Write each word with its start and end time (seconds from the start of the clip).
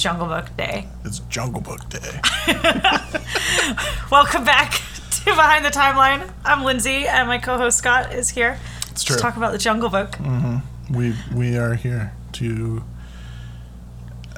It's 0.00 0.04
Jungle 0.04 0.28
Book 0.28 0.56
Day. 0.56 0.88
It's 1.04 1.18
Jungle 1.28 1.60
Book 1.60 1.86
Day. 1.90 2.20
Welcome 4.10 4.44
back 4.44 4.80
to 5.10 5.24
Behind 5.26 5.62
the 5.62 5.68
Timeline. 5.68 6.32
I'm 6.42 6.64
Lindsay, 6.64 7.06
and 7.06 7.28
my 7.28 7.36
co-host 7.36 7.76
Scott 7.76 8.14
is 8.14 8.30
here 8.30 8.58
It's 8.92 9.02
to 9.04 9.08
true. 9.08 9.16
Mm. 9.16 9.20
talk 9.20 9.36
about 9.36 9.52
the 9.52 9.58
Jungle 9.58 9.90
Book. 9.90 10.12
Mm-hmm. 10.12 10.94
We 10.94 11.14
we 11.34 11.58
are 11.58 11.74
here 11.74 12.14
to. 12.32 12.82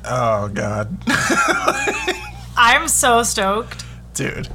Oh 0.05 0.49
God, 0.49 0.97
I'm 2.57 2.89
so 2.89 3.23
stoked. 3.23 3.85
dude, 4.15 4.49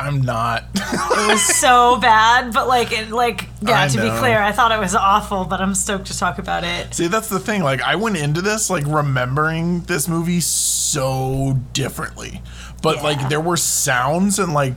I'm 0.00 0.22
not. 0.22 0.64
It 0.74 1.28
was 1.30 1.42
so 1.42 1.98
bad, 2.00 2.52
but 2.52 2.66
like, 2.68 2.92
it, 2.92 3.10
like, 3.10 3.48
yeah. 3.62 3.82
I 3.82 3.88
to 3.88 4.00
be 4.00 4.08
clear, 4.18 4.40
I 4.40 4.52
thought 4.52 4.72
it 4.72 4.78
was 4.80 4.94
awful, 4.94 5.44
but 5.44 5.60
I'm 5.60 5.74
stoked 5.74 6.06
to 6.06 6.18
talk 6.18 6.38
about 6.38 6.64
it. 6.64 6.94
See, 6.94 7.06
that's 7.06 7.28
the 7.28 7.38
thing. 7.38 7.62
Like, 7.62 7.82
I 7.82 7.96
went 7.96 8.16
into 8.16 8.40
this 8.42 8.70
like 8.70 8.84
remembering 8.86 9.82
this 9.82 10.08
movie 10.08 10.40
so 10.40 11.58
differently, 11.72 12.42
but 12.82 12.96
Yeah. 12.96 13.02
like 13.02 13.28
there 13.28 13.40
were 13.40 13.56
sounds 13.56 14.38
and 14.38 14.52
like 14.54 14.76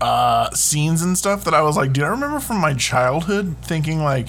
uh 0.00 0.50
scenes 0.50 1.02
and 1.02 1.16
stuff 1.16 1.44
that 1.44 1.54
I 1.54 1.62
was 1.62 1.76
like, 1.76 1.92
dude, 1.92 2.04
I 2.04 2.08
remember 2.08 2.40
from 2.40 2.58
my 2.58 2.74
childhood 2.74 3.56
thinking 3.62 4.02
like. 4.02 4.28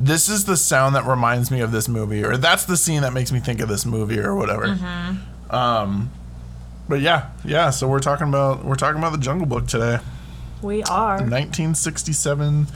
This 0.00 0.28
is 0.28 0.44
the 0.44 0.56
sound 0.56 0.96
that 0.96 1.06
reminds 1.06 1.52
me 1.52 1.60
of 1.60 1.70
this 1.70 1.88
movie, 1.88 2.24
or 2.24 2.36
that's 2.36 2.64
the 2.64 2.76
scene 2.76 3.02
that 3.02 3.12
makes 3.12 3.30
me 3.30 3.38
think 3.38 3.60
of 3.60 3.68
this 3.68 3.86
movie, 3.86 4.18
or 4.18 4.34
whatever. 4.34 4.66
Mm-hmm. 4.66 5.54
Um, 5.54 6.10
but 6.88 7.00
yeah, 7.00 7.30
yeah. 7.44 7.70
So 7.70 7.88
we're 7.88 8.00
talking 8.00 8.28
about 8.28 8.64
we're 8.64 8.74
talking 8.74 8.98
about 8.98 9.12
the 9.12 9.18
Jungle 9.18 9.46
Book 9.46 9.66
today, 9.66 9.98
We 10.62 10.82
are 10.84 11.16
1967 11.18 12.66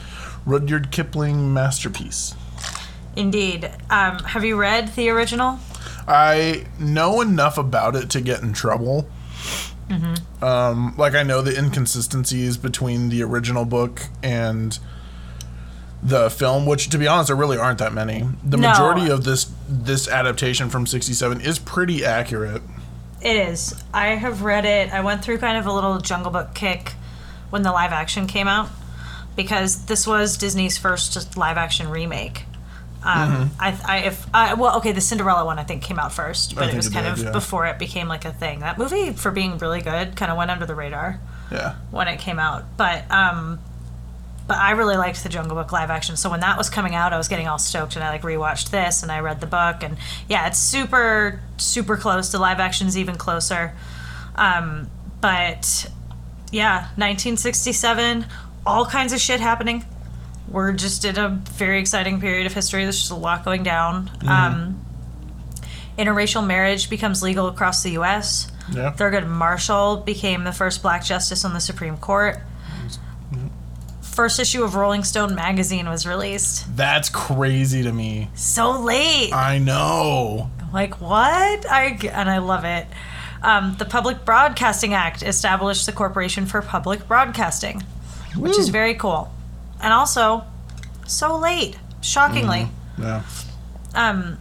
Rudyard 0.45 0.91
Kipling 0.91 1.53
masterpiece. 1.53 2.35
indeed. 3.15 3.65
Um, 3.89 4.19
have 4.19 4.43
you 4.45 4.55
read 4.57 4.95
the 4.95 5.09
original? 5.09 5.59
I 6.07 6.65
know 6.79 7.21
enough 7.21 7.57
about 7.57 7.95
it 7.95 8.09
to 8.11 8.21
get 8.21 8.41
in 8.41 8.53
trouble. 8.53 9.07
Um, 10.41 10.93
like 10.97 11.15
I 11.15 11.23
know 11.23 11.41
the 11.41 11.57
inconsistencies 11.57 12.57
between 12.57 13.09
the 13.09 13.23
original 13.23 13.65
book 13.65 14.03
and 14.21 14.77
the 16.03 16.29
film, 16.29 16.65
which 16.67 16.89
to 16.89 16.97
be 16.97 17.07
honest, 17.07 17.27
there 17.27 17.35
really 17.35 17.57
aren't 17.57 17.79
that 17.79 17.93
many. 17.93 18.25
The 18.43 18.57
No. 18.57 18.69
majority 18.69 19.09
of 19.09 19.23
this 19.23 19.47
this 19.67 20.07
adaptation 20.07 20.69
from 20.69 20.85
'67 20.85 21.41
is 21.41 21.57
pretty 21.59 22.05
accurate. 22.05 22.61
It 23.21 23.35
is. 23.35 23.83
I 23.93 24.09
have 24.09 24.43
read 24.43 24.65
it. 24.65 24.93
I 24.93 25.01
went 25.01 25.23
through 25.23 25.39
kind 25.39 25.57
of 25.57 25.65
a 25.65 25.73
little 25.73 25.97
Jungle 25.99 26.31
Book 26.31 26.53
kick 26.53 26.93
when 27.49 27.63
the 27.63 27.71
live 27.71 27.91
action 27.91 28.27
came 28.27 28.47
out 28.47 28.69
because 29.35 29.85
this 29.85 30.07
was 30.07 30.37
Disney's 30.37 30.77
first 30.77 31.37
live 31.37 31.57
action 31.57 31.89
remake. 31.89 32.43
Um, 33.01 33.51
I, 33.57 33.79
I, 33.85 33.97
if 33.99 34.27
I, 34.33 34.53
well, 34.55 34.77
okay, 34.77 34.91
the 34.91 34.99
Cinderella 34.99 35.45
one 35.45 35.57
I 35.57 35.63
think 35.63 35.83
came 35.83 35.97
out 35.97 36.11
first, 36.11 36.55
but 36.55 36.67
it 36.67 36.75
was 36.75 36.89
kind 36.89 37.05
did, 37.05 37.13
of 37.13 37.23
yeah. 37.23 37.31
before 37.31 37.65
it 37.65 37.79
became 37.79 38.09
like 38.09 38.25
a 38.25 38.33
thing. 38.33 38.59
That 38.59 38.77
movie, 38.77 39.11
for 39.13 39.31
being 39.31 39.57
really 39.57 39.81
good, 39.81 40.17
kind 40.17 40.29
of 40.29 40.37
went 40.37 40.51
under 40.51 40.65
the 40.65 40.75
radar 40.75 41.17
Yeah, 41.49 41.75
when 41.91 42.09
it 42.09 42.19
came 42.19 42.39
out. 42.39 42.65
But 42.75 43.09
um, 43.09 43.59
but 44.49 44.57
I 44.57 44.71
really 44.71 44.97
liked 44.97 45.21
the 45.21 45.29
Jungle 45.29 45.55
Book 45.55 45.71
live 45.71 45.91
action. 45.91 46.17
So 46.17 46.27
when 46.27 46.39
that 46.39 46.57
was 46.57 46.71
coming 46.71 46.95
out, 46.95 47.13
I 47.13 47.17
was 47.19 47.27
getting 47.27 47.47
all 47.47 47.59
stoked, 47.59 47.95
and 47.95 48.03
I 48.03 48.09
like 48.09 48.23
rewatched 48.23 48.71
this, 48.71 49.03
and 49.03 49.11
I 49.11 49.19
read 49.19 49.41
the 49.41 49.47
book, 49.47 49.83
and 49.83 49.95
yeah, 50.27 50.47
it's 50.47 50.57
super 50.57 51.39
super 51.57 51.95
close. 51.95 52.31
The 52.31 52.39
live 52.39 52.59
action's 52.59 52.97
even 52.97 53.15
closer. 53.15 53.73
Um, 54.35 54.89
but 55.21 55.91
yeah, 56.51 56.79
1967, 56.95 58.25
all 58.65 58.87
kinds 58.87 59.13
of 59.13 59.19
shit 59.19 59.39
happening. 59.39 59.85
We're 60.49 60.73
just 60.73 61.05
in 61.05 61.19
a 61.19 61.29
very 61.29 61.79
exciting 61.79 62.19
period 62.19 62.47
of 62.47 62.53
history. 62.53 62.81
There's 62.83 62.97
just 62.97 63.11
a 63.11 63.15
lot 63.15 63.45
going 63.45 63.61
down. 63.61 64.09
Um, 64.27 64.83
interracial 65.95 66.45
marriage 66.45 66.89
becomes 66.89 67.21
legal 67.21 67.47
across 67.47 67.83
the 67.83 67.91
U.S. 67.91 68.51
yeah. 68.73 68.93
Thurgood 68.93 69.27
Marshall 69.27 69.97
became 69.97 70.43
the 70.43 70.53
first 70.53 70.81
black 70.81 71.03
justice 71.03 71.45
on 71.45 71.53
the 71.53 71.59
Supreme 71.59 71.97
Court. 71.97 72.39
First 74.11 74.39
issue 74.39 74.63
of 74.63 74.75
Rolling 74.75 75.03
Stone 75.03 75.35
magazine 75.35 75.87
was 75.87 76.05
released. 76.05 76.65
That's 76.75 77.09
crazy 77.09 77.83
to 77.83 77.91
me. 77.91 78.29
So 78.35 78.79
late. 78.79 79.31
I 79.33 79.59
know. 79.59 80.49
Like 80.73 80.99
what? 80.99 81.65
I 81.69 81.97
and 82.11 82.29
I 82.29 82.39
love 82.39 82.65
it. 82.65 82.85
Um, 83.41 83.75
the 83.79 83.85
Public 83.85 84.25
Broadcasting 84.25 84.93
Act 84.93 85.23
established 85.23 85.85
the 85.85 85.93
Corporation 85.93 86.45
for 86.45 86.61
Public 86.61 87.07
Broadcasting, 87.07 87.81
which 88.35 88.57
is 88.57 88.67
very 88.69 88.93
cool. 88.95 89.33
And 89.81 89.93
also, 89.93 90.43
so 91.07 91.37
late, 91.37 91.77
shockingly. 92.01 92.67
Yeah. 92.99 93.23
Um, 93.95 94.37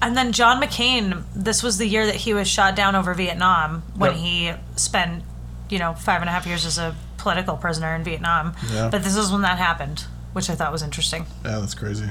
and 0.00 0.16
then 0.16 0.32
John 0.32 0.62
McCain, 0.62 1.24
this 1.34 1.62
was 1.62 1.76
the 1.76 1.86
year 1.86 2.06
that 2.06 2.14
he 2.14 2.32
was 2.32 2.48
shot 2.48 2.74
down 2.74 2.96
over 2.96 3.12
Vietnam 3.12 3.82
when 3.94 4.12
Yep. 4.12 4.20
he 4.20 4.52
spent, 4.76 5.22
you 5.68 5.78
know, 5.78 5.92
five 5.92 6.22
and 6.22 6.30
a 6.30 6.32
half 6.32 6.46
years 6.46 6.64
as 6.64 6.78
a 6.78 6.96
political 7.20 7.56
prisoner 7.56 7.94
in 7.94 8.04
Vietnam. 8.04 8.54
Yeah. 8.72 8.88
But 8.90 9.02
this 9.02 9.16
is 9.16 9.30
when 9.30 9.42
that 9.42 9.58
happened, 9.58 10.04
which 10.32 10.50
I 10.50 10.54
thought 10.54 10.72
was 10.72 10.82
interesting. 10.82 11.26
Yeah, 11.44 11.58
that's 11.58 11.74
crazy. 11.74 12.10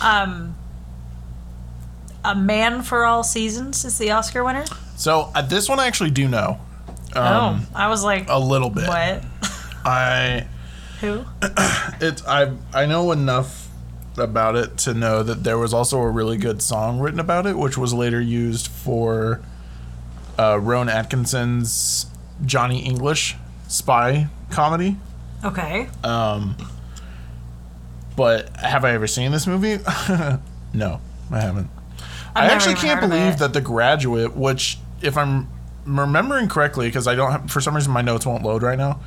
Um, 0.00 0.56
a 2.24 2.34
Man 2.34 2.82
for 2.82 3.04
All 3.04 3.22
Seasons 3.22 3.84
is 3.84 3.98
the 3.98 4.10
Oscar 4.10 4.44
winner. 4.44 4.64
So 4.96 5.30
uh, 5.34 5.42
this 5.42 5.68
one 5.68 5.80
I 5.80 5.86
actually 5.86 6.10
do 6.10 6.28
know 6.28 6.60
oh, 7.16 7.66
I 7.74 7.88
was 7.88 8.04
like, 8.04 8.26
a 8.28 8.38
little 8.38 8.70
bit. 8.70 8.88
what? 8.88 9.24
I 9.84 10.46
Who? 11.00 11.24
it's 12.00 12.24
I 12.26 12.52
I 12.72 12.86
know 12.86 13.12
enough 13.12 13.68
about 14.16 14.56
it 14.56 14.76
to 14.76 14.94
know 14.94 15.22
that 15.22 15.42
there 15.42 15.58
was 15.58 15.72
also 15.72 15.98
a 16.00 16.10
really 16.10 16.36
good 16.36 16.62
song 16.62 17.00
written 17.00 17.18
about 17.18 17.46
it, 17.46 17.56
which 17.56 17.76
was 17.78 17.92
later 17.94 18.20
used 18.20 18.68
for 18.68 19.40
uh, 20.38 20.58
Rowan 20.60 20.88
Atkinson's 20.88 22.06
Johnny 22.44 22.84
English 22.84 23.36
spy 23.68 24.28
comedy. 24.50 24.96
Okay. 25.44 25.88
Um, 26.04 26.56
but 28.16 28.56
have 28.56 28.84
I 28.84 28.92
ever 28.92 29.06
seen 29.06 29.32
this 29.32 29.46
movie? 29.46 29.82
no, 30.72 31.00
I 31.30 31.40
haven't. 31.40 31.68
I've 32.34 32.50
I 32.50 32.54
actually 32.54 32.74
can't 32.76 33.00
believe 33.00 33.38
that 33.38 33.52
The 33.52 33.60
Graduate, 33.60 34.36
which 34.36 34.78
if 35.02 35.16
I'm 35.16 35.48
remembering 35.84 36.48
correctly, 36.48 36.88
because 36.88 37.06
I 37.06 37.14
don't 37.14 37.32
have, 37.32 37.50
for 37.50 37.60
some 37.60 37.74
reason 37.74 37.92
my 37.92 38.02
notes 38.02 38.24
won't 38.24 38.42
load 38.42 38.62
right 38.62 38.78
now. 38.78 39.00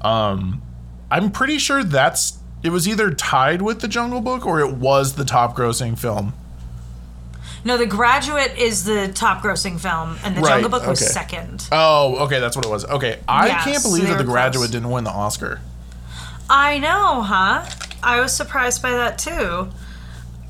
Um, 0.00 0.62
I'm 1.10 1.30
pretty 1.30 1.58
sure 1.58 1.82
that's 1.82 2.38
it 2.62 2.70
was 2.70 2.86
either 2.86 3.10
tied 3.10 3.62
with 3.62 3.80
The 3.80 3.88
Jungle 3.88 4.20
Book 4.20 4.46
or 4.46 4.60
it 4.60 4.74
was 4.74 5.14
the 5.14 5.24
top 5.24 5.56
grossing 5.56 5.98
film. 5.98 6.34
No, 7.64 7.76
The 7.76 7.86
Graduate 7.86 8.56
is 8.58 8.84
the 8.84 9.08
top 9.08 9.42
grossing 9.42 9.78
film, 9.78 10.16
and 10.24 10.36
The 10.36 10.40
Right, 10.40 10.48
Jungle 10.50 10.70
Book 10.70 10.86
was 10.86 11.02
okay. 11.02 11.10
second. 11.10 11.68
Oh, 11.70 12.16
okay, 12.24 12.40
that's 12.40 12.56
what 12.56 12.64
it 12.64 12.70
was. 12.70 12.84
Okay, 12.86 13.18
I 13.28 13.48
Yeah, 13.48 13.64
can't 13.64 13.82
so 13.82 13.88
believe 13.88 14.04
they 14.04 14.10
that 14.10 14.18
The 14.18 14.24
were 14.24 14.30
Graduate 14.32 14.62
close. 14.68 14.70
didn't 14.70 14.90
win 14.90 15.04
the 15.04 15.10
Oscar. 15.10 15.60
I 16.48 16.78
know, 16.78 17.22
huh? 17.22 17.64
I 18.02 18.20
was 18.20 18.34
surprised 18.34 18.82
by 18.82 18.90
that 18.92 19.18
too. 19.18 19.68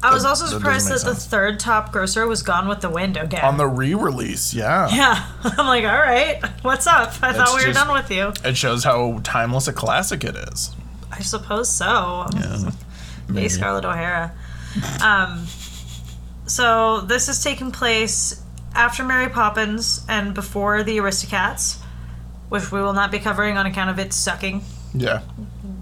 I 0.03 0.15
was 0.15 0.22
That- 0.22 0.28
also 0.31 0.44
that 0.44 0.50
doesn't 0.53 0.59
surprised 0.60 0.88
make 0.88 0.98
that 1.00 1.04
the 1.04 1.15
sense. 1.15 1.26
third 1.26 1.60
top 1.60 1.93
grosser 1.93 2.26
was 2.26 2.43
Gone 2.43 2.69
with 2.69 2.81
the 2.81 2.88
Wind 2.88 3.19
again. 3.19 3.44
On 3.44 3.59
the 3.59 3.66
re-release, 3.66 4.54
yeah. 4.54 4.88
yeah, 4.88 5.27
I'm 5.59 5.66
like, 5.66 5.84
all 5.84 5.98
right, 5.98 6.41
what's 6.62 6.87
up? 6.87 7.12
I 7.22 7.32
thought 7.34 7.48
It's 7.48 7.50
we 7.54 7.60
were 7.66 7.72
just- 7.72 7.84
done 7.87 7.92
with 7.92 8.10
you. 8.10 8.32
It 8.44 8.56
shows 8.56 8.84
how 8.84 9.21
timeless 9.25 9.69
a 9.69 9.72
classic 9.75 10.25
it 10.25 10.37
is. 10.37 10.71
I 11.12 11.21
suppose 11.21 11.69
so. 11.75 12.27
Yeah. 12.34 12.71
Hey. 13.34 13.48
Scarlett 13.48 13.84
O'Hara. 13.84 14.33
Um, 15.03 15.47
so 16.51 17.01
this 17.03 17.29
is 17.29 17.43
taking 17.43 17.71
place 17.71 18.43
after 18.75 19.05
Mary 19.05 19.29
Poppins 19.29 20.05
and 20.09 20.35
before 20.35 20.83
the 20.83 20.99
Aristocats, 20.99 21.81
which 22.49 22.73
we 22.73 22.81
will 22.81 22.93
not 22.93 23.11
be 23.13 23.19
covering 23.21 23.57
on 23.57 23.67
account 23.67 23.91
of 23.91 23.99
it 23.99 24.13
sucking. 24.13 24.63
Yeah. 24.93 25.23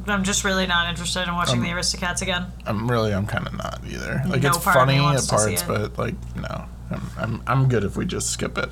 I'm 0.06 0.25
just 0.25 0.44
really 0.44 0.67
not 0.67 0.88
interested 0.91 1.26
in 1.26 1.35
watching 1.35 1.59
Um, 1.59 1.65
the 1.65 1.70
Aristocats 1.70 2.20
again. 2.20 2.47
I'm 2.67 2.91
really, 2.91 3.15
I'm 3.15 3.26
kind 3.26 3.47
of 3.47 3.55
not 3.55 3.81
either. 3.88 4.23
Like 4.26 4.43
No 4.43 4.50
it's 4.50 4.59
part 4.59 4.76
funny 4.76 4.99
at 4.99 5.26
parts, 5.26 5.62
but 5.62 5.99
like 5.99 6.15
no, 6.37 6.65
I'm, 6.91 7.03
I'm, 7.19 7.43
I'm 7.47 7.69
good 7.69 7.85
if 7.85 7.97
we 7.97 8.05
just 8.05 8.31
skip 8.31 8.59
it. 8.59 8.69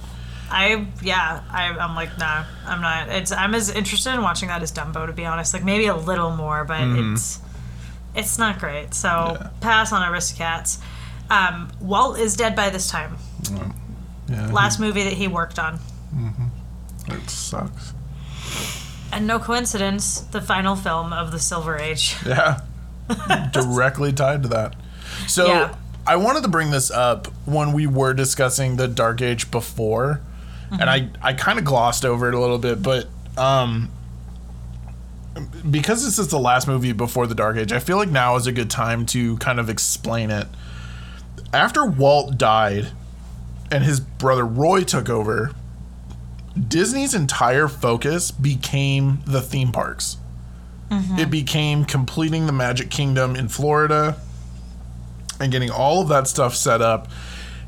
I 0.51 0.87
yeah, 1.03 1.43
I, 1.51 1.69
I'm 1.71 1.95
like 1.95 2.17
nah, 2.19 2.45
I'm 2.67 2.81
not. 2.81 3.09
It's 3.09 3.33
I'm 3.33 3.55
as 3.55 3.71
interested 3.71 4.15
in 4.15 4.23
watching 4.23 4.49
that 4.49 4.63
as 4.63 4.71
Dumbo 4.73 5.07
to 5.07 5.13
be 5.13 5.25
honest. 5.25 5.53
Like 5.55 5.65
maybe 5.65 5.87
a 5.87 5.97
little 5.97 6.31
more, 6.31 6.65
but 6.65 6.83
it's 6.83 7.41
it's 8.15 8.39
not 8.39 8.59
great. 8.59 8.93
So. 8.95 9.39
Yeah. 9.41 9.49
pass 9.61 9.93
on 9.93 10.03
Aristocats. 10.03 10.79
Um, 11.31 11.71
Walt 11.81 12.19
is 12.19 12.37
dead 12.37 12.55
by 12.55 12.71
this 12.71 12.89
time. 12.91 13.17
Yeah, 14.29 14.47
Last 14.51 14.81
movie 14.81 15.05
that 15.05 15.13
he 15.13 15.29
worked 15.29 15.59
on, 15.59 15.79
it 17.09 17.31
sucks. 17.31 17.93
and 19.13 19.27
no 19.27 19.39
coincidence, 19.39 20.21
the 20.21 20.41
final 20.41 20.75
film 20.77 21.13
of 21.13 21.31
the 21.33 21.39
Silver 21.39 21.77
Age. 21.79 22.17
Yeah, 22.27 22.61
directly 23.53 24.13
tied 24.13 24.43
to 24.43 24.49
that. 24.49 24.75
So 25.29 25.47
Yeah. 25.47 25.75
I 26.09 26.17
wanted 26.17 26.43
to 26.43 26.49
bring 26.49 26.71
this 26.73 26.91
up 26.91 27.27
when 27.47 27.73
we 27.73 27.87
were 27.87 28.15
discussing 28.15 28.77
the 28.77 28.89
Dark 28.89 29.23
Age 29.23 29.51
before, 29.53 30.21
and 30.73 30.91
I 30.91 31.11
I 31.23 31.33
kind 31.33 31.59
of 31.61 31.65
glossed 31.65 32.05
over 32.05 32.29
it 32.29 32.35
a 32.35 32.41
little 32.41 32.59
bit, 32.59 32.83
but 32.83 33.07
um. 33.37 33.91
Because 35.71 36.03
this 36.03 36.19
is 36.19 36.29
the 36.29 36.39
last 36.39 36.67
movie 36.67 36.93
before 36.93 37.27
the 37.27 37.35
Dark 37.35 37.59
Age, 37.59 37.71
I 37.71 37.79
feel 37.79 37.99
like 37.99 38.09
now 38.09 38.37
is 38.37 38.47
a 38.47 38.53
good 38.53 38.71
time 38.71 39.05
to 39.07 39.37
kind 39.37 39.61
of 39.61 39.69
explain 39.69 40.31
it 40.31 40.47
after 41.53 41.85
Walt 41.85 42.37
died 42.39 42.89
and 43.71 43.85
his 43.85 44.01
brother 44.01 44.45
Roy 44.45 44.83
took 44.85 45.09
over, 45.09 45.53
Disney's 46.69 47.15
entire 47.15 47.69
focus 47.69 48.31
became 48.31 49.21
the 49.27 49.41
theme 49.43 49.73
parks. 49.73 50.17
It 51.19 51.31
became 51.31 51.85
completing 51.85 52.47
the 52.47 52.53
Magic 52.53 52.91
Kingdom 52.91 53.35
in 53.35 53.49
Florida 53.49 54.17
and 55.41 55.51
getting 55.51 55.71
all 55.71 56.01
of 56.01 56.09
that 56.09 56.29
stuff 56.29 56.55
set 56.55 56.81
up, 56.81 57.09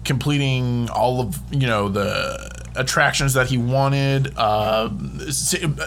completing 0.04 0.88
all 0.90 1.20
of 1.20 1.38
you 1.52 1.66
know 1.66 1.88
the 1.88 2.48
attractions 2.76 3.34
that 3.34 3.48
he 3.48 3.58
wanted. 3.58 4.32
Uh, 4.36 4.88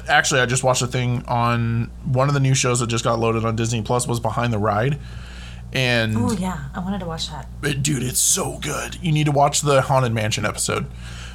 actually, 0.09 0.41
I 0.41 0.45
just 0.45 0.63
watched 0.63 0.81
a 0.81 0.87
thing 0.87 1.23
on 1.25 1.89
one 2.03 2.27
of 2.27 2.33
the 2.33 2.41
new 2.41 2.53
shows 2.53 2.81
that 2.81 2.87
just 2.87 3.05
got 3.05 3.17
loaded 3.17 3.45
on 3.45 3.55
Disney 3.55 3.81
Plus 3.81 4.05
was 4.07 4.19
Behind 4.19 4.51
the 4.51 4.59
Ride, 4.59 4.99
and 5.73 6.17
Oh 6.17 6.31
yeah, 6.33 6.65
I 6.75 6.79
wanted 6.79 6.99
to 6.99 7.05
watch 7.05 7.29
that. 7.29 7.47
it- 7.63 7.81
dude, 7.83 8.03
it's 8.03 8.19
so 8.19 8.57
good. 8.59 8.97
You 9.01 9.11
need 9.11 9.25
to 9.25 9.31
watch 9.31 9.61
the 9.61 9.81
Haunted 9.81 10.13
Mansion 10.13 10.45
episode 10.45 10.85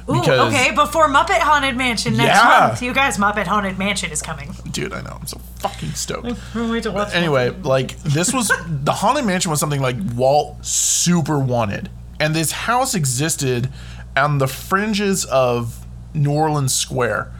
Ooh, 0.09 0.21
okay, 0.21 0.71
before 0.73 1.09
Muppet 1.09 1.39
Haunted 1.39 1.75
Mansion 1.75 2.15
next 2.15 2.37
Yeah. 2.37 2.67
month. 2.69 2.81
You 2.81 2.93
guys, 2.93 3.17
Muppet 3.17 3.45
Haunted 3.47 3.77
Mansion 3.77 4.09
is 4.09 4.21
coming. 4.21 4.55
dude, 4.71 4.93
I 4.93 5.01
know 5.01 5.17
I'm 5.19 5.27
so 5.27 5.39
fucking 5.59 5.93
stoked. 5.95 6.37
Wait 6.55 6.83
to 6.83 6.91
watch 6.91 7.13
anyway, 7.13 7.49
like 7.63 7.99
this 8.03 8.31
was 8.33 8.49
the 8.67 8.93
haunted 8.93 9.25
mansion 9.25 9.51
was 9.51 9.59
something 9.59 9.81
like 9.81 9.97
Walt 10.15 10.63
super 10.65 11.37
wanted, 11.39 11.89
and 12.19 12.33
this 12.35 12.51
house 12.51 12.95
existed 12.95 13.69
on 14.15 14.37
the 14.37 14.47
fringes 14.47 15.25
of 15.25 15.85
New 16.13 16.31
Orleans 16.31 16.73
Square 16.73 17.31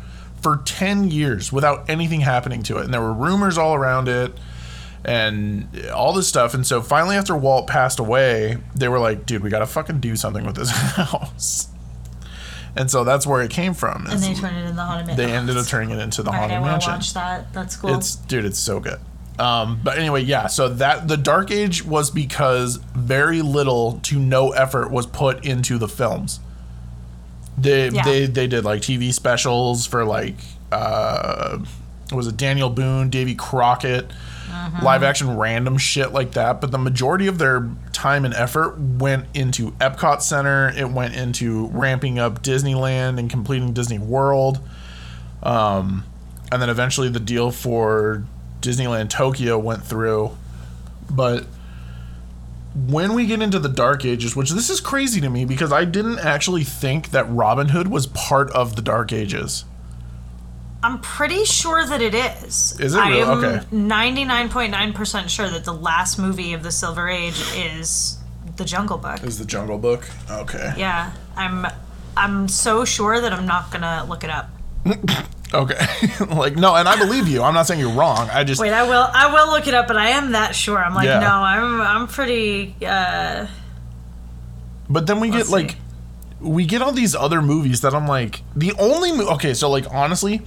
for 0.41 0.57
ten 0.65 1.09
years 1.09 1.51
without 1.53 1.89
anything 1.89 2.19
happening 2.21 2.63
to 2.63 2.77
it, 2.79 2.83
and 2.85 2.93
there 2.93 3.01
were 3.01 3.13
rumors 3.13 3.57
all 3.57 3.75
around 3.75 4.07
it. 4.09 4.33
And 5.07 5.69
all 5.95 6.11
this 6.11 6.27
stuff, 6.27 6.53
and 6.53 6.67
so 6.67 6.81
finally, 6.81 7.15
after 7.15 7.35
Walt 7.35 7.65
passed 7.67 7.97
away, 7.99 8.57
they 8.75 8.89
were 8.89 8.99
like, 8.99 9.25
"Dude, 9.25 9.41
we 9.41 9.49
gotta 9.49 9.65
fucking 9.65 10.01
do 10.01 10.17
something 10.17 10.45
with 10.45 10.57
this 10.57 10.69
house." 10.71 11.69
And 12.75 12.91
so 12.91 13.03
that's 13.05 13.25
where 13.25 13.41
it 13.41 13.49
came 13.49 13.73
from. 13.73 14.05
And 14.07 14.21
they 14.21 14.33
turned 14.33 14.57
it 14.57 14.61
into 14.61 14.73
the 14.75 14.83
Haunted 14.83 15.07
Mansion. 15.07 15.25
they 15.25 15.33
ended 15.33 15.57
up 15.57 15.65
turning 15.65 15.91
it 15.91 15.99
into 15.99 16.21
the 16.23 16.29
right, 16.31 16.39
haunted 16.41 16.57
I 16.57 16.61
mansion. 16.61 16.91
watch 16.91 17.13
that. 17.13 17.53
That's 17.53 17.75
cool. 17.77 17.95
It's 17.95 18.15
dude, 18.17 18.43
it's 18.45 18.59
so 18.59 18.79
good. 18.81 18.99
Um, 19.39 19.79
but 19.83 19.97
anyway, 19.97 20.23
yeah. 20.23 20.47
So 20.47 20.67
that 20.69 21.07
the 21.07 21.15
Dark 21.15 21.51
Age 21.51 21.85
was 21.85 22.11
because 22.11 22.75
very 22.93 23.41
little 23.41 23.99
to 24.03 24.19
no 24.19 24.51
effort 24.51 24.91
was 24.91 25.05
put 25.05 25.45
into 25.45 25.77
the 25.77 25.87
films. 25.87 26.39
They 27.57 27.89
Yeah. 27.89 28.03
they 28.03 28.25
they 28.25 28.47
did 28.47 28.65
like 28.65 28.81
TV 28.81 29.13
specials 29.13 29.85
for 29.85 30.03
like 30.03 30.35
uh, 30.71 31.59
was 32.11 32.27
it 32.27 32.35
Daniel 32.35 32.69
Boone, 32.69 33.09
Davy 33.09 33.35
Crockett, 33.35 34.11
Uh-huh. 34.57 34.85
live 34.85 35.03
action 35.03 35.37
random 35.37 35.77
shit 35.77 36.11
like 36.11 36.31
that. 36.31 36.61
But 36.61 36.71
the 36.71 36.77
majority 36.77 37.27
of 37.27 37.37
their 37.37 37.69
time 37.93 38.25
and 38.25 38.33
effort 38.33 38.79
went 38.79 39.25
into 39.33 39.71
Epcot 39.73 40.21
Center. 40.21 40.69
It 40.75 40.89
went 40.89 41.15
into 41.15 41.67
ramping 41.67 42.19
up 42.19 42.41
Disneyland 42.41 43.19
and 43.19 43.29
completing 43.29 43.73
Disney 43.73 43.99
World 43.99 44.61
um, 45.43 46.03
and 46.51 46.61
then 46.61 46.69
eventually 46.69 47.09
the 47.09 47.19
deal 47.19 47.51
for 47.51 48.25
Disneyland 48.61 49.09
Tokyo 49.09 49.57
went 49.57 49.83
through. 49.83 50.35
But 51.09 51.45
when 52.75 53.13
we 53.13 53.25
get 53.25 53.41
into 53.41 53.59
the 53.59 53.69
Dark 53.69 54.05
Ages, 54.05 54.35
which 54.35 54.51
this 54.51 54.69
is 54.69 54.79
crazy 54.79 55.21
to 55.21 55.29
me 55.29 55.45
because 55.45 55.71
I 55.71 55.85
didn't 55.85 56.19
actually 56.19 56.63
think 56.63 57.11
that 57.11 57.29
Robin 57.29 57.69
Hood 57.69 57.87
was 57.87 58.07
part 58.07 58.51
of 58.51 58.75
the 58.75 58.81
Dark 58.81 59.11
Ages. 59.13 59.65
I'm 60.83 60.99
pretty 61.01 61.43
sure 61.45 61.85
that 61.85 62.01
it 62.01 62.13
is. 62.13 62.79
Is 62.79 62.93
it 62.93 62.99
I 62.99 63.09
really? 63.09 63.21
am 63.21 63.43
Okay. 63.43 63.65
99.9% 63.71 65.29
sure 65.29 65.49
that 65.49 65.63
the 65.65 65.73
last 65.73 66.17
movie 66.19 66.53
of 66.53 66.63
the 66.63 66.71
Silver 66.71 67.09
Age 67.09 67.41
is 67.55 68.17
The 68.57 68.65
Jungle 68.65 68.97
Book. 68.97 69.23
Is 69.23 69.39
the 69.39 69.45
Jungle 69.45 69.77
Book? 69.79 70.07
Okay. 70.29 70.73
Yeah, 70.77 71.11
I'm 71.35 71.65
I'm 72.15 72.47
so 72.47 72.85
sure 72.85 73.19
that 73.21 73.33
I'm 73.33 73.45
not 73.45 73.69
going 73.71 73.81
to 73.83 74.05
look 74.07 74.23
it 74.23 74.29
up. 74.29 74.49
Okay. 75.53 75.77
like 76.29 76.57
no, 76.57 76.75
and 76.75 76.89
I 76.89 76.97
believe 76.97 77.29
you. 77.29 77.41
I'm 77.41 77.53
not 77.53 77.67
saying 77.67 77.79
you're 77.79 77.93
wrong. 77.93 78.29
I 78.33 78.43
just 78.43 78.59
Wait, 78.59 78.73
I 78.73 78.83
will 78.83 79.07
I 79.13 79.31
will 79.31 79.49
look 79.49 79.65
it 79.65 79.73
up, 79.73 79.87
but 79.87 79.95
I 79.95 80.09
am 80.09 80.33
that 80.33 80.53
sure. 80.53 80.77
I'm 80.77 80.93
like, 80.93 81.05
Yeah. 81.05 81.19
no, 81.19 81.29
I'm 81.29 81.79
I'm 81.79 82.07
pretty 82.09 82.75
uh 82.85 83.47
But 84.89 85.07
then 85.07 85.21
we 85.21 85.31
Let's 85.31 85.47
get 85.47 85.51
like 85.53 85.71
see. 85.71 85.77
We 86.39 86.65
get 86.65 86.81
all 86.81 86.91
these 86.91 87.15
other 87.15 87.41
movies 87.41 87.81
that 87.81 87.93
I'm 87.95 88.07
like 88.07 88.41
the 88.55 88.73
only 88.79 89.11
mo- 89.11 89.29
okay, 89.35 89.53
so 89.53 89.69
like 89.69 89.85
honestly, 89.91 90.41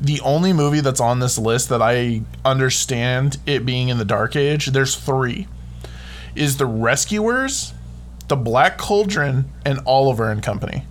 the 0.00 0.20
only 0.20 0.52
movie 0.52 0.80
that's 0.80 1.00
on 1.00 1.18
this 1.20 1.38
list 1.38 1.68
that 1.70 1.82
I 1.82 2.22
understand 2.44 3.38
it 3.46 3.64
being 3.66 3.88
in 3.88 3.98
the 3.98 4.04
dark 4.04 4.36
age, 4.36 4.66
there's 4.66 4.96
3. 4.96 5.46
Is 6.34 6.56
The 6.58 6.66
Rescuers, 6.66 7.72
The 8.28 8.36
Black 8.36 8.78
Cauldron, 8.78 9.46
and 9.64 9.80
Oliver 9.86 10.30
and 10.30 10.42
Company. 10.42 10.84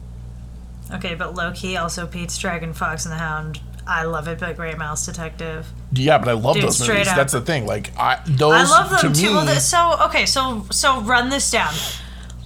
Okay, 0.92 1.16
but 1.16 1.34
low 1.36 1.52
key 1.54 1.78
also 1.78 2.06
Pete's 2.08 2.38
Dragon 2.38 2.74
Fox 2.74 3.06
and 3.06 3.12
the 3.14 3.18
Hound. 3.18 3.60
I 3.88 4.04
love 4.04 4.28
it, 4.28 4.40
but 4.40 4.56
Great 4.56 4.78
Mouse 4.78 5.06
Detective. 5.06 5.68
Yeah, 5.92 6.18
but 6.20 6.28
I 6.28 6.34
love 6.34 6.56
Dude, 6.56 6.66
those 6.66 6.88
movies. 6.88 7.08
up. 7.08 7.16
That's 7.16 7.34
the 7.34 7.42
thing. 7.42 7.66
Like 7.66 7.92
I 7.98 8.22
those 8.28 8.54
I 8.54 8.64
love 8.64 8.90
them 9.02 9.14
to 9.14 9.20
too. 9.20 9.28
me, 9.30 9.34
Well, 9.36 9.60
so 9.60 9.98
okay, 10.08 10.26
so 10.28 10.66
so 10.70 11.02
run 11.02 11.30
this 11.30 11.50
down. 11.50 11.74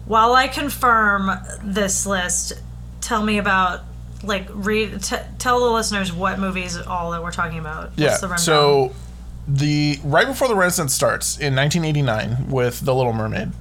While 0.05 0.33
I 0.33 0.47
confirm 0.47 1.31
this 1.63 2.05
list, 2.05 2.53
tell 3.01 3.23
me 3.23 3.37
about 3.37 3.81
like 4.23 4.47
read 4.53 5.01
t- 5.03 5.15
tell 5.37 5.59
the 5.59 5.71
listeners 5.71 6.11
what 6.13 6.39
movies 6.39 6.77
all 6.77 7.11
that 7.11 7.21
we're 7.23 7.31
talking 7.31 7.59
about. 7.59 7.89
What's 7.89 7.97
Yeah. 7.99 8.17
the? 8.17 8.37
So 8.37 8.93
the 9.47 9.99
right 10.03 10.27
before 10.27 10.47
the 10.47 10.55
Renaissance 10.55 10.93
starts 10.93 11.37
in 11.37 11.55
1989 11.55 12.49
with 12.49 12.81
The 12.81 12.95
Little 12.95 13.11
Mermaid, 13.13 13.51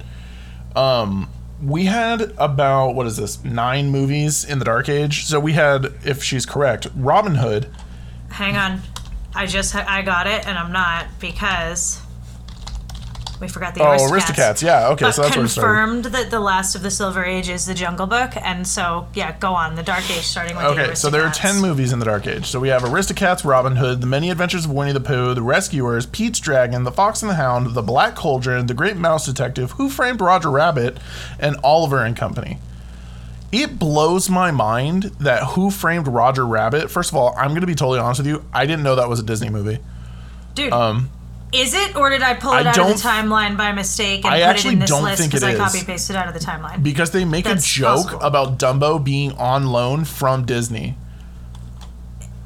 um, 0.75 1.29
we 1.61 1.85
had 1.85 2.33
about 2.37 2.91
what 2.95 3.05
is 3.07 3.17
this 3.17 3.43
nine 3.43 3.89
movies 3.89 4.43
in 4.45 4.59
the 4.59 4.65
Dark 4.65 4.87
Age. 4.89 5.25
So 5.25 5.39
we 5.39 5.53
had, 5.53 5.93
if 6.05 6.23
she's 6.23 6.45
correct, 6.45 6.87
Robin 6.95 7.35
Hood. 7.35 7.67
hang 8.31 8.57
on, 8.57 8.81
I 9.35 9.45
just 9.45 9.75
I 9.75 10.01
got 10.01 10.27
it, 10.27 10.47
and 10.47 10.57
I'm 10.57 10.71
not 10.71 11.05
because 11.19 12.01
we 13.41 13.47
forgot 13.47 13.75
the 13.75 13.81
Oh, 13.81 13.87
Aristocats. 13.97 14.09
Aristocats. 14.35 14.61
Yeah. 14.61 14.87
Okay. 14.89 15.05
But 15.05 15.11
so 15.13 15.21
that's 15.23 15.35
where 15.35 15.45
it 15.45 15.49
confirmed 15.53 16.05
that 16.05 16.29
the 16.31 16.39
last 16.39 16.75
of 16.75 16.81
the 16.83 16.91
Silver 16.91 17.25
Age 17.25 17.49
is 17.49 17.65
the 17.65 17.73
Jungle 17.73 18.07
Book, 18.07 18.31
and 18.41 18.65
so 18.67 19.07
yeah, 19.13 19.35
go 19.39 19.53
on 19.53 19.75
the 19.75 19.83
Dark 19.83 20.09
Age 20.09 20.23
starting 20.23 20.55
with 20.55 20.65
the 20.65 20.71
Okay, 20.71 20.95
so 20.95 21.09
there 21.09 21.23
are 21.25 21.31
10 21.31 21.59
movies 21.59 21.91
in 21.91 21.99
the 21.99 22.05
Dark 22.05 22.27
Age. 22.27 22.45
So 22.45 22.59
we 22.59 22.69
have 22.69 22.83
Aristocats, 22.83 23.43
Robin 23.43 23.75
Hood, 23.75 24.01
The 24.01 24.07
Many 24.07 24.29
Adventures 24.29 24.65
of 24.65 24.71
Winnie 24.71 24.93
the 24.93 24.99
Pooh, 25.01 25.33
The 25.33 25.41
Rescuers, 25.41 26.05
Pete's 26.05 26.39
Dragon, 26.39 26.83
The 26.83 26.91
Fox 26.91 27.21
and 27.21 27.29
the 27.29 27.35
Hound, 27.35 27.73
The 27.73 27.81
Black 27.81 28.15
Cauldron, 28.15 28.67
The 28.67 28.73
Great 28.73 28.97
Mouse 28.97 29.25
Detective, 29.25 29.71
Who 29.71 29.89
Framed 29.89 30.21
Roger 30.21 30.49
Rabbit, 30.51 30.97
and 31.39 31.57
Oliver 31.63 32.03
and 32.03 32.15
Company. 32.15 32.59
It 33.51 33.77
blows 33.77 34.29
my 34.29 34.49
mind 34.51 35.03
that 35.19 35.43
Who 35.49 35.69
Framed 35.69 36.07
Roger 36.07 36.45
Rabbit, 36.45 36.89
first 36.89 37.11
of 37.11 37.15
all, 37.15 37.35
I'm 37.37 37.49
going 37.49 37.61
to 37.61 37.67
be 37.67 37.75
totally 37.75 37.99
honest 37.99 38.19
with 38.19 38.27
you, 38.27 38.43
I 38.53 38.65
didn't 38.65 38.83
know 38.83 38.95
that 38.95 39.09
was 39.09 39.19
a 39.19 39.23
Disney 39.23 39.49
movie. 39.49 39.79
Dude, 40.55 40.71
um, 40.73 41.09
is 41.53 41.73
it 41.73 41.95
or 41.95 42.09
did 42.09 42.21
I 42.23 42.33
pull 42.33 42.53
it 42.53 42.65
I 42.65 42.69
out 42.71 42.77
of 42.79 42.87
the 42.87 42.93
timeline 42.93 43.57
by 43.57 43.71
mistake 43.71 44.25
and 44.25 44.33
I 44.33 44.39
put 44.39 44.47
actually 44.47 44.69
it 44.71 44.73
in 44.73 44.79
this 44.79 44.89
don't 44.89 45.03
list 45.03 45.21
think 45.21 45.33
it 45.33 45.37
because 45.37 45.43
I 45.43 45.55
copy 45.55 45.83
pasted 45.85 46.15
out 46.15 46.27
of 46.27 46.33
the 46.33 46.39
timeline? 46.39 46.81
Because 46.83 47.11
they 47.11 47.25
make 47.25 47.45
That's 47.45 47.63
a 47.65 47.67
joke 47.67 48.05
possible. 48.07 48.21
about 48.21 48.59
Dumbo 48.59 49.03
being 49.03 49.31
on 49.33 49.67
loan 49.67 50.05
from 50.05 50.45
Disney. 50.45 50.97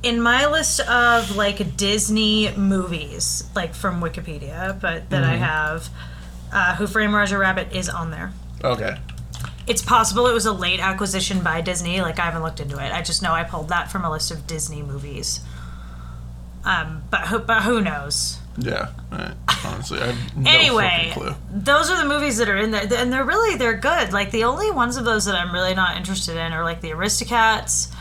in 0.03 0.21
my 0.21 0.45
list 0.45 0.79
of 0.81 1.35
like 1.35 1.75
Disney 1.75 2.51
movies, 2.55 3.43
like 3.55 3.73
from 3.73 3.99
Wikipedia, 4.01 4.79
but 4.79 5.09
that 5.09 5.23
Mm-hmm. 5.23 5.31
I 5.33 5.35
have, 5.37 5.89
uh, 6.51 6.75
Who 6.75 6.87
Framed 6.87 7.13
Roger 7.13 7.37
Rabbit 7.39 7.73
is 7.75 7.89
on 7.89 8.11
there. 8.11 8.31
Okay. 8.63 8.97
It's 9.65 9.81
possible 9.81 10.27
it 10.27 10.33
was 10.33 10.45
a 10.45 10.53
late 10.53 10.79
acquisition 10.79 11.41
by 11.43 11.59
Disney. 11.61 11.99
Like 12.01 12.19
I 12.19 12.25
haven't 12.25 12.43
looked 12.43 12.59
into 12.61 12.77
it. 12.77 12.93
I 12.93 13.01
just 13.01 13.21
know 13.21 13.33
I 13.33 13.43
pulled 13.43 13.69
that 13.69 13.91
from 13.91 14.05
a 14.05 14.11
list 14.11 14.31
of 14.31 14.47
Disney 14.47 14.81
movies. 14.81 15.41
Um, 16.63 17.03
but 17.09 17.27
who, 17.27 17.39
but 17.39 17.63
who 17.63 17.81
knows? 17.81 18.36
Yeah. 18.57 18.89
I- 19.11 19.33
honestly, 19.65 19.99
I 19.99 20.07
have 20.07 20.37
no 20.37 20.49
anyway, 20.51 21.09
clue. 21.13 21.33
those 21.51 21.89
are 21.89 21.97
the 21.97 22.07
movies 22.07 22.37
that 22.37 22.49
are 22.49 22.57
in 22.57 22.71
there, 22.71 22.87
and 22.95 23.11
they're 23.11 23.25
really 23.25 23.57
they're 23.57 23.77
good. 23.77 24.13
Like 24.13 24.31
the 24.31 24.43
only 24.43 24.71
ones 24.71 24.97
of 24.97 25.05
those 25.05 25.25
that 25.25 25.35
I'm 25.35 25.51
really 25.53 25.73
not 25.75 25.97
interested 25.97 26.37
in 26.37 26.53
are 26.53 26.63
like 26.63 26.81
the 26.81 26.91
Aristocats. 26.91 27.93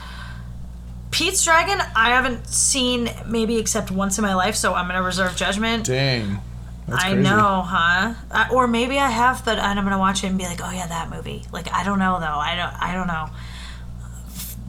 Pete's 1.11 1.45
Dragon, 1.45 1.81
I 1.95 2.11
haven't 2.11 2.47
seen 2.47 3.11
maybe 3.27 3.57
except 3.57 3.91
once 3.91 4.19
in 4.19 4.23
my 4.23 4.35
life, 4.35 4.55
so 4.55 4.75
I'm 4.75 4.87
gonna 4.87 5.03
reserve 5.03 5.35
judgment. 5.37 5.87
Dang. 5.87 6.41
I 6.89 7.15
know, 7.15 7.63
huh? 7.67 8.15
Uh, 8.31 8.49
or 8.53 8.69
maybe 8.69 8.99
I 8.99 9.09
have, 9.11 9.45
but 9.45 9.59
I'm 9.59 9.77
gonna 9.83 9.99
watch 9.99 10.23
it 10.23 10.29
and 10.29 10.39
be 10.39 10.45
like, 10.45 10.61
oh 10.63 10.71
yeah, 10.71 10.87
that 10.87 11.11
movie. 11.11 11.43
Like 11.53 11.73
I 11.73 11.85
don't 11.85 11.99
know 11.99 12.21
though. 12.21 12.27
I 12.27 12.55
don't. 12.55 12.83
I 12.83 12.95
don't 12.95 13.07
know. 13.09 13.29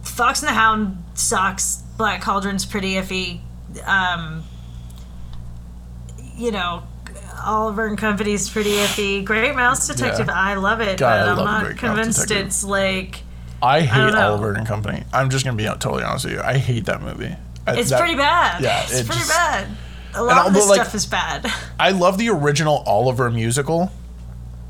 Fox 0.03 0.41
and 0.41 0.49
the 0.49 0.53
Hound 0.53 1.03
sucks. 1.13 1.77
Black 1.97 2.21
Cauldron's 2.21 2.65
pretty 2.65 2.93
iffy. 2.93 3.41
Um, 3.85 4.43
you 6.37 6.51
know, 6.51 6.83
Oliver 7.45 7.85
and 7.87 7.97
Company's 7.97 8.49
pretty 8.49 8.71
iffy. 8.71 9.23
Great 9.25 9.55
Mouse 9.55 9.87
Detective, 9.87 10.27
Yeah. 10.27 10.33
I 10.33 10.53
love 10.55 10.81
it, 10.81 10.97
God, 10.99 11.25
but 11.25 11.39
I'm 11.39 11.45
not 11.45 11.63
Great 11.65 11.77
convinced 11.77 12.31
it's 12.31 12.63
like 12.63 13.23
I 13.61 13.81
hate 13.81 14.11
don't. 14.11 14.15
Oliver 14.15 14.53
and 14.53 14.67
Company. 14.67 15.03
I'm 15.13 15.29
just 15.29 15.45
gonna 15.45 15.57
be 15.57 15.65
totally 15.65 16.03
honest 16.03 16.25
with 16.25 16.35
you. 16.35 16.41
I 16.41 16.57
hate 16.57 16.85
that 16.85 17.01
movie. 17.01 17.35
I- 17.65 17.75
it's 17.77 17.89
that- 17.89 17.99
pretty 17.99 18.15
bad. 18.15 18.61
yeah, 18.61 18.83
it's 18.83 18.93
it 18.99 19.05
pretty 19.07 19.19
just- 19.21 19.31
bad. 19.31 19.67
A 20.15 20.19
all- 20.19 20.25
lot 20.25 20.47
of 20.47 20.53
this 20.53 20.67
like- 20.67 20.81
stuff 20.81 20.95
is 20.95 21.05
bad. 21.05 21.45
I 21.79 21.91
love 21.91 22.17
the 22.17 22.29
original 22.29 22.83
Oliver 22.85 23.29
musical, 23.29 23.91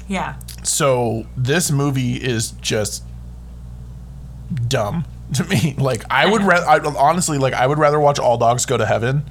Yeah. 0.07 0.35
So 0.63 1.25
this 1.37 1.69
movie 1.71 2.15
is 2.15 2.51
just 2.61 3.03
dumb 4.67 5.05
to 5.33 5.43
me. 5.45 5.75
Like 5.79 6.03
I 6.09 6.25
would 6.25 6.43
rather, 6.43 6.87
honestly, 6.97 7.37
like 7.37 7.53
I 7.53 7.67
would 7.67 7.77
rather 7.77 7.99
watch 7.99 8.19
All 8.19 8.37
Dogs 8.37 8.65
Go 8.65 8.77
to 8.77 8.85
Heaven. 8.85 9.23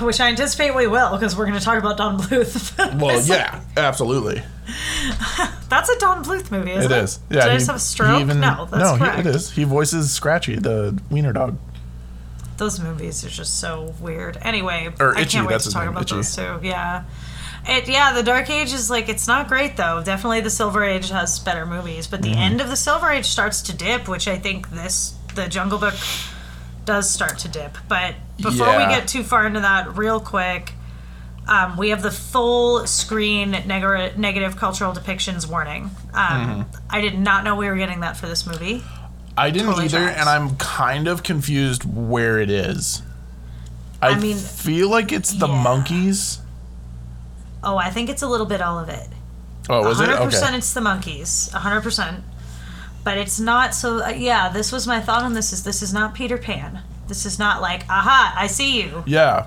Which 0.00 0.20
I 0.20 0.28
anticipate 0.28 0.74
we 0.74 0.86
will 0.86 1.12
because 1.12 1.36
we're 1.36 1.46
going 1.46 1.58
to 1.58 1.64
talk 1.64 1.78
about 1.78 1.96
Don 1.96 2.18
Bluth. 2.18 3.00
Well, 3.00 3.20
yeah, 3.22 3.60
absolutely, 3.76 4.42
that's 5.68 5.88
a 5.88 5.98
Don 5.98 6.24
Bluth 6.24 6.50
movie, 6.50 6.72
isn't 6.72 6.90
it 6.90 6.94
it? 6.96 7.04
is. 7.04 7.20
Yeah, 7.30 7.42
Did 7.44 7.50
I 7.50 7.54
just 7.54 7.66
have 7.66 7.76
a 7.76 7.78
he 7.78 7.82
stroke? 7.84 8.20
even- 8.20 8.40
no, 8.40 8.66
that's 8.70 9.00
no, 9.00 9.06
he- 9.12 9.20
it 9.20 9.26
is. 9.26 9.50
He 9.52 9.64
voices 9.64 10.12
Scratchy, 10.12 10.56
the 10.56 11.00
wiener 11.10 11.32
dog. 11.32 11.58
Those 12.58 12.80
movies 12.80 13.24
are 13.24 13.28
just 13.28 13.58
so 13.60 13.94
weird. 14.00 14.38
Anyway, 14.40 14.88
Or 14.98 15.16
I 15.16 15.22
Itchy, 15.22 15.32
can't 15.32 15.46
wait 15.46 15.52
that's 15.54 15.64
to 15.66 15.70
talk 15.72 15.82
name, 15.84 15.90
about 15.92 16.02
Itchy. 16.04 16.16
those 16.16 16.34
too. 16.34 16.58
Yeah. 16.62 17.04
It, 17.68 17.88
yeah, 17.88 18.12
the 18.12 18.22
Dark 18.22 18.48
Age 18.48 18.72
is 18.72 18.88
like 18.90 19.08
it's 19.08 19.26
not 19.26 19.48
great 19.48 19.76
though. 19.76 20.02
Definitely, 20.02 20.40
the 20.40 20.50
Silver 20.50 20.84
Age 20.84 21.10
has 21.10 21.38
better 21.38 21.66
movies, 21.66 22.06
but 22.06 22.22
the 22.22 22.28
Mm-hmm. 22.30 22.38
end 22.38 22.60
of 22.60 22.68
the 22.68 22.76
Silver 22.76 23.10
Age 23.10 23.26
starts 23.26 23.60
to 23.62 23.76
dip, 23.76 24.08
which 24.08 24.28
I 24.28 24.38
think 24.38 24.70
this 24.70 25.14
the 25.34 25.48
Jungle 25.48 25.78
Book 25.78 25.94
does 26.86 27.10
start 27.10 27.38
to 27.40 27.48
dip. 27.48 27.76
But 27.88 28.14
before 28.40 28.66
Yeah. 28.68 28.88
we 28.88 28.94
get 28.94 29.06
too 29.08 29.22
far 29.22 29.46
into 29.46 29.60
that, 29.60 29.96
real 29.98 30.18
quick, 30.20 30.72
um, 31.48 31.76
we 31.76 31.90
have 31.90 32.02
the 32.02 32.10
full 32.10 32.86
screen 32.86 33.50
neg- 33.50 34.16
negative 34.18 34.56
cultural 34.56 34.92
depictions 34.94 35.46
warning. 35.46 35.90
Um, 36.14 36.22
Mm-hmm. 36.22 36.62
I 36.88 37.00
did 37.02 37.18
not 37.18 37.44
know 37.44 37.54
we 37.56 37.68
were 37.68 37.76
getting 37.76 38.00
that 38.00 38.16
for 38.16 38.26
this 38.26 38.46
movie. 38.46 38.82
I 39.36 39.50
didn't 39.50 39.66
Totally 39.68 39.84
either, 39.86 39.98
tracks. 40.04 40.18
and 40.20 40.28
I'm 40.30 40.56
kind 40.56 41.06
of 41.08 41.22
confused 41.22 41.84
where 41.84 42.38
it 42.38 42.48
is. 42.50 43.02
I, 44.00 44.10
I 44.10 44.18
mean, 44.18 44.36
feel 44.36 44.88
like 44.88 45.12
it's 45.12 45.30
the 45.32 45.46
yeah. 45.48 45.62
monkeys. 45.62 46.38
Oh, 47.62 47.76
I 47.76 47.90
think 47.90 48.08
it's 48.08 48.22
a 48.22 48.26
little 48.28 48.46
bit 48.46 48.60
all 48.62 48.78
of 48.78 48.88
it. 48.88 49.08
Oh, 49.68 49.82
was 49.82 50.00
it? 50.00 50.08
hundred 50.08 50.24
percent, 50.24 50.48
Okay. 50.50 50.58
it's 50.58 50.72
the 50.72 50.80
monkeys. 50.80 51.50
hundred 51.52 51.82
percent, 51.82 52.22
but 53.06 53.18
it's 53.18 53.38
not. 53.38 53.72
So 53.72 54.04
uh, 54.04 54.08
yeah, 54.08 54.48
this 54.48 54.72
was 54.72 54.84
my 54.88 55.00
thought 55.00 55.22
on 55.22 55.32
this. 55.32 55.52
Is 55.52 55.62
this 55.62 55.80
is 55.80 55.94
not 55.94 56.12
Peter 56.12 56.36
Pan? 56.36 56.80
This 57.06 57.24
is 57.24 57.38
not 57.38 57.62
like, 57.62 57.88
aha, 57.88 58.34
I 58.36 58.48
see 58.48 58.82
you. 58.82 59.04
Yeah. 59.06 59.46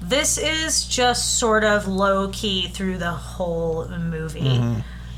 This 0.00 0.38
is 0.38 0.86
just 0.88 1.38
sort 1.38 1.64
of 1.64 1.86
low 1.86 2.30
key 2.32 2.68
through 2.68 2.96
the 2.96 3.10
whole 3.10 3.86
movie. 3.88 4.62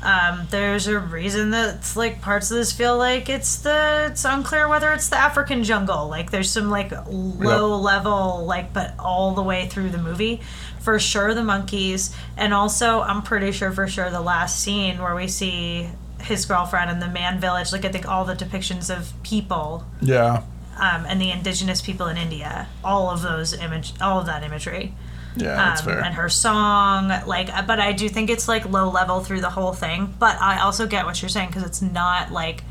Um, 0.03 0.47
there's 0.49 0.87
a 0.87 0.99
reason 0.99 1.51
that 1.51 1.75
it's 1.75 1.95
like 1.95 2.21
parts 2.21 2.51
of 2.51 2.57
this 2.57 2.73
feel 2.73 2.97
like 2.97 3.29
it's 3.29 3.59
the 3.59 4.07
it's 4.11 4.25
unclear 4.25 4.67
whether 4.67 4.91
it's 4.91 5.07
the 5.07 5.17
African 5.17 5.63
jungle. 5.63 6.09
Like 6.09 6.29
there's 6.29 6.51
some 6.51 6.69
like 6.69 6.91
low 7.07 7.77
level 7.79 8.43
like, 8.45 8.73
but 8.73 8.95
all 8.99 9.31
the 9.31 9.43
way 9.43 9.67
through 9.67 9.91
the 9.91 9.97
movie, 9.97 10.41
for 10.81 10.99
sure 10.99 11.33
the 11.33 11.43
monkeys, 11.43 12.13
and 12.35 12.53
also 12.53 12.99
I'm 12.99 13.21
pretty 13.21 13.53
sure 13.53 13.71
for 13.71 13.87
sure 13.87 14.09
the 14.09 14.19
last 14.19 14.59
scene 14.59 15.01
where 15.01 15.15
we 15.15 15.29
see 15.29 15.87
his 16.23 16.45
girlfriend 16.45 16.89
and 16.91 17.01
the 17.01 17.07
man 17.09 17.39
village. 17.39 17.71
Like 17.71 17.85
I 17.85 17.89
think 17.89 18.07
all 18.07 18.25
the 18.25 18.35
depictions 18.35 18.95
of 18.95 19.11
people 19.23 19.85
Yeah. 20.01 20.43
um, 20.77 21.05
and 21.07 21.21
the 21.21 21.31
indigenous 21.31 21.81
people 21.81 22.07
in 22.07 22.17
India. 22.17 22.67
All 22.83 23.09
of 23.09 23.21
those 23.21 23.53
image, 23.53 23.93
all 24.01 24.19
of 24.19 24.25
that 24.27 24.43
imagery 24.43 24.93
Yeah, 25.35 25.55
that's 25.55 25.81
um, 25.81 25.87
fair. 25.87 26.03
and 26.03 26.15
her 26.15 26.29
song 26.29 27.07
like 27.25 27.49
uh, 27.55 27.61
but 27.61 27.79
i 27.79 27.93
do 27.93 28.09
think 28.09 28.29
it's 28.29 28.47
like 28.49 28.65
low 28.65 28.89
level 28.89 29.21
through 29.21 29.39
the 29.41 29.49
whole 29.49 29.71
thing 29.71 30.13
but 30.19 30.35
i 30.41 30.59
also 30.59 30.85
get 30.87 31.05
what 31.05 31.21
you're 31.21 31.29
saying 31.29 31.47
because 31.47 31.63
it's 31.63 31.81
not 31.81 32.31
like 32.33 32.63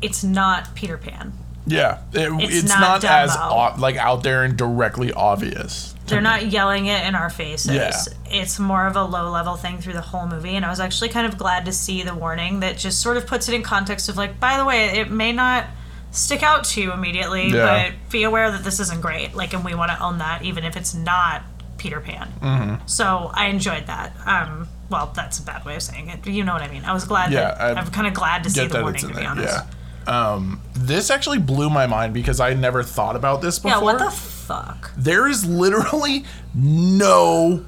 it's 0.00 0.24
not 0.24 0.74
peter 0.74 0.98
pan 0.98 1.32
yeah. 1.64 2.00
It- 2.12 2.32
it's 2.40 2.68
not 2.68 2.80
not, 2.80 3.04
as 3.04 3.30
Dumbo. 3.36 3.78
like 3.78 3.94
out 3.96 4.24
there 4.24 4.42
and 4.42 4.56
directly 4.58 5.12
obvious. 5.12 5.91
They're 6.06 6.20
not 6.20 6.46
yelling 6.50 6.86
it 6.86 7.06
in 7.06 7.14
our 7.14 7.30
faces 7.30 7.72
Yeah. 7.72 7.92
it's 8.26 8.58
more 8.58 8.86
of 8.86 8.96
a 8.96 9.04
low 9.04 9.30
level 9.30 9.54
thing 9.56 9.78
through 9.78 9.92
the 9.92 10.00
whole 10.00 10.26
movie 10.26 10.56
and 10.56 10.64
i 10.64 10.70
was 10.70 10.80
actually 10.80 11.08
kind 11.10 11.26
of 11.26 11.38
glad 11.38 11.64
to 11.66 11.72
see 11.72 12.02
the 12.02 12.14
warning 12.14 12.60
that 12.60 12.76
just 12.76 13.00
sort 13.00 13.16
of 13.16 13.26
puts 13.26 13.48
it 13.48 13.54
in 13.54 13.62
context 13.62 14.08
of 14.08 14.16
like 14.16 14.40
by 14.40 14.56
the 14.56 14.64
way 14.64 14.86
it 14.98 15.10
may 15.10 15.32
not 15.32 15.66
stick 16.10 16.42
out 16.42 16.64
to 16.64 16.82
you 16.82 16.92
immediately 16.92 17.48
Yeah. 17.50 17.90
but 17.90 18.10
be 18.10 18.24
aware 18.24 18.50
that 18.50 18.64
this 18.64 18.80
isn't 18.80 19.00
great 19.00 19.34
like 19.34 19.54
and 19.54 19.64
we 19.64 19.74
want 19.74 19.90
to 19.92 20.02
own 20.02 20.18
that 20.18 20.42
even 20.42 20.64
if 20.64 20.76
it's 20.76 20.92
not 20.94 21.42
peter 21.78 22.00
pan 22.00 22.28
Mm-hmm. 22.40 22.86
so 22.86 23.30
i 23.34 23.46
enjoyed 23.46 23.86
that 23.86 24.12
um 24.26 24.68
well 24.90 25.12
that's 25.14 25.38
a 25.38 25.42
bad 25.42 25.64
way 25.64 25.76
of 25.76 25.82
saying 25.82 26.08
it 26.10 26.26
you 26.26 26.44
know 26.44 26.52
what 26.52 26.62
i 26.62 26.68
mean 26.68 26.84
i 26.84 26.92
was 26.92 27.04
glad 27.04 27.32
Yeah, 27.32 27.54
that 27.54 27.76
I 27.78 27.80
am 27.80 27.86
kind 27.92 28.06
of 28.08 28.12
glad 28.14 28.42
to 28.44 28.50
see 28.50 28.66
the 28.66 28.82
warning 28.82 29.00
to 29.02 29.14
be 29.14 29.24
honest 29.24 29.54
Yeah. 29.56 29.66
Um, 30.04 30.60
this 30.74 31.10
actually 31.12 31.38
blew 31.38 31.70
my 31.70 31.86
mind 31.86 32.12
because 32.12 32.40
I 32.40 32.54
never 32.54 32.82
thought 32.82 33.14
about 33.14 33.40
this 33.40 33.60
before. 33.60 33.70
yeah 33.70 33.78
what 33.84 33.98
the 34.00 34.10
fuck 34.52 34.92
there 34.96 35.26
is 35.28 35.44
literally 35.46 36.24
no 36.54 37.64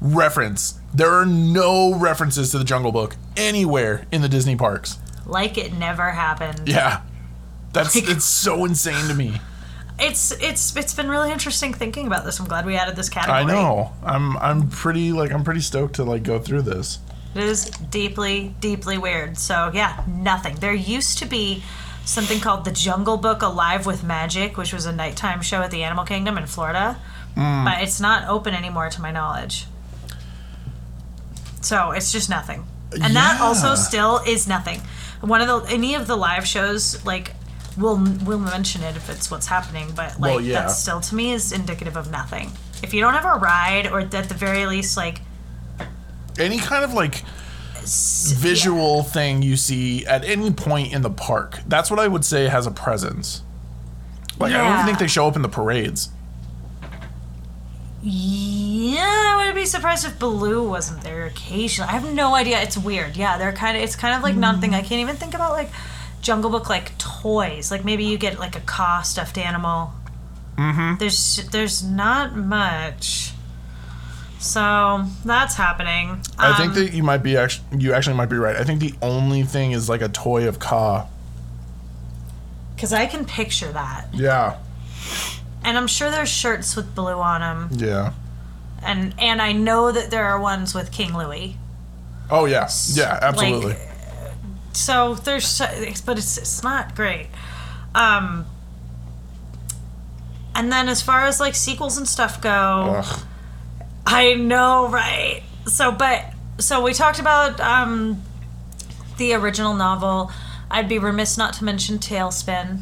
reference. 0.00 0.78
There 0.92 1.10
are 1.12 1.26
no 1.26 1.94
references 1.98 2.50
to 2.50 2.58
the 2.58 2.64
Jungle 2.64 2.92
Book 2.92 3.16
anywhere 3.36 4.06
in 4.12 4.22
the 4.22 4.28
Disney 4.28 4.56
parks. 4.56 4.98
like 5.26 5.56
it 5.58 5.72
never 5.72 6.10
happened 6.10 6.62
Yeah. 6.66 7.00
That's 7.72 7.94
Like- 7.94 8.08
it's 8.10 8.24
so 8.24 8.64
insane 8.64 9.08
to 9.08 9.14
me. 9.14 9.40
it's 9.98 10.32
it's 10.32 10.76
it's 10.76 10.92
been 10.94 11.08
really 11.08 11.30
interesting 11.32 11.72
thinking 11.72 12.06
about 12.08 12.24
this 12.24 12.40
i'm 12.40 12.46
glad 12.48 12.66
we 12.66 12.74
added 12.76 12.96
this 12.96 13.08
category 13.08 13.38
I 13.38 13.44
know. 13.44 13.92
I'm 14.04 14.36
I'm 14.38 14.68
pretty 14.68 15.12
like 15.12 15.30
I'm 15.32 15.44
pretty 15.44 15.60
stoked 15.60 15.94
to 15.96 16.04
like 16.04 16.22
go 16.24 16.38
through 16.38 16.62
this. 16.62 16.98
It 17.34 17.42
is 17.42 17.64
deeply, 17.90 18.54
deeply 18.60 18.96
weird. 18.98 19.36
So 19.38 19.70
yeah, 19.74 20.04
nothing. 20.08 20.54
There 20.56 20.72
used 20.74 21.18
to 21.18 21.26
be 21.26 21.64
something 22.04 22.40
called 22.40 22.64
the 22.64 22.72
Jungle 22.72 23.16
Book 23.16 23.42
Alive 23.42 23.86
with 23.86 24.04
Magic, 24.04 24.56
which 24.56 24.72
was 24.72 24.86
a 24.86 24.92
nighttime 24.92 25.42
show 25.42 25.62
at 25.62 25.70
the 25.70 25.82
Animal 25.82 26.04
Kingdom 26.04 26.38
in 26.38 26.46
Florida. 26.46 26.98
Mm. 27.36 27.64
But 27.64 27.82
it's 27.82 28.00
not 28.00 28.28
open 28.28 28.54
anymore 28.54 28.90
to 28.90 29.00
my 29.00 29.10
knowledge. 29.10 29.66
So 31.60 31.92
it's 31.92 32.12
just 32.12 32.28
nothing. 32.28 32.66
And 33.02 33.16
that 33.16 33.40
also 33.40 33.74
still 33.74 34.20
is 34.26 34.46
nothing. 34.46 34.80
One 35.20 35.40
of 35.40 35.48
the 35.48 35.72
any 35.72 35.94
of 35.94 36.06
the 36.06 36.16
live 36.16 36.46
shows 36.46 37.04
like 37.04 37.32
we'll 37.76 37.96
we'll 38.24 38.38
mention 38.38 38.82
it 38.82 38.96
if 38.96 39.08
it's 39.08 39.30
what's 39.30 39.46
happening, 39.46 39.90
but 39.96 40.20
like 40.20 40.30
Well, 40.30 40.40
yeah. 40.40 40.62
that 40.62 40.70
still 40.70 41.00
to 41.00 41.14
me 41.14 41.32
is 41.32 41.50
indicative 41.50 41.96
of 41.96 42.10
nothing. 42.10 42.52
If 42.82 42.92
you 42.92 43.00
don't 43.00 43.14
have 43.14 43.24
a 43.24 43.38
ride 43.38 43.86
or 43.86 44.00
at 44.00 44.10
the 44.10 44.34
very 44.34 44.66
least 44.66 44.96
like 44.96 45.22
Any 46.38 46.58
kind 46.58 46.84
of 46.84 46.92
like 46.92 47.24
visual 47.84 49.02
thing 49.02 49.42
you 49.42 49.56
see 49.56 50.04
at 50.06 50.24
any 50.24 50.50
point 50.50 50.92
in 50.92 51.02
the 51.02 51.10
park. 51.10 51.60
That's 51.66 51.90
what 51.90 52.00
I 52.00 52.08
would 52.08 52.24
say 52.24 52.48
has 52.48 52.66
a 52.66 52.70
presence. 52.70 53.42
Like 54.38 54.52
I 54.52 54.58
don't 54.58 54.72
even 54.74 54.86
think 54.86 54.98
they 54.98 55.06
show 55.06 55.26
up 55.26 55.36
in 55.36 55.42
the 55.42 55.48
parades. 55.48 56.10
Yeah, 58.02 59.00
I 59.00 59.36
wouldn't 59.38 59.54
be 59.54 59.64
surprised 59.64 60.04
if 60.04 60.18
Baloo 60.18 60.68
wasn't 60.68 61.02
there 61.02 61.24
occasionally. 61.24 61.88
I 61.88 61.92
have 61.92 62.12
no 62.12 62.34
idea. 62.34 62.60
It's 62.60 62.76
weird. 62.76 63.16
Yeah, 63.16 63.38
they're 63.38 63.52
kind 63.52 63.76
of. 63.76 63.82
It's 63.82 63.96
kind 63.96 64.14
of 64.14 64.22
like 64.22 64.34
nothing. 64.34 64.74
I 64.74 64.82
can't 64.82 65.00
even 65.00 65.16
think 65.16 65.34
about 65.34 65.52
like 65.52 65.70
Jungle 66.20 66.50
Book 66.50 66.68
like 66.68 66.98
toys. 66.98 67.70
Like 67.70 67.84
maybe 67.84 68.04
you 68.04 68.18
get 68.18 68.38
like 68.38 68.56
a 68.56 68.60
Kaa 68.60 69.02
stuffed 69.02 69.38
animal. 69.38 69.92
Mm-hmm. 70.56 70.98
There's 70.98 71.48
there's 71.50 71.82
not 71.82 72.36
much. 72.36 73.32
So 74.44 75.04
that's 75.24 75.54
happening. 75.54 76.20
I 76.38 76.52
think 76.58 76.70
Um, 76.70 76.74
that 76.74 76.92
you 76.92 77.02
might 77.02 77.22
be 77.22 77.34
actually 77.36 77.64
you 77.78 77.94
actually 77.94 78.16
might 78.16 78.28
be 78.28 78.36
right. 78.36 78.56
I 78.56 78.62
think 78.64 78.80
the 78.80 78.94
only 79.00 79.42
thing 79.42 79.72
is 79.72 79.88
like 79.88 80.02
a 80.02 80.08
toy 80.08 80.46
of 80.46 80.58
Kaa. 80.58 81.06
because 82.76 82.92
I 82.92 83.06
can 83.06 83.24
picture 83.24 83.72
that, 83.72 84.08
Yeah. 84.12 84.56
and 85.62 85.78
I'm 85.78 85.86
sure 85.86 86.10
there's 86.10 86.28
shirts 86.28 86.76
with 86.76 86.94
Baloo 86.94 87.20
on 87.20 87.40
them, 87.40 87.68
Yeah. 87.72 88.10
and 88.82 89.14
and 89.18 89.40
I 89.40 89.52
know 89.52 89.90
that 89.92 90.10
there 90.10 90.26
are 90.26 90.38
ones 90.38 90.74
with 90.74 90.90
King 90.92 91.16
Louie. 91.16 91.56
Oh 92.28 92.44
yeah. 92.44 92.68
Yeah, 92.92 93.18
absolutely. 93.22 93.76
so 94.72 95.14
there's 95.14 95.58
but 96.04 96.18
it's 96.18 96.36
it's 96.36 96.62
not 96.62 96.94
great 96.96 97.28
um 97.94 98.44
and 100.54 100.70
then 100.72 100.88
as 100.88 101.00
far 101.00 101.24
as 101.26 101.38
like 101.40 101.54
sequels 101.54 101.96
and 101.96 102.08
stuff 102.08 102.40
go 102.42 102.96
Ugh. 102.98 103.20
I 104.06 104.34
know 104.34 104.88
right 104.88 105.42
so 105.66 105.90
but 105.92 106.32
so 106.58 106.82
we 106.82 106.92
talked 106.92 107.18
about 107.18 107.58
um 107.60 108.22
the 109.16 109.32
original 109.34 109.74
novel 109.74 110.30
i'd 110.70 110.88
be 110.88 110.98
remiss 110.98 111.38
not 111.38 111.54
to 111.54 111.64
mention 111.64 111.98
TaleSpin 111.98 112.80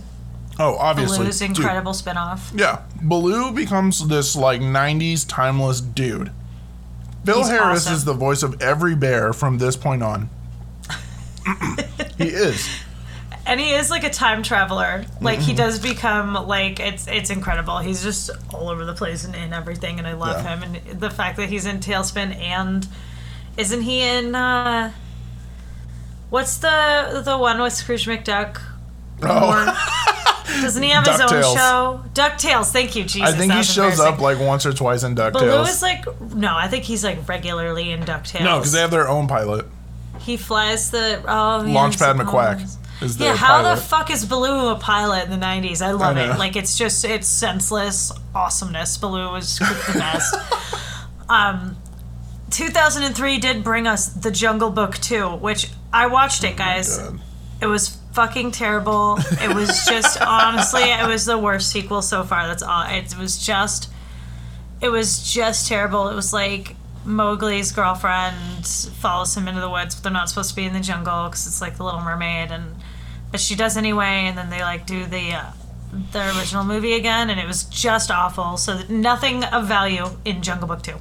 Oh, 0.58 0.76
obviously. 0.76 1.18
baloo's 1.18 1.40
incredible 1.40 1.94
spin-off 1.94 2.52
yeah. 2.54 2.82
Baloo 3.00 3.52
becomes 3.52 4.06
this 4.08 4.36
like 4.36 4.60
90s 4.60 5.24
timeless 5.26 5.80
dude. 5.80 6.30
Phil 7.24 7.38
He's 7.38 7.48
Harris 7.48 7.86
awesome. 7.86 7.94
is 7.94 8.04
the 8.04 8.12
voice 8.12 8.42
of 8.42 8.60
every 8.60 8.94
bear 8.94 9.32
from 9.32 9.56
this 9.58 9.76
point 9.76 10.02
on. 10.02 10.28
he 12.18 12.24
is. 12.28 12.68
And 13.44 13.58
he 13.60 13.72
is 13.72 13.90
like 13.90 14.04
a 14.04 14.10
time 14.10 14.42
traveler 14.42 15.04
like 15.20 15.38
Mm-hmm. 15.40 15.48
he 15.48 15.54
does 15.54 15.78
become 15.80 16.34
like 16.46 16.78
it's 16.80 17.06
it's 17.08 17.28
incredible 17.30 17.78
he's 17.78 18.02
just 18.02 18.30
all 18.54 18.68
over 18.68 18.84
the 18.84 18.94
place 18.94 19.24
and 19.24 19.34
in 19.34 19.52
everything 19.52 19.98
and 19.98 20.06
i 20.06 20.12
love 20.12 20.42
Yeah. 20.44 20.56
him 20.56 20.62
and 20.62 21.00
the 21.00 21.10
fact 21.10 21.36
that 21.38 21.48
he's 21.48 21.66
in 21.66 21.80
TaleSpin 21.80 22.36
and 22.38 22.86
isn't 23.56 23.82
he 23.82 24.00
in 24.02 24.34
uh 24.36 24.92
what's 26.30 26.58
the 26.58 27.22
the 27.24 27.36
one 27.36 27.60
with 27.60 27.72
scrooge 27.72 28.06
mcduck 28.06 28.60
Oh. 29.24 29.88
Doesn't 30.60 30.82
he 30.82 30.90
have 30.90 31.06
his 31.06 31.20
own 31.20 31.28
show? 31.28 32.02
Ducktales. 32.12 32.72
Thank 32.72 32.96
you, 32.96 33.04
Jesus. 33.04 33.22
I 33.22 33.32
think 33.32 33.52
he 33.52 33.62
shows 33.62 34.00
up 34.00 34.18
like 34.20 34.38
once 34.40 34.66
or 34.66 34.72
twice 34.72 35.04
in 35.04 35.14
Baloo 35.14 35.30
DuckTales. 35.30 35.68
is 35.68 35.80
like 35.82 36.20
no, 36.34 36.56
I 36.56 36.66
think 36.68 36.82
he's 36.84 37.04
like 37.04 37.26
regularly 37.28 37.92
in 37.92 38.00
Ducktales. 38.02 38.42
no, 38.42 38.58
because 38.58 38.72
they 38.72 38.80
have 38.80 38.90
their 38.90 39.08
own 39.08 39.28
pilot. 39.28 39.66
he 40.20 40.36
flies 40.36 40.90
the 40.90 41.20
oh 41.24 41.62
Launchpad 41.64 42.20
McQuack. 42.20 42.76
Is 43.02 43.18
Yeah, 43.18 43.36
how 43.36 43.62
the 43.62 43.80
fuck 43.80 44.10
is 44.10 44.24
Baloo 44.24 44.68
a 44.68 44.76
pilot 44.76 45.24
in 45.24 45.30
the 45.30 45.44
'90s? 45.44 45.82
I 45.82 45.92
love 45.92 46.16
I 46.16 46.32
it. 46.32 46.38
Like 46.38 46.56
it's 46.56 46.76
just 46.76 47.04
it's 47.04 47.26
senseless 47.26 48.12
awesomeness. 48.34 48.96
Baloo 48.98 49.32
was 49.32 49.58
the 49.58 49.92
best. 49.94 50.34
um, 51.28 51.76
2003 52.50 53.38
did 53.38 53.64
bring 53.64 53.86
us 53.86 54.08
The 54.08 54.30
Jungle 54.30 54.70
Book 54.70 54.98
2, 54.98 55.36
which 55.36 55.70
I 55.92 56.06
watched 56.06 56.44
it, 56.44 56.56
guys. 56.56 56.98
God. 56.98 57.20
It 57.62 57.66
was 57.66 57.98
fucking 58.12 58.50
terrible. 58.50 59.18
It 59.40 59.54
was 59.54 59.86
just 59.86 60.20
honestly, 60.26 60.82
it 60.82 61.06
was 61.06 61.24
the 61.24 61.38
worst 61.38 61.70
sequel 61.70 62.02
so 62.02 62.24
far. 62.24 62.46
That's 62.46 62.62
all. 62.62 62.84
It 62.86 63.16
was 63.16 63.38
just, 63.44 63.90
it 64.80 64.90
was 64.90 65.32
just 65.32 65.68
terrible. 65.68 66.08
It 66.08 66.14
was 66.14 66.32
like 66.32 66.76
Mowgli's 67.06 67.72
girlfriend 67.72 68.66
follows 68.66 69.34
him 69.36 69.48
into 69.48 69.60
the 69.60 69.70
woods, 69.70 69.94
but 69.94 70.04
they're 70.04 70.12
not 70.12 70.28
supposed 70.28 70.50
to 70.50 70.56
be 70.56 70.64
in 70.64 70.72
the 70.74 70.80
jungle 70.80 71.28
because 71.28 71.46
it's 71.46 71.60
like 71.60 71.76
the 71.76 71.84
Little 71.84 72.00
Mermaid, 72.00 72.50
and 72.50 72.74
but 73.32 73.40
she 73.40 73.56
does 73.56 73.76
anyway. 73.76 74.26
And 74.26 74.38
then 74.38 74.50
they 74.50 74.60
like 74.60 74.86
do 74.86 75.04
the 75.06 75.32
uh, 75.32 75.52
the 76.12 76.38
original 76.38 76.64
movie 76.64 76.92
again, 76.92 77.28
and 77.30 77.40
it 77.40 77.46
was 77.46 77.64
just 77.64 78.10
awful. 78.10 78.56
So 78.56 78.80
nothing 78.88 79.42
of 79.44 79.66
value 79.66 80.06
in 80.24 80.42
Jungle 80.42 80.68
Book 80.68 80.82
Two. 80.82 80.96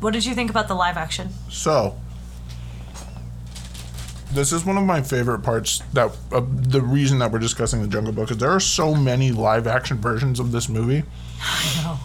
What 0.00 0.14
did 0.14 0.24
you 0.24 0.34
think 0.34 0.48
about 0.48 0.66
the 0.66 0.74
live 0.74 0.96
action? 0.96 1.28
So, 1.50 1.98
this 4.32 4.50
is 4.50 4.64
one 4.64 4.78
of 4.78 4.84
my 4.84 5.02
favorite 5.02 5.40
parts. 5.40 5.82
That 5.92 6.16
uh, 6.32 6.42
the 6.50 6.80
reason 6.80 7.18
that 7.18 7.30
we're 7.30 7.38
discussing 7.38 7.82
the 7.82 7.88
Jungle 7.88 8.12
Book 8.12 8.30
is 8.30 8.38
there 8.38 8.50
are 8.50 8.60
so 8.60 8.94
many 8.94 9.30
live 9.30 9.66
action 9.66 9.98
versions 9.98 10.40
of 10.40 10.52
this 10.52 10.68
movie, 10.68 11.04
I 11.42 11.82
know. 11.82 11.98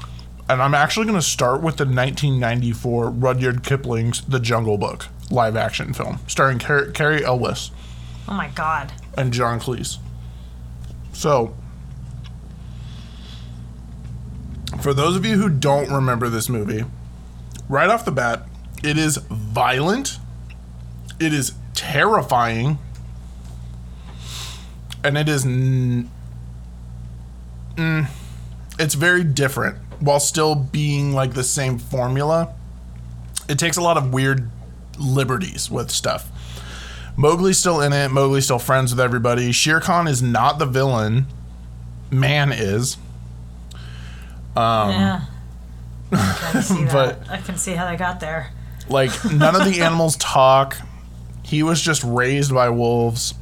and 0.50 0.62
I'm 0.62 0.74
actually 0.74 1.06
going 1.06 1.18
to 1.18 1.26
start 1.26 1.62
with 1.62 1.78
the 1.78 1.86
1994 1.86 3.12
Rudyard 3.12 3.64
Kipling's 3.64 4.22
The 4.22 4.40
Jungle 4.42 4.78
Book 4.78 5.08
live 5.32 5.56
action 5.56 5.94
film, 5.94 6.20
starring 6.28 6.60
Car- 6.60 6.88
Cary 6.92 7.24
Elwes 7.26 7.72
Oh 8.28 8.34
my 8.34 8.48
god. 8.50 8.92
and 9.18 9.32
John 9.34 9.60
Cleese. 9.60 9.98
So, 11.14 11.56
for 14.82 14.94
those 14.94 15.16
of 15.16 15.26
you 15.26 15.38
who 15.38 15.50
don't 15.50 15.90
remember 15.92 16.30
this 16.30 16.50
movie, 16.50 16.84
right 17.70 17.90
off 17.90 18.06
the 18.06 18.12
bat, 18.12 18.44
it 18.84 18.98
is 18.98 19.18
violent, 19.18 20.20
it 21.20 21.34
is 21.34 21.54
terrifying, 21.74 22.78
and 25.04 25.18
it 25.18 25.30
is. 25.30 25.46
N- 25.46 26.10
mm, 27.76 28.08
it's 28.80 28.96
very 28.96 29.24
different 29.24 29.78
while 30.00 30.20
still 30.20 30.56
being 30.56 31.14
like 31.14 31.34
the 31.34 31.44
same 31.44 31.78
formula. 31.80 32.54
It 33.48 33.58
takes 33.60 33.78
a 33.78 33.82
lot 33.82 33.98
of 33.98 34.12
weird 34.14 34.50
liberties 35.00 35.70
with 35.70 35.92
stuff. 35.92 36.30
Mowgli's 37.18 37.58
still 37.58 37.80
in 37.82 37.94
it. 37.94 38.10
Mowgli's 38.12 38.46
still 38.46 38.60
friends 38.60 38.92
with 38.92 39.00
everybody. 39.00 39.52
Shere 39.52 39.80
Khan 39.80 40.08
is 40.08 40.22
not 40.22 40.60
the 40.60 40.66
villain. 40.66 41.28
Man 42.12 42.52
is. 42.52 42.98
Um, 44.56 44.90
yeah. 44.92 45.22
I 46.12 46.50
can 46.52 46.62
see 46.64 46.84
that. 46.86 46.92
but- 46.94 47.30
I 47.30 47.38
can 47.38 47.58
see 47.58 47.74
how 47.74 47.90
they 47.90 47.96
got 47.98 48.20
there. 48.20 48.52
Like 48.90 49.12
none 49.32 49.56
of 49.56 49.66
the 49.66 49.82
animals 49.82 50.16
talk. 50.18 50.78
He 51.44 51.64
was 51.64 51.82
just 51.82 52.04
raised 52.04 52.54
by 52.54 52.70
wolves. 52.70 53.34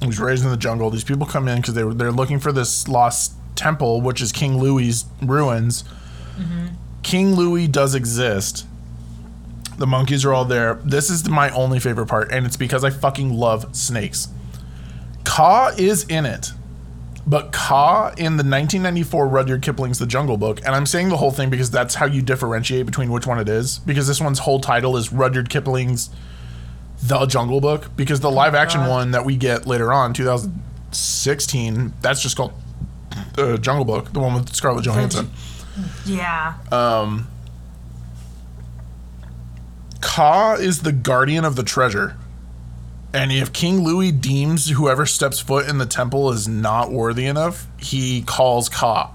He 0.00 0.06
was 0.06 0.18
raised 0.18 0.44
in 0.44 0.50
the 0.50 0.56
jungle. 0.56 0.90
These 0.90 1.04
people 1.04 1.26
come 1.26 1.46
in 1.48 1.56
because 1.60 1.74
they 1.74 1.84
were 1.84 1.94
they're 1.94 2.12
looking 2.12 2.38
for 2.38 2.52
this 2.52 2.86
lost 2.88 3.32
temple, 3.54 4.00
which 4.00 4.20
is 4.20 4.32
King 4.32 4.58
Louie's 4.58 5.04
ruins. 5.22 5.84
King 7.02 7.34
Louie 7.34 7.66
does 7.66 7.94
exist. 7.94 8.66
The 9.80 9.86
monkeys 9.86 10.26
are 10.26 10.34
all 10.34 10.44
there. 10.44 10.74
This 10.84 11.08
is 11.08 11.26
my 11.26 11.48
only 11.52 11.80
favorite 11.80 12.04
part, 12.04 12.30
and 12.30 12.44
it's 12.44 12.58
because 12.58 12.84
I 12.84 12.90
fucking 12.90 13.32
love 13.32 13.74
snakes. 13.74 14.28
Kaa 15.24 15.72
is 15.78 16.04
in 16.04 16.26
it. 16.26 16.52
But 17.26 17.50
Kaa 17.52 18.08
in 18.10 18.36
the 18.36 18.44
1994 18.44 19.26
Rudyard 19.26 19.62
Kipling's 19.62 19.98
The 19.98 20.06
Jungle 20.06 20.36
Book, 20.36 20.58
and 20.66 20.74
I'm 20.74 20.84
saying 20.84 21.08
the 21.08 21.16
whole 21.16 21.30
thing 21.30 21.48
because 21.48 21.70
that's 21.70 21.94
how 21.94 22.04
you 22.04 22.20
differentiate 22.20 22.84
between 22.84 23.10
which 23.10 23.26
one 23.26 23.38
it 23.38 23.48
is. 23.48 23.78
Because 23.78 24.06
this 24.06 24.20
one's 24.20 24.40
whole 24.40 24.60
title 24.60 24.98
is 24.98 25.14
Rudyard 25.14 25.48
Kipling's 25.48 26.10
The 27.02 27.24
Jungle 27.24 27.62
Book. 27.62 27.96
Because 27.96 28.20
the 28.20 28.30
live 28.30 28.54
action 28.54 28.80
God. 28.80 28.90
one 28.90 29.10
that 29.12 29.24
we 29.24 29.34
get 29.34 29.66
later 29.66 29.94
on, 29.94 30.12
2016, 30.12 31.94
that's 32.02 32.20
just 32.20 32.36
called 32.36 32.52
The 33.34 33.56
Jungle 33.56 33.86
Book, 33.86 34.12
the 34.12 34.20
one 34.20 34.34
with 34.34 34.54
Scarlett 34.54 34.84
Johansson. 34.84 35.30
Yeah. 36.04 36.56
Um, 36.70 37.28
Kaa 40.00 40.54
is 40.54 40.82
the 40.82 40.92
guardian 40.92 41.44
of 41.44 41.56
the 41.56 41.62
treasure. 41.62 42.16
And 43.12 43.32
if 43.32 43.52
King 43.52 43.82
Louie 43.82 44.12
deems 44.12 44.68
whoever 44.70 45.04
steps 45.04 45.40
foot 45.40 45.68
in 45.68 45.78
the 45.78 45.86
temple 45.86 46.30
is 46.30 46.46
not 46.46 46.92
worthy 46.92 47.26
enough, 47.26 47.66
he 47.78 48.22
calls 48.22 48.68
Kaa. 48.68 49.12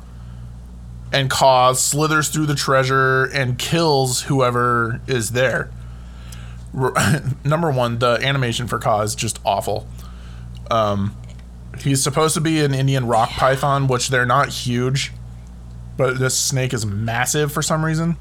And 1.14 1.30
Kaa 1.30 1.74
slithers 1.74 2.30
through 2.30 2.48
the 2.48 2.56
treasure 2.56 3.24
and 3.26 3.58
kills 3.58 4.24
whoever 4.24 5.00
is 5.08 5.32
there. 5.32 5.72
Number 7.46 7.72
one, 7.72 8.00
the 8.00 8.20
animation 8.22 8.68
for 8.68 8.80
Kaa 8.80 9.02
is 9.02 9.16
just 9.16 9.40
awful. 9.46 9.88
Um, 10.70 11.16
he's 11.80 12.04
supposed 12.04 12.34
to 12.34 12.42
be 12.42 12.60
an 12.62 12.74
Indian 12.74 13.08
rock 13.08 13.30
python, 13.30 13.88
which 13.88 14.10
they're 14.10 14.26
not 14.26 14.50
huge, 14.50 15.14
but 15.96 16.20
this 16.20 16.38
snake 16.38 16.74
is 16.74 16.86
massive 16.86 17.52
for 17.54 17.62
some 17.62 17.86
reason. 17.86 18.18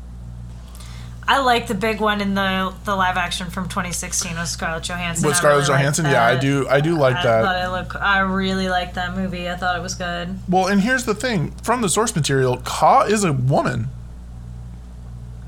I 1.26 1.40
like 1.40 1.66
the 1.68 1.74
big 1.74 2.00
one 2.00 2.20
in 2.20 2.34
the 2.34 2.74
the 2.84 2.94
live 2.94 3.16
action 3.16 3.48
from 3.50 3.64
2016 3.68 4.37
with 4.37 4.46
Scarlett 4.48 4.84
Johansson. 4.84 5.26
With 5.26 5.37
Scarlett 5.37 5.66
really 5.68 5.78
Johansson, 5.80 6.04
yeah, 6.06 6.24
I 6.26 6.37
do, 6.37 6.68
I 6.68 6.80
do 6.80 6.96
like 6.98 7.16
I 7.16 7.22
that. 7.22 7.44
thought 7.44 7.64
it 7.64 7.68
looked. 7.68 7.96
I 7.96 8.18
really 8.20 8.68
liked 8.68 8.94
that 8.96 9.16
movie. 9.16 9.48
I 9.48 9.56
thought 9.56 9.76
it 9.78 9.82
was 9.82 9.94
good. 9.94 10.38
Well, 10.48 10.66
and 10.66 10.82
here's 10.82 11.04
the 11.04 11.14
thing: 11.14 11.52
from 11.62 11.80
the 11.80 11.88
source 11.88 12.14
material, 12.14 12.58
Kaa 12.64 13.04
is 13.04 13.24
a 13.24 13.32
woman. 13.32 13.88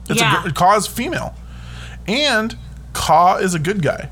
It's 0.09 0.21
Yeah. 0.21 0.45
a 0.47 0.53
Kaa 0.53 0.77
is 0.77 0.87
female, 0.87 1.35
and 2.07 2.57
Kaa 2.95 3.37
is 3.37 3.55
a 3.55 3.59
good 3.59 3.83
guy. 3.83 4.09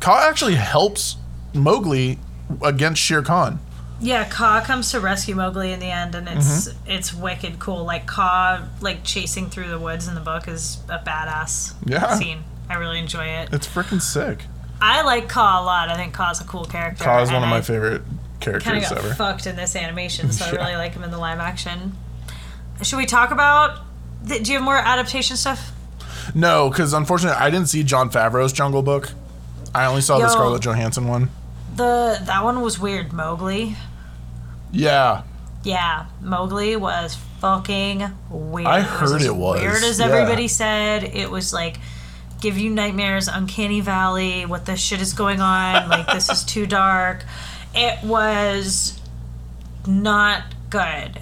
Kaa 0.00 0.28
actually 0.28 0.56
helps 0.56 1.16
Mowgli 1.54 2.18
against 2.62 3.00
Shere 3.00 3.22
Khan. 3.22 3.58
Yeah, 4.00 4.24
Kaa 4.24 4.60
comes 4.60 4.90
to 4.90 5.00
rescue 5.00 5.34
Mowgli 5.34 5.72
in 5.72 5.80
the 5.80 5.86
end, 5.90 6.14
and 6.14 6.28
it's 6.28 6.68
Mm-hmm. 6.68 6.90
it's 6.90 7.14
wicked 7.14 7.58
cool. 7.58 7.84
Like 7.84 8.06
Kaa, 8.06 8.68
like 8.80 9.04
chasing 9.04 9.48
through 9.48 9.68
the 9.68 9.78
woods 9.78 10.06
in 10.06 10.14
the 10.14 10.20
book 10.20 10.48
is 10.48 10.78
a 10.88 10.98
badass 10.98 11.72
Yeah. 11.86 12.14
scene. 12.16 12.44
I 12.68 12.74
really 12.74 12.98
enjoy 12.98 13.24
it. 13.26 13.48
It's 13.52 13.66
freaking 13.66 14.02
sick. 14.02 14.40
I 14.82 15.02
like 15.02 15.28
Kaa 15.28 15.62
a 15.62 15.64
lot. 15.64 15.88
I 15.88 15.96
think 15.96 16.12
Kaa's 16.12 16.40
a 16.40 16.44
cool 16.44 16.64
character. 16.66 17.04
Kaa 17.04 17.22
is 17.22 17.32
one 17.32 17.42
of 17.42 17.48
my 17.48 17.58
I 17.58 17.60
favorite 17.62 18.02
characters 18.40 18.88
got 18.90 18.98
ever. 18.98 19.14
fucked 19.14 19.46
in 19.46 19.56
this 19.56 19.74
animation, 19.74 20.30
so 20.32 20.44
I 20.44 20.50
really 20.62 20.76
like 20.76 20.92
him 20.92 21.02
in 21.02 21.10
the 21.10 21.18
live 21.18 21.38
action. 21.38 21.96
Should 22.82 22.98
we 22.98 23.06
talk 23.06 23.30
about? 23.30 23.78
The, 24.22 24.40
do 24.40 24.52
you 24.52 24.58
have 24.58 24.64
more 24.64 24.76
adaptation 24.76 25.36
stuff? 25.38 25.72
No, 26.34 26.68
because 26.68 26.92
unfortunately, 26.92 27.38
I 27.40 27.48
didn't 27.48 27.68
see 27.70 27.82
Jon 27.82 28.10
Favreau's 28.10 28.52
Jungle 28.52 28.82
Book. 28.82 29.10
I 29.74 29.86
only 29.86 30.02
saw 30.02 30.16
Yo. 30.18 30.24
the 30.24 30.28
Scarlett 30.28 30.62
Johansson 30.62 31.06
one. 31.08 31.30
The 31.76 32.18
that 32.24 32.42
one 32.44 32.60
was 32.62 32.78
weird. 32.78 33.12
Mowgli. 33.12 33.76
Yeah, 34.76 35.22
Yeah, 35.64 36.06
Mowgli 36.20 36.76
was 36.76 37.16
fucking 37.40 38.04
weird. 38.30 38.66
I 38.66 38.80
It 38.80 38.84
heard 38.84 39.22
it 39.22 39.34
was, 39.34 39.60
weird 39.60 39.82
as 39.82 39.98
yeah. 39.98 40.06
everybody 40.06 40.48
said. 40.48 41.04
It 41.04 41.30
was 41.30 41.52
like 41.52 41.78
give 42.40 42.58
you 42.58 42.70
nightmares, 42.70 43.28
uncanny 43.28 43.80
valley. 43.80 44.46
What 44.46 44.66
the 44.66 44.76
shit 44.76 45.00
is 45.00 45.12
going 45.12 45.40
on? 45.40 45.88
Like 45.96 46.06
this 46.06 46.28
is 46.30 46.44
too 46.44 46.66
dark. 46.66 47.24
It 47.74 48.04
was 48.04 49.00
not 49.86 50.42
good. 50.70 51.20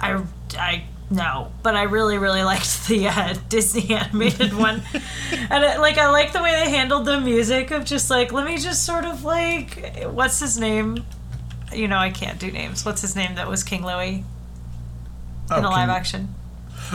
I 0.00 0.22
I 0.58 0.84
no, 1.10 1.52
but 1.62 1.74
I 1.76 1.82
really 1.82 2.18
really 2.18 2.42
liked 2.52 2.88
the 2.88 3.08
uh, 3.08 3.34
Disney 3.48 3.94
animated 3.94 4.54
one, 4.66 4.82
and 5.50 5.64
it, 5.64 5.78
like 5.80 5.98
I 5.98 6.08
like 6.10 6.32
the 6.32 6.42
way 6.42 6.52
they 6.64 6.70
handled 6.70 7.04
the 7.04 7.20
music 7.20 7.70
of 7.70 7.84
just 7.84 8.10
like 8.10 8.32
let 8.32 8.46
me 8.46 8.56
just 8.58 8.84
sort 8.84 9.04
of 9.04 9.24
like 9.24 10.04
what's 10.06 10.40
his 10.40 10.58
name. 10.58 11.04
You 11.74 11.88
know 11.88 11.98
I 11.98 12.10
can't 12.10 12.38
do 12.38 12.50
names. 12.50 12.84
What's 12.84 13.00
his 13.00 13.14
name 13.16 13.34
that 13.36 13.48
was 13.48 13.62
King 13.64 13.84
Louie 13.84 14.24
Oh, 15.50 15.56
in 15.56 15.62
the 15.62 15.68
live 15.68 15.88
can- 15.88 15.96
action? 15.96 16.34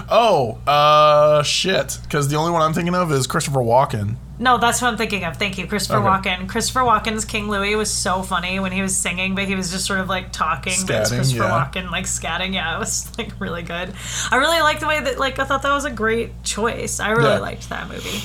Oh, 0.10 0.60
uh, 0.68 1.42
shit. 1.44 1.98
Because 2.04 2.28
the 2.28 2.36
only 2.36 2.52
one 2.52 2.62
I'm 2.62 2.74
thinking 2.74 2.94
of 2.94 3.12
is 3.12 3.26
Christopher 3.26 3.60
Walken. 3.60 4.16
No, 4.38 4.60
that's 4.60 4.80
what 4.82 4.90
I'm 4.90 4.98
thinking 4.98 5.24
of. 5.24 5.38
Thank 5.38 5.58
you, 5.58 5.66
Christopher 5.66 5.98
Okay. 6.08 6.08
Walken. 6.36 6.48
Christopher 6.48 6.82
Walken's 6.82 7.26
King 7.26 7.50
Louie 7.50 7.76
was 7.76 7.92
so 7.92 8.22
funny 8.22 8.60
when 8.60 8.72
he 8.72 8.84
was 8.84 8.96
singing, 8.96 9.34
but 9.34 9.46
he 9.46 9.56
was 9.56 9.72
just 9.72 9.86
sort 9.88 10.00
of 10.00 10.08
like 10.10 10.32
talking. 10.32 10.74
Scatting, 10.74 11.16
Christopher 11.16 11.44
yeah. 11.46 11.50
Walken 11.74 11.90
like 11.90 12.06
scatting. 12.06 12.54
Yeah, 12.54 12.76
it 12.76 12.80
was 12.80 13.10
like 13.18 13.32
really 13.40 13.64
good. 13.64 13.92
I 14.30 14.36
really 14.36 14.62
liked 14.62 14.82
the 14.82 14.88
way 14.88 15.00
that 15.02 15.18
like 15.18 15.40
I 15.40 15.46
thought 15.46 15.64
that 15.64 15.74
was 15.74 15.86
a 15.86 15.90
great 15.92 16.44
choice. 16.44 17.00
I 17.00 17.10
really 17.12 17.30
Yeah. 17.32 17.40
liked 17.40 17.70
that 17.70 17.90
movie. 17.90 18.22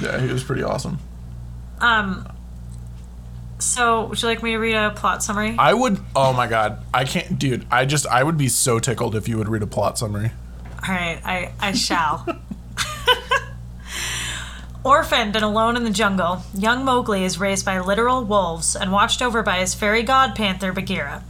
Yeah, 0.00 0.20
he 0.20 0.32
was 0.32 0.44
pretty 0.44 0.62
awesome. 0.62 0.98
Um, 1.80 2.28
So, 3.68 4.06
would 4.06 4.20
you 4.22 4.28
like 4.28 4.42
me 4.42 4.52
to 4.52 4.58
read 4.58 4.74
a 4.74 4.90
plot 4.90 5.22
summary? 5.22 5.54
I 5.58 5.74
would. 5.74 6.00
Oh 6.16 6.32
my 6.32 6.46
god, 6.46 6.82
I 6.92 7.04
can't, 7.04 7.38
dude. 7.38 7.66
I 7.70 7.84
just 7.84 8.06
I 8.06 8.22
would 8.22 8.38
be 8.38 8.48
so 8.48 8.78
tickled 8.78 9.14
if 9.14 9.28
you 9.28 9.36
would 9.36 9.48
read 9.48 9.62
a 9.62 9.66
plot 9.66 9.98
summary. 9.98 10.30
All 10.86 10.94
right, 10.94 11.20
I, 11.24 11.52
I 11.60 11.72
shall. 11.72 12.26
Orphaned 14.84 15.36
and 15.36 15.44
alone 15.44 15.76
in 15.76 15.84
the 15.84 15.90
jungle, 15.90 16.42
young 16.54 16.84
Mowgli 16.84 17.24
is 17.24 17.38
raised 17.38 17.66
by 17.66 17.78
literal 17.80 18.24
wolves 18.24 18.74
and 18.74 18.90
watched 18.90 19.20
over 19.20 19.42
by 19.42 19.58
his 19.58 19.74
fairy 19.74 20.02
god 20.02 20.34
panther 20.34 20.72
Bagheera. 20.72 21.22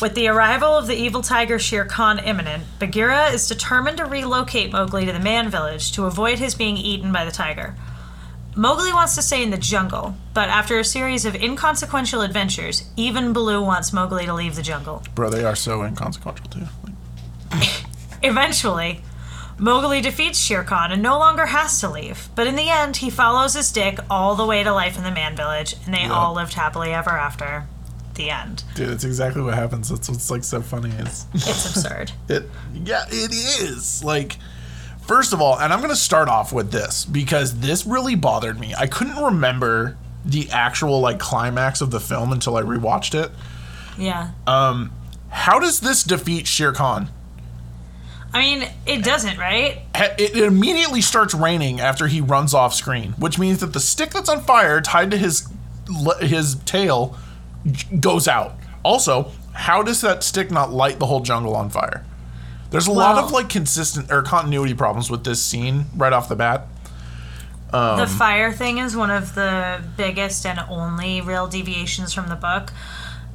With 0.00 0.14
the 0.14 0.28
arrival 0.28 0.68
of 0.68 0.86
the 0.86 0.94
evil 0.96 1.20
tiger 1.20 1.58
Shere 1.58 1.84
Khan 1.84 2.18
imminent, 2.18 2.64
Bagheera 2.78 3.30
is 3.30 3.48
determined 3.48 3.98
to 3.98 4.06
relocate 4.06 4.72
Mowgli 4.72 5.04
to 5.04 5.12
the 5.12 5.20
man 5.20 5.50
village 5.50 5.92
to 5.92 6.06
avoid 6.06 6.38
his 6.38 6.54
being 6.54 6.76
eaten 6.78 7.12
by 7.12 7.24
the 7.24 7.30
tiger. 7.30 7.74
Mowgli 8.58 8.92
wants 8.92 9.14
to 9.16 9.22
stay 9.22 9.42
in 9.42 9.50
the 9.50 9.58
jungle, 9.58 10.14
but 10.32 10.48
after 10.48 10.78
a 10.78 10.84
series 10.84 11.26
of 11.26 11.34
inconsequential 11.34 12.22
adventures, 12.22 12.88
even 12.96 13.32
Baloo 13.34 13.62
wants 13.62 13.92
Mowgli 13.92 14.24
to 14.24 14.32
leave 14.32 14.56
the 14.56 14.62
jungle. 14.62 15.02
Bro, 15.14 15.30
they 15.30 15.44
are 15.44 15.54
so 15.54 15.82
inconsequential 15.82 16.46
too. 16.46 16.66
Eventually, 18.22 19.02
Mowgli 19.58 20.00
defeats 20.00 20.38
Shere 20.38 20.64
Khan 20.64 20.90
and 20.90 21.02
no 21.02 21.18
longer 21.18 21.46
has 21.46 21.80
to 21.80 21.90
leave. 21.90 22.28
But 22.34 22.46
in 22.46 22.56
the 22.56 22.70
end, 22.70 22.96
he 22.98 23.10
follows 23.10 23.54
his 23.54 23.70
dick 23.70 23.98
all 24.10 24.34
the 24.34 24.46
way 24.46 24.62
to 24.62 24.72
life 24.72 24.96
in 24.96 25.04
the 25.04 25.10
man 25.10 25.36
village, 25.36 25.74
and 25.84 25.94
they 25.94 26.02
Yeah. 26.02 26.12
all 26.12 26.34
lived 26.34 26.54
happily 26.54 26.92
ever 26.92 27.10
after. 27.10 27.66
The 28.14 28.30
end. 28.30 28.64
dude, 28.74 28.88
it's 28.88 29.04
exactly 29.04 29.42
what 29.42 29.52
happens. 29.52 29.90
That's 29.90 30.08
what's 30.08 30.30
like 30.30 30.42
so 30.42 30.62
funny. 30.62 30.90
It's 31.00 31.26
It's 31.34 31.66
absurd. 31.66 32.12
It 32.30 32.48
yeah, 32.72 33.04
it 33.10 33.30
is. 33.60 34.02
Like 34.02 34.38
first 35.06 35.32
of 35.32 35.40
all, 35.40 35.58
and 35.58 35.72
I'm 35.72 35.80
going 35.80 35.90
to 35.90 35.96
start 35.96 36.28
off 36.28 36.52
with 36.52 36.70
this 36.70 37.04
because 37.04 37.60
this 37.60 37.86
really 37.86 38.14
bothered 38.14 38.58
me. 38.58 38.74
I 38.76 38.86
couldn't 38.86 39.22
remember 39.22 39.96
the 40.24 40.50
actual 40.50 41.00
like 41.00 41.18
climax 41.18 41.80
of 41.80 41.90
the 41.90 42.00
film 42.00 42.32
until 42.32 42.56
I 42.56 42.62
rewatched 42.62 43.14
it. 43.14 43.30
Yeah. 43.96 44.30
Um 44.46 44.92
how 45.28 45.58
does 45.58 45.80
this 45.80 46.02
defeat 46.02 46.46
Shere 46.46 46.72
Khan? 46.72 47.08
I 48.32 48.40
mean, 48.40 48.68
it 48.86 49.04
doesn't, 49.04 49.38
right? 49.38 49.82
It 49.94 50.36
it 50.36 50.36
immediately 50.36 51.00
starts 51.00 51.32
raining 51.32 51.80
after 51.80 52.06
he 52.08 52.20
runs 52.20 52.54
off 52.54 52.74
screen, 52.74 53.12
which 53.12 53.38
means 53.38 53.60
that 53.60 53.72
the 53.72 53.80
stick 53.80 54.10
that's 54.10 54.28
on 54.28 54.42
fire 54.42 54.80
tied 54.80 55.10
to 55.12 55.16
his 55.16 55.48
his 56.20 56.56
tail 56.64 57.16
goes 58.00 58.26
out. 58.26 58.56
Also, 58.82 59.30
how 59.52 59.82
does 59.82 60.00
that 60.00 60.22
stick 60.24 60.50
not 60.50 60.72
light 60.72 60.98
the 60.98 61.06
whole 61.06 61.20
jungle 61.20 61.54
on 61.54 61.70
fire? 61.70 62.04
There's 62.70 62.86
a 62.86 62.92
lot 62.92 63.16
of 63.18 63.30
like 63.32 63.48
consistent 63.48 64.10
or 64.10 64.22
continuity 64.22 64.74
problems 64.74 65.10
with 65.10 65.24
this 65.24 65.42
scene 65.42 65.86
right 65.96 66.12
off 66.12 66.28
the 66.28 66.36
bat. 66.36 66.66
Um, 67.72 67.98
the 67.98 68.06
fire 68.06 68.52
thing 68.52 68.78
is 68.78 68.96
one 68.96 69.10
of 69.10 69.34
the 69.34 69.82
biggest 69.96 70.46
and 70.46 70.58
only 70.68 71.20
real 71.20 71.46
deviations 71.46 72.12
from 72.12 72.28
the 72.28 72.36
book. 72.36 72.72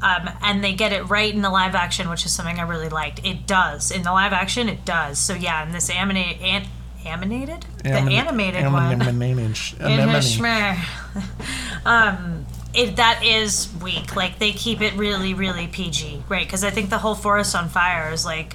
Um, 0.02 0.30
and 0.41 0.63
they 0.63 0.74
get 0.74 0.94
it 0.94 1.04
right 1.10 1.32
in 1.32 1.41
the 1.44 1.50
live 1.52 1.76
action, 1.76 2.10
which 2.10 2.26
is 2.26 2.32
something 2.32 2.60
I 2.60 2.63
really 2.63 2.89
liked. 2.89 3.24
It 3.26 3.46
does. 3.46 3.91
In 3.91 4.02
the 4.02 4.12
live 4.12 4.34
action, 4.34 4.67
it 4.67 4.84
does. 4.84 5.20
So, 5.20 5.34
yeah, 5.36 5.63
in 5.63 5.74
this 5.74 5.89
animated. 5.91 6.41
An- 6.41 6.67
animated? 7.06 7.65
the 7.84 7.89
animated 7.89 8.56
anim- 8.62 8.74
one. 8.74 8.91
anemone- 9.02 9.39
In 9.39 9.50
his 9.54 9.74
anemone. 9.80 10.22
schmer. 10.22 10.78
um, 11.86 12.41
it, 12.74 12.96
that 12.96 13.24
is 13.26 13.70
weak. 13.82 14.16
Like 14.16 14.40
they 14.40 14.52
keep 14.54 14.82
it 14.82 14.94
really, 14.94 15.34
really 15.34 15.68
PG, 15.68 16.24
right? 16.30 16.46
Because 16.46 16.64
I 16.64 16.70
think 16.70 16.90
the 16.90 16.98
whole 16.98 17.16
forest 17.16 17.56
on 17.56 17.68
fire 17.70 18.12
is 18.12 18.24
like, 18.26 18.54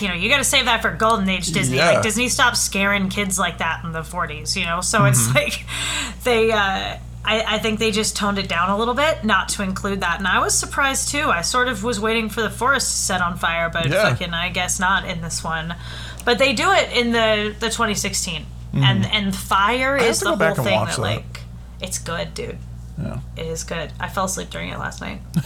you 0.00 0.08
know, 0.08 0.14
you 0.14 0.28
got 0.28 0.38
to 0.38 0.44
save 0.44 0.64
that 0.64 0.82
for 0.82 0.90
golden 0.92 1.28
age 1.28 1.48
Disney. 1.52 1.76
Yeah. 1.76 1.92
Like 1.92 2.02
Disney 2.02 2.28
stopped 2.28 2.56
scaring 2.56 3.08
kids 3.08 3.38
like 3.38 3.58
that 3.58 3.84
in 3.84 3.92
the 3.92 4.00
'40s, 4.00 4.56
you 4.56 4.64
know. 4.64 4.80
So 4.80 5.04
it's 5.04 5.26
Mm-hmm. 5.28 5.36
like 5.36 5.64
they. 6.24 6.50
Uh, 6.50 6.98
I, 7.24 7.54
I 7.54 7.58
think 7.60 7.78
they 7.78 7.92
just 7.92 8.16
toned 8.16 8.40
it 8.40 8.48
down 8.48 8.68
a 8.70 8.76
little 8.76 8.94
bit, 8.94 9.22
not 9.22 9.48
to 9.50 9.62
include 9.62 10.00
that. 10.00 10.18
And 10.18 10.26
I 10.26 10.40
was 10.40 10.58
surprised 10.58 11.10
too. 11.10 11.30
I 11.30 11.42
sort 11.42 11.68
of 11.68 11.84
was 11.84 12.00
waiting 12.00 12.28
for 12.28 12.42
the 12.42 12.50
forest 12.50 12.90
to 12.90 12.96
set 12.96 13.20
on 13.20 13.38
fire, 13.38 13.70
but 13.72 13.86
Yeah. 13.88 14.08
fucking, 14.10 14.34
I 14.34 14.48
guess 14.48 14.80
not 14.80 15.04
in 15.04 15.20
this 15.20 15.44
one. 15.44 15.72
But 16.24 16.38
they 16.40 16.52
do 16.52 16.72
it 16.72 16.90
in 16.96 17.12
the 17.12 17.54
the 17.60 17.68
2016, 17.70 18.44
and 18.74 19.06
and 19.06 19.32
fire 19.36 19.96
have 19.98 20.04
is 20.08 20.18
the 20.18 20.30
whole 20.34 20.54
thing 20.56 20.64
that, 20.84 20.96
that. 20.96 20.98
like 20.98 21.40
it's 21.80 21.98
good, 22.00 22.34
dude. 22.34 22.58
Yeah. 22.98 23.20
It 23.36 23.46
is 23.46 23.64
good. 23.64 23.92
I 24.00 24.08
fell 24.08 24.24
asleep 24.26 24.50
during 24.50 24.68
it 24.70 24.78
last 24.78 25.00
night. 25.00 25.20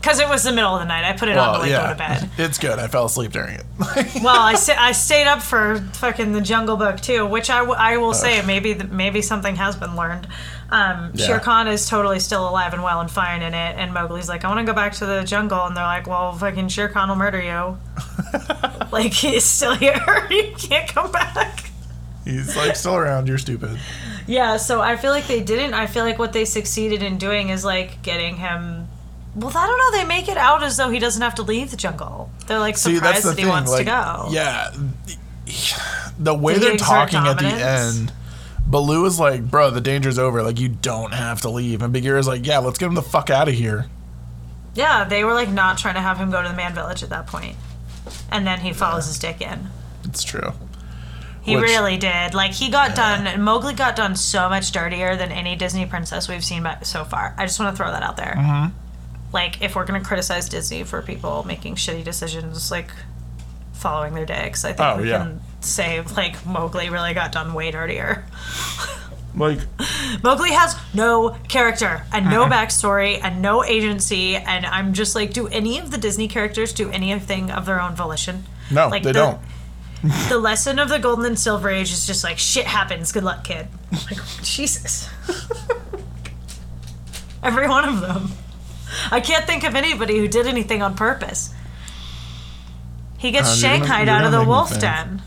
Because 0.00 0.20
it 0.20 0.28
was 0.28 0.44
the 0.44 0.52
middle 0.52 0.74
of 0.74 0.80
the 0.80 0.86
night. 0.86 1.04
I 1.04 1.12
put 1.16 1.28
it 1.28 1.36
on 1.36 1.46
to 1.46 1.50
Well, 1.52 1.60
like 1.62 1.70
yeah, 1.70 1.82
go 1.82 1.92
to 1.92 1.98
bed. 1.98 2.30
it's 2.38 2.56
good. 2.58 2.78
I 2.78 2.86
fell 2.86 3.06
asleep 3.06 3.32
during 3.32 3.56
it. 3.56 3.64
Well, 4.22 4.40
I, 4.40 4.54
sta- 4.54 4.76
I 4.78 4.92
stayed 4.92 5.26
up 5.26 5.42
for 5.42 5.78
fucking 5.94 6.30
the 6.32 6.40
Jungle 6.40 6.76
Book 6.76 7.00
too, 7.00 7.26
which 7.26 7.50
I, 7.50 7.58
w- 7.58 7.76
I 7.76 7.96
will 7.96 8.14
say 8.14 8.40
maybe 8.46 8.74
maybe 8.74 9.22
something 9.22 9.56
has 9.56 9.74
been 9.74 9.96
learned. 9.96 10.28
Um, 10.70 11.10
Yeah. 11.14 11.26
Shere 11.26 11.40
Khan 11.40 11.66
is 11.66 11.88
totally 11.88 12.20
still 12.20 12.48
alive 12.48 12.74
and 12.74 12.82
well 12.84 13.00
and 13.00 13.10
fine 13.10 13.42
in 13.42 13.52
it, 13.52 13.74
and 13.76 13.92
Mowgli's 13.92 14.28
like, 14.28 14.44
I 14.44 14.48
want 14.48 14.60
to 14.64 14.72
go 14.72 14.74
back 14.74 14.92
to 14.94 15.06
the 15.06 15.24
jungle, 15.24 15.64
and 15.66 15.76
they're 15.76 15.82
like, 15.84 16.06
Well, 16.06 16.32
fucking 16.32 16.68
Shere 16.68 16.88
Khan 16.88 17.08
will 17.08 17.16
murder 17.16 17.42
you. 17.42 17.76
like 18.92 19.12
he's 19.12 19.44
still 19.44 19.74
here. 19.74 20.28
you 20.30 20.52
can't 20.56 20.88
come 20.88 21.10
back. 21.10 21.70
He's 22.24 22.56
like 22.56 22.76
still 22.76 22.94
around. 22.94 23.26
You're 23.26 23.38
stupid. 23.38 23.78
Yeah, 24.30 24.58
so 24.58 24.80
I 24.80 24.94
feel 24.96 25.10
like 25.10 25.26
they 25.26 25.42
didn't. 25.42 25.74
I 25.74 25.88
feel 25.88 26.04
like 26.04 26.16
what 26.16 26.32
they 26.32 26.44
succeeded 26.44 27.02
in 27.02 27.18
doing 27.18 27.48
is 27.48 27.64
like 27.64 28.00
getting 28.02 28.36
him. 28.36 28.86
Well, 29.34 29.50
I 29.52 29.66
don't 29.66 29.76
know. 29.76 29.98
They 29.98 30.06
make 30.06 30.28
it 30.28 30.36
out 30.36 30.62
as 30.62 30.76
though 30.76 30.88
he 30.88 31.00
doesn't 31.00 31.20
have 31.20 31.34
to 31.36 31.42
leave 31.42 31.72
the 31.72 31.76
jungle. 31.76 32.30
They're 32.46 32.60
like 32.60 32.76
See, 32.76 32.94
surprised 32.94 33.14
that's 33.14 33.24
the 33.24 33.30
that 33.30 33.36
thing. 33.36 33.44
he 33.46 33.50
wants 33.50 33.70
like, 33.72 33.80
to 33.80 33.84
go. 33.86 34.28
yeah, 34.30 34.70
the 36.16 36.34
way 36.34 36.54
Did 36.54 36.62
he 36.62 36.68
they're 36.68 36.76
talking 36.76 37.18
at 37.18 37.38
the 37.40 37.46
end. 37.46 38.12
Baloo 38.66 39.04
is 39.06 39.18
like, 39.18 39.50
bro, 39.50 39.70
the 39.70 39.80
danger's 39.80 40.16
over. 40.16 40.44
Like, 40.44 40.60
you 40.60 40.68
don't 40.68 41.12
have 41.12 41.40
to 41.40 41.50
leave. 41.50 41.82
And 41.82 41.92
Bagheera's 41.92 42.28
like, 42.28 42.46
yeah, 42.46 42.58
let's 42.58 42.78
get 42.78 42.86
him 42.86 42.94
the 42.94 43.02
fuck 43.02 43.30
out 43.30 43.48
of 43.48 43.54
here. 43.54 43.86
Yeah, 44.76 45.02
they 45.02 45.24
were 45.24 45.34
like 45.34 45.48
not 45.48 45.76
trying 45.76 45.94
to 45.94 46.00
have 46.00 46.18
him 46.18 46.30
go 46.30 46.40
to 46.40 46.48
the 46.48 46.54
man 46.54 46.72
village 46.72 47.02
at 47.02 47.08
that 47.08 47.26
point. 47.26 47.56
And 48.30 48.46
then 48.46 48.60
he 48.60 48.72
follows 48.72 49.06
his 49.06 49.18
dick 49.18 49.40
in. 49.40 49.70
It's 50.04 50.22
true. 50.22 50.52
He 51.42 51.56
Which- 51.56 51.64
really 51.64 51.96
did. 51.96 52.34
Like 52.34 52.52
he 52.52 52.68
got 52.70 52.94
done. 52.94 53.40
Mowgli 53.42 53.72
got 53.74 53.96
done 53.96 54.14
so 54.16 54.48
much 54.48 54.72
dirtier 54.72 55.16
than 55.16 55.32
any 55.32 55.56
Disney 55.56 55.86
princess 55.86 56.28
we've 56.28 56.44
seen 56.44 56.66
so 56.82 57.04
far. 57.04 57.34
I 57.38 57.46
just 57.46 57.58
want 57.58 57.74
to 57.74 57.82
throw 57.82 57.90
that 57.90 58.02
out 58.02 58.16
there. 58.16 58.34
Mm-hmm. 58.36 58.76
Like 59.32 59.62
if 59.62 59.74
we're 59.74 59.84
gonna 59.86 60.02
criticize 60.04 60.48
Disney 60.48 60.82
for 60.84 61.00
people 61.02 61.44
making 61.46 61.76
shitty 61.76 62.04
decisions, 62.04 62.70
like 62.70 62.90
following 63.72 64.12
their 64.14 64.26
dicks, 64.26 64.64
I 64.64 64.72
think 64.74 64.80
Oh, 64.80 65.00
we 65.00 65.08
yeah. 65.10 65.18
can 65.18 65.40
say 65.60 66.02
like 66.16 66.44
Mowgli 66.44 66.90
really 66.90 67.14
got 67.14 67.32
done 67.32 67.54
way 67.54 67.70
dirtier. 67.70 68.24
Like, 69.32 69.60
Mowgli 70.24 70.50
has 70.50 70.74
no 70.92 71.36
character 71.48 72.02
and 72.12 72.28
no 72.28 72.46
backstory 72.46 73.20
and 73.22 73.40
no 73.40 73.64
agency, 73.64 74.34
and 74.34 74.66
I'm 74.66 74.92
just 74.92 75.14
like, 75.14 75.32
do 75.32 75.46
any 75.46 75.78
of 75.78 75.92
the 75.92 75.98
Disney 75.98 76.26
characters 76.26 76.72
do 76.72 76.90
anything 76.90 77.48
of 77.48 77.64
their 77.64 77.80
own 77.80 77.94
volition? 77.94 78.42
no, 78.72 78.88
Like 78.88 79.04
they 79.04 79.10
the- 79.12 79.20
don't. 79.20 79.40
The 80.28 80.38
lesson 80.38 80.78
of 80.78 80.88
the 80.88 80.98
golden 80.98 81.26
and 81.26 81.38
silver 81.38 81.70
age 81.70 81.92
is 81.92 82.06
just 82.06 82.24
like 82.24 82.38
shit 82.38 82.66
happens. 82.66 83.12
Good 83.12 83.24
luck 83.24 83.44
kid. 83.44 83.68
Like 83.92 84.18
jesus. 84.42 85.08
Every 87.42 87.68
one 87.68 87.88
of 87.88 88.00
them. 88.00 88.28
I 89.10 89.20
can't 89.20 89.46
think 89.46 89.64
of 89.64 89.74
anybody 89.74 90.18
who 90.18 90.28
did 90.28 90.46
anything 90.46 90.82
on 90.82 90.94
purpose. 90.94 91.54
He 93.18 93.30
gets 93.30 93.50
Uh, 93.52 93.56
shanghaied 93.56 94.08
out 94.08 94.24
of 94.24 94.32
the 94.32 94.44
wolf 94.44 94.78
den. 94.78 95.22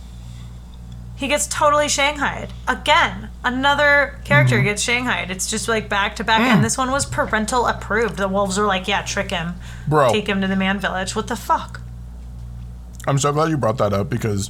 He 1.15 1.27
gets 1.27 1.47
totally 1.47 1.87
shanghaied. 1.87 2.49
Again 2.67 3.29
another 3.43 4.19
character 4.25 4.55
Mm-hmm. 4.57 4.65
gets 4.65 4.81
shanghaied. 4.81 5.29
It's 5.31 5.49
just 5.49 5.67
like 5.67 5.89
back 5.89 6.15
to 6.17 6.23
back 6.23 6.41
Mm. 6.41 6.55
and 6.55 6.63
this 6.65 6.77
one 6.77 6.91
was 6.91 7.05
parental 7.05 7.65
approved. 7.67 8.17
The 8.17 8.27
wolves 8.27 8.57
were 8.57 8.65
like 8.65 8.87
yeah 8.87 9.01
trick 9.03 9.31
him. 9.31 9.55
Bro. 9.87 10.11
take 10.11 10.27
him 10.27 10.41
to 10.41 10.47
the 10.47 10.55
man 10.55 10.79
village. 10.79 11.15
What 11.15 11.27
the 11.27 11.35
fuck? 11.35 11.81
I'm 13.07 13.17
so 13.19 13.31
glad 13.33 13.49
you 13.49 13.57
brought 13.57 13.77
that 13.79 13.91
up 13.93 14.09
because 14.09 14.49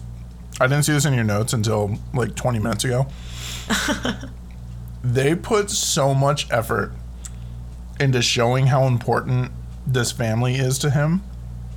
I 0.59 0.67
didn't 0.67 0.83
see 0.83 0.93
this 0.93 1.05
in 1.05 1.13
your 1.13 1.23
notes 1.23 1.53
until 1.53 1.97
like 2.13 2.35
20 2.35 2.59
minutes 2.59 2.83
ago. 2.83 3.07
they 5.03 5.35
put 5.35 5.69
so 5.69 6.13
much 6.13 6.49
effort 6.51 6.91
into 7.99 8.21
showing 8.21 8.67
how 8.67 8.85
important 8.85 9.51
this 9.85 10.11
family 10.11 10.55
is 10.55 10.79
to 10.79 10.89
him. 10.89 11.21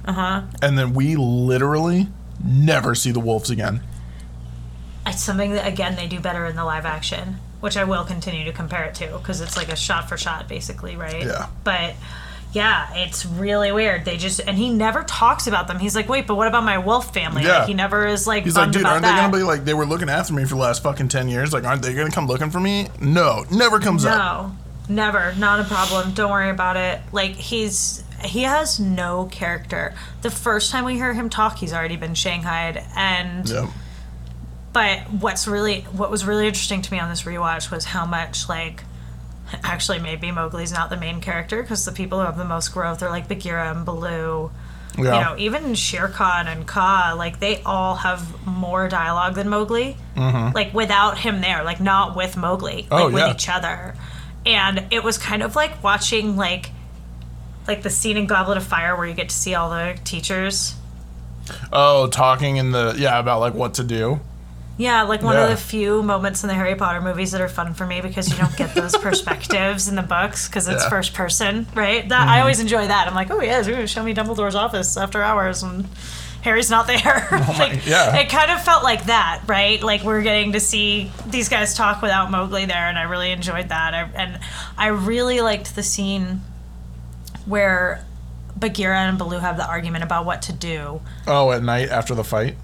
uh-huh 0.05 0.43
And 0.63 0.79
then 0.79 0.95
we 0.95 1.17
literally 1.17 2.09
never 2.45 2.95
see 2.95 3.11
the 3.11 3.21
wolves 3.21 3.51
again. 3.51 3.81
It's 5.07 5.23
something 5.23 5.53
that 5.53 5.67
again 5.67 5.97
they 5.97 6.07
do 6.07 6.21
better 6.21 6.47
in 6.47 6.57
the 6.57 6.65
live 6.65 6.85
action, 6.85 7.37
which 7.61 7.77
I 7.77 7.85
will 7.85 8.05
continue 8.05 8.45
to 8.45 8.53
compare 8.53 8.85
it 8.85 8.95
to 8.97 9.19
because 9.19 9.41
it's 9.41 9.57
like 9.57 9.69
a 9.69 9.77
shot 9.77 10.09
for 10.09 10.17
shot, 10.17 10.49
basically, 10.49 10.97
right? 10.97 11.25
Yeah. 11.25 11.47
But 11.65 11.95
yeah, 12.57 12.95
it's 12.95 13.27
really 13.27 13.71
weird. 13.71 14.07
They 14.07 14.17
just 14.17 14.41
and 14.41 14.57
he 14.57 14.71
never 14.71 15.03
talks 15.03 15.47
about 15.47 15.69
them. 15.69 15.79
He's 15.79 15.95
like, 15.95 16.09
wait, 16.09 16.27
but 16.27 16.37
what 16.37 16.49
about 16.49 16.65
my 16.65 16.79
wolf 16.79 17.13
family? 17.13 17.43
Yeah. 17.43 17.59
Like, 17.59 17.69
he 17.69 17.75
never 17.75 18.07
is 18.07 18.27
like 18.27 18.45
He's 18.45 18.57
like, 18.57 18.73
dude, 18.73 18.87
aren't 18.87 19.03
that. 19.03 19.15
they 19.15 19.21
gonna 19.21 19.37
be 19.37 19.43
like 19.43 19.67
they 19.67 19.75
were 19.75 19.85
looking 19.85 20.09
after 20.09 20.33
me 20.33 20.45
for 20.45 20.55
the 20.55 20.63
last 20.63 20.83
fucking 20.83 21.09
ten 21.09 21.29
years? 21.29 21.53
Like, 21.53 21.65
aren't 21.65 21.83
they 21.83 21.93
gonna 21.93 22.11
come 22.11 22.27
looking 22.27 22.49
for 22.51 22.59
me? 22.59 22.89
No, 22.99 23.45
never 23.51 23.79
comes 23.79 24.07
up. 24.07 24.57
no, 24.89 24.95
never, 24.95 25.35
not 25.35 25.61
a 25.61 25.65
problem. 25.65 26.15
Don't 26.15 26.31
worry 26.31 26.49
about 26.49 26.79
it. 26.79 27.03
Like 27.13 27.33
he's 27.33 28.03
he 28.25 28.45
has 28.45 28.81
no 28.81 29.27
character. 29.31 29.95
The 30.23 30.31
first 30.31 30.71
time 30.71 30.87
we 30.87 30.95
hear 30.95 31.13
him 31.13 31.29
talk, 31.29 31.59
he's 31.59 31.75
already 31.75 31.97
been 31.97 32.15
shanghaied 32.15 32.83
and. 32.97 33.47
Yep. 33.47 33.69
But 34.73 35.11
what's 35.11 35.47
really 35.47 35.83
what 35.93 36.11
was 36.11 36.25
really 36.25 36.47
interesting 36.47 36.81
to 36.81 36.91
me 36.93 36.99
on 37.01 37.11
this 37.11 37.23
rewatch 37.25 37.71
was 37.71 37.85
how 37.85 38.07
much 38.07 38.49
like 38.49 38.83
actually 39.63 39.99
maybe 40.01 40.31
Mowgli's 40.33 40.73
not 40.73 40.91
the 40.91 40.97
main 40.97 41.21
character 41.21 41.63
because 41.63 41.85
the 41.85 41.93
people 41.93 42.19
who 42.19 42.25
have 42.25 42.37
the 42.37 42.45
most 42.45 42.69
growth 42.71 43.03
are 43.03 43.11
like 43.11 43.29
Bagheera 43.29 43.71
and 43.75 43.85
Baloo. 43.85 44.51
Yeah. 44.99 45.03
You 45.19 45.25
know, 45.25 45.37
even 45.39 45.75
Shere 45.75 46.09
Khan 46.09 46.49
and 46.49 46.67
Kaa, 46.67 47.15
like 47.17 47.39
they 47.39 47.63
all 47.65 47.97
have 47.97 48.47
more 48.47 48.89
dialogue 48.89 49.35
than 49.35 49.49
Mowgli. 49.49 49.97
Like 50.17 50.73
without 50.73 51.19
him 51.19 51.41
there, 51.43 51.63
like 51.65 51.81
not 51.81 52.17
with 52.17 52.37
Mowgli, 52.37 52.75
like 52.77 52.85
Mm-hmm. 52.87 52.95
Oh, 52.95 53.07
with 53.11 53.17
yeah. 53.19 53.33
each 53.35 53.49
other. 53.49 53.95
And 54.47 54.87
it 54.91 55.05
was 55.05 55.19
kind 55.19 55.43
of 55.43 55.55
like 55.55 55.83
watching 55.83 56.37
like 56.37 56.71
like 57.69 57.83
the 57.83 57.91
scene 57.91 58.17
in 58.17 58.27
Goblet 58.27 58.57
of 58.57 58.65
Fire 58.65 58.97
where 58.97 59.07
you 59.07 59.15
get 59.15 59.29
to 59.29 59.35
see 59.35 59.55
all 59.55 59.71
the 59.71 59.99
teachers. 60.05 60.75
oh, 61.73 62.07
talking 62.09 62.57
in 62.57 62.71
the 62.73 62.95
yeah 62.97 63.19
about 63.19 63.41
like 63.41 63.55
what 63.55 63.75
to 63.75 63.85
do. 63.85 64.21
Yeah, 64.79 65.03
like 65.03 65.23
one 65.23 65.35
Yeah. 65.37 65.45
of 65.45 65.51
the 65.51 65.57
few 65.57 66.03
moments 66.03 66.45
in 66.45 66.49
the 66.49 66.55
Harry 66.55 66.75
Potter 66.75 67.01
movies 67.01 67.33
that 67.33 67.41
are 67.41 67.49
fun 67.49 67.73
for 67.73 67.87
me 67.87 68.01
because 68.03 68.31
you 68.31 68.37
don't 68.37 68.55
get 68.57 68.75
those 68.75 68.97
perspectives 69.09 69.89
in 69.89 69.95
the 69.95 70.03
books 70.03 70.49
because 70.49 70.69
it's 70.69 70.83
Yeah. 70.83 70.91
first 70.91 71.15
person, 71.15 71.67
right? 71.75 72.07
That 72.09 72.29
I 72.29 72.33
mm-hmm. 72.33 72.41
always 72.41 72.61
enjoy 72.61 72.87
that. 72.87 73.09
I'm 73.09 73.15
like, 73.15 73.31
oh 73.31 73.41
yeah, 73.41 73.67
ooh, 73.67 73.87
show 73.87 74.03
me 74.03 74.13
Dumbledore's 74.15 74.55
office 74.55 74.97
after 74.97 75.23
hours 75.23 75.63
and 75.63 75.87
Harry's 76.43 76.71
not 76.71 76.87
there. 76.87 77.27
Oh 77.33 77.57
like, 77.59 77.87
yeah. 77.87 78.17
It 78.17 78.29
kind 78.29 78.51
of 78.51 78.63
felt 78.63 78.85
like 78.85 79.07
that, 79.07 79.43
right? 79.47 79.83
Like 79.83 80.03
we're 80.03 80.23
getting 80.23 80.53
to 80.53 80.61
see 80.61 81.11
these 81.27 81.49
guys 81.49 81.75
talk 81.75 82.03
without 82.03 82.31
Mowgli 82.31 82.67
there, 82.67 82.87
and 82.89 82.99
I 82.99 83.03
really 83.03 83.31
enjoyed 83.33 83.71
that. 83.71 83.95
I, 83.95 84.03
and 84.15 84.39
I 84.77 84.89
really 84.89 85.41
liked 85.41 85.75
the 85.75 85.83
scene 85.83 86.43
where 87.47 88.05
Bagheera 88.57 88.99
and 88.99 89.19
Baloo 89.19 89.39
have 89.39 89.57
the 89.57 89.67
argument 89.67 90.05
about 90.05 90.25
what 90.25 90.43
to 90.43 90.53
do. 90.53 91.01
Oh, 91.27 91.51
at 91.53 91.63
night 91.63 91.89
after 91.89 92.15
the 92.15 92.25
fight. 92.25 92.57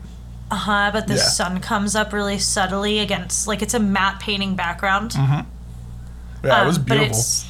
Uh-huh, 0.53 0.91
but 0.93 1.07
the 1.09 1.15
Yeah. 1.15 1.23
sun 1.23 1.61
comes 1.61 1.97
up 1.97 2.13
really 2.13 2.39
subtly 2.39 2.99
against 2.99 3.47
like 3.49 3.63
it's 3.63 3.75
a 3.75 3.79
matte 3.81 4.21
painting 4.21 4.55
background. 4.55 5.15
Yeah, 5.15 5.45
it 6.63 6.67
was 6.67 6.77
Um, 6.77 6.85
But 6.85 6.95
beautiful. 6.99 7.19
it's 7.19 7.45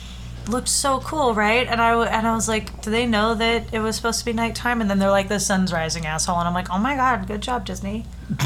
looked 0.49 0.69
so 0.69 1.01
cool, 1.01 1.35
right? 1.35 1.67
And 1.69 1.81
I 1.81 1.91
w- 1.91 2.09
and 2.09 2.27
I 2.27 2.35
was 2.35 2.47
like, 2.49 2.81
do 2.83 2.91
they 2.91 3.07
know 3.07 3.35
that 3.35 3.65
it 3.73 3.81
was 3.81 3.97
supposed 3.97 4.19
to 4.21 4.25
be 4.25 4.33
nighttime? 4.33 4.81
And 4.81 4.89
then 4.91 4.99
they're 5.01 5.11
like, 5.11 5.29
the 5.29 5.41
sun's 5.41 5.73
rising, 5.73 6.07
asshole. 6.07 6.39
And 6.39 6.47
I'm 6.49 6.55
like, 6.55 6.69
oh 6.71 6.79
my 6.79 6.95
god, 6.97 7.27
good 7.27 7.41
job, 7.41 7.65
Disney. 7.65 8.05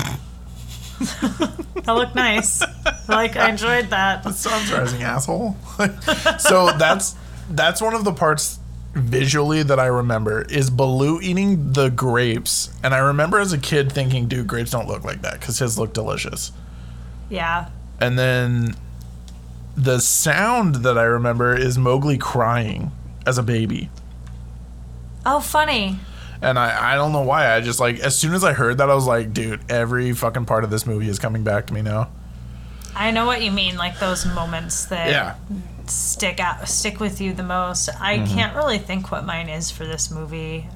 that 1.84 1.92
looked 1.94 2.14
nice. 2.14 2.62
Like 3.08 3.36
I 3.36 3.48
enjoyed 3.50 3.90
that. 3.90 4.22
The 4.22 4.32
sun's 4.32 4.72
rising, 4.72 5.02
asshole. 5.02 5.56
so 6.38 6.72
that's 6.78 7.14
that's 7.50 7.80
one 7.80 7.94
of 7.94 8.04
the 8.04 8.12
parts 8.12 8.58
visually 8.96 9.62
that 9.62 9.78
I 9.78 9.86
remember 9.86 10.42
is 10.42 10.70
Baloo 10.70 11.20
eating 11.20 11.72
the 11.72 11.90
grapes, 11.90 12.70
and 12.82 12.94
I 12.94 12.98
remember 12.98 13.38
as 13.38 13.52
a 13.52 13.58
kid 13.58 13.92
thinking, 13.92 14.26
"Dude, 14.26 14.46
grapes 14.46 14.70
don't 14.70 14.88
look 14.88 15.04
like 15.04 15.22
that," 15.22 15.40
because 15.40 15.58
his 15.58 15.78
look 15.78 15.92
delicious. 15.92 16.52
Yeah. 17.28 17.68
And 18.00 18.18
then 18.18 18.74
the 19.76 20.00
sound 20.00 20.76
that 20.76 20.96
I 20.96 21.04
remember 21.04 21.54
is 21.54 21.76
Mowgli 21.76 22.18
crying 22.18 22.92
as 23.26 23.38
a 23.38 23.42
baby. 23.42 23.90
Oh, 25.24 25.40
funny. 25.40 25.98
And 26.40 26.58
I, 26.58 26.92
I 26.92 26.94
don't 26.94 27.12
know 27.12 27.22
why. 27.22 27.54
I 27.54 27.60
just 27.60 27.80
like, 27.80 27.98
as 27.98 28.16
soon 28.16 28.34
as 28.34 28.44
I 28.44 28.52
heard 28.52 28.78
that, 28.78 28.90
I 28.90 28.94
was 28.94 29.06
like, 29.06 29.32
dude, 29.32 29.60
every 29.70 30.12
fucking 30.12 30.44
part 30.44 30.64
of 30.64 30.70
this 30.70 30.86
movie 30.86 31.08
is 31.08 31.18
coming 31.18 31.42
back 31.42 31.66
to 31.66 31.74
me 31.74 31.82
now. 31.82 32.10
I 32.94 33.10
know 33.10 33.26
what 33.26 33.42
you 33.42 33.50
mean, 33.50 33.76
like 33.76 33.98
those 33.98 34.24
moments 34.24 34.86
that 34.86 35.08
Yeah. 35.10 35.34
Stick 35.90 36.40
out, 36.40 36.68
stick 36.68 37.00
with 37.00 37.20
you 37.20 37.32
the 37.32 37.42
most. 37.42 37.88
I 38.00 38.18
Mm-hmm. 38.18 38.34
can't 38.34 38.56
really 38.56 38.78
think 38.78 39.10
what 39.10 39.24
mine 39.24 39.48
is 39.48 39.70
for 39.70 39.86
this 39.86 40.10
movie 40.10 40.66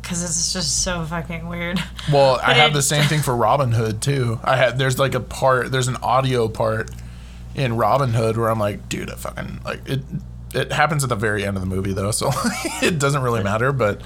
because 0.00 0.22
it's 0.24 0.52
just 0.52 0.82
so 0.82 1.04
fucking 1.04 1.48
weird. 1.48 1.82
Well, 2.12 2.40
I 2.44 2.54
have 2.54 2.70
it- 2.70 2.74
the 2.74 2.82
same 2.82 3.06
thing 3.08 3.20
for 3.22 3.34
Robin 3.36 3.72
Hood 3.72 4.02
too. 4.02 4.40
I 4.42 4.56
had 4.56 4.78
there's 4.78 4.98
like 4.98 5.14
a 5.14 5.20
part, 5.20 5.70
there's 5.70 5.88
an 5.88 5.96
audio 5.96 6.48
part 6.48 6.90
in 7.54 7.76
Robin 7.76 8.12
Hood 8.12 8.36
where 8.36 8.50
I'm 8.50 8.58
like, 8.58 8.88
dude, 8.88 9.10
I 9.10 9.14
fucking 9.14 9.60
like 9.64 9.88
it. 9.88 10.00
It 10.54 10.70
happens 10.72 11.02
at 11.02 11.08
the 11.08 11.16
very 11.16 11.46
end 11.46 11.56
of 11.56 11.62
the 11.62 11.66
movie 11.68 11.92
though, 11.94 12.10
so 12.10 12.30
it 12.82 12.98
doesn't 12.98 13.22
really 13.22 13.42
matter. 13.42 13.72
But 13.72 14.00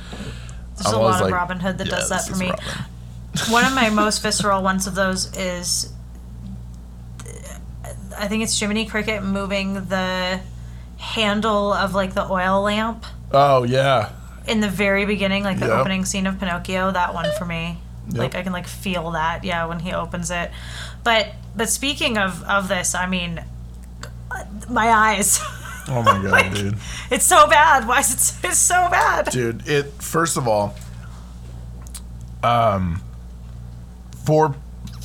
There's 0.77 0.87
I'm 0.87 0.95
a 0.95 0.99
lot 1.03 1.15
of 1.17 1.21
like, 1.23 1.35
Robin 1.35 1.59
Hood 1.59 1.79
that 1.79 1.87
yeah, 1.89 1.97
does 1.97 2.09
that 2.11 2.25
for 2.27 2.37
me. 2.37 2.51
Robin. 2.51 2.65
One 3.51 3.65
of 3.65 3.75
my 3.75 3.91
most 3.91 4.19
visceral 4.23 4.63
ones 4.63 4.87
of 4.87 4.95
those 4.95 5.37
is 5.37 5.93
I 8.19 8.29
think 8.29 8.43
it's 8.43 8.59
Jiminy 8.59 8.87
Cricket 8.87 9.23
moving 9.23 9.75
the 9.75 10.41
handle 10.99 11.73
of 11.73 11.95
like 11.95 12.15
the 12.15 12.25
oil 12.31 12.63
lamp 12.63 13.05
Oh 13.33 13.65
yeah, 13.65 14.13
in 14.47 14.61
the 14.61 14.69
very 14.69 15.05
beginning, 15.05 15.43
like 15.45 15.59
the 15.59 15.71
opening 15.73 16.05
scene 16.05 16.27
of 16.27 16.39
Pinocchio. 16.39 16.91
That 16.93 17.13
one 17.13 17.27
for 17.39 17.45
me. 17.45 17.79
Yep. 18.09 18.19
Like 18.19 18.35
I 18.37 18.43
can 18.43 18.53
like 18.53 18.67
feel 18.69 19.11
that, 19.11 19.43
yeah, 19.45 19.67
when 19.67 19.81
he 19.81 19.93
opens 19.93 20.31
it. 20.31 20.51
But 21.05 21.29
but 21.57 21.69
speaking 21.69 22.17
of 22.19 22.43
of 22.45 22.69
this, 22.69 22.95
I 22.95 23.07
mean, 23.07 23.43
my 24.71 24.89
eyes. 24.91 25.41
oh 25.89 26.03
my 26.05 26.23
god, 26.23 26.55
dude. 26.55 26.77
it's 27.11 27.25
so 27.27 27.47
bad. 27.49 27.87
Why 27.89 27.99
is 28.01 28.13
it? 28.15 28.19
so- 28.21 28.49
It's 28.49 28.59
so 28.59 28.89
bad. 28.91 29.31
dude 29.31 29.67
it 29.69 29.87
first 30.01 30.37
of 30.37 30.47
all 30.47 30.75
um 32.45 33.03
for 34.25 34.55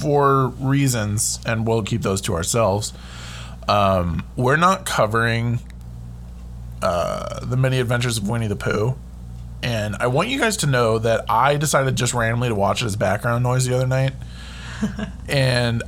for 0.02 0.48
reasons 0.48 1.40
and 1.46 1.68
we'll 1.68 1.84
keep 1.84 2.02
those 2.02 2.22
to 2.22 2.34
ourselves. 2.34 2.94
Um 3.68 4.24
we're 4.36 4.58
not 4.58 4.86
covering 4.86 5.60
uh 6.82 7.46
the 7.46 7.58
many 7.58 7.80
adventures 7.80 8.18
of 8.18 8.28
winnie 8.28 8.48
the 8.48 8.56
pooh. 8.56 8.96
And 9.64 9.96
i 9.98 10.08
want 10.08 10.30
you 10.30 10.40
guys 10.40 10.58
to 10.58 10.68
know 10.68 10.98
that 10.98 11.30
i 11.30 11.56
decided 11.56 11.96
just 11.96 12.14
randomly 12.16 12.50
to 12.50 12.56
watch 12.56 12.82
it 12.82 12.86
as 12.86 12.96
background 12.96 13.44
noise 13.44 13.66
the 13.68 13.76
other 13.76 13.88
night. 13.88 14.14
And 15.30 15.84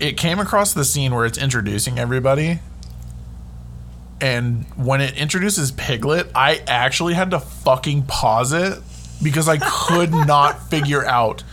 it 0.00 0.16
came 0.16 0.38
across 0.38 0.74
the 0.74 0.84
scene 0.84 1.14
where 1.14 1.24
it's 1.24 1.38
introducing 1.38 1.98
everybody. 1.98 2.58
And 4.20 4.64
when 4.76 5.00
it 5.00 5.16
introduces 5.16 5.70
Piglet, 5.72 6.30
I 6.34 6.62
actually 6.66 7.14
had 7.14 7.30
to 7.32 7.40
fucking 7.40 8.04
pause 8.04 8.52
it 8.52 8.78
because 9.22 9.48
I 9.48 9.58
could 9.58 10.10
not 10.26 10.68
figure 10.68 11.04
out 11.04 11.44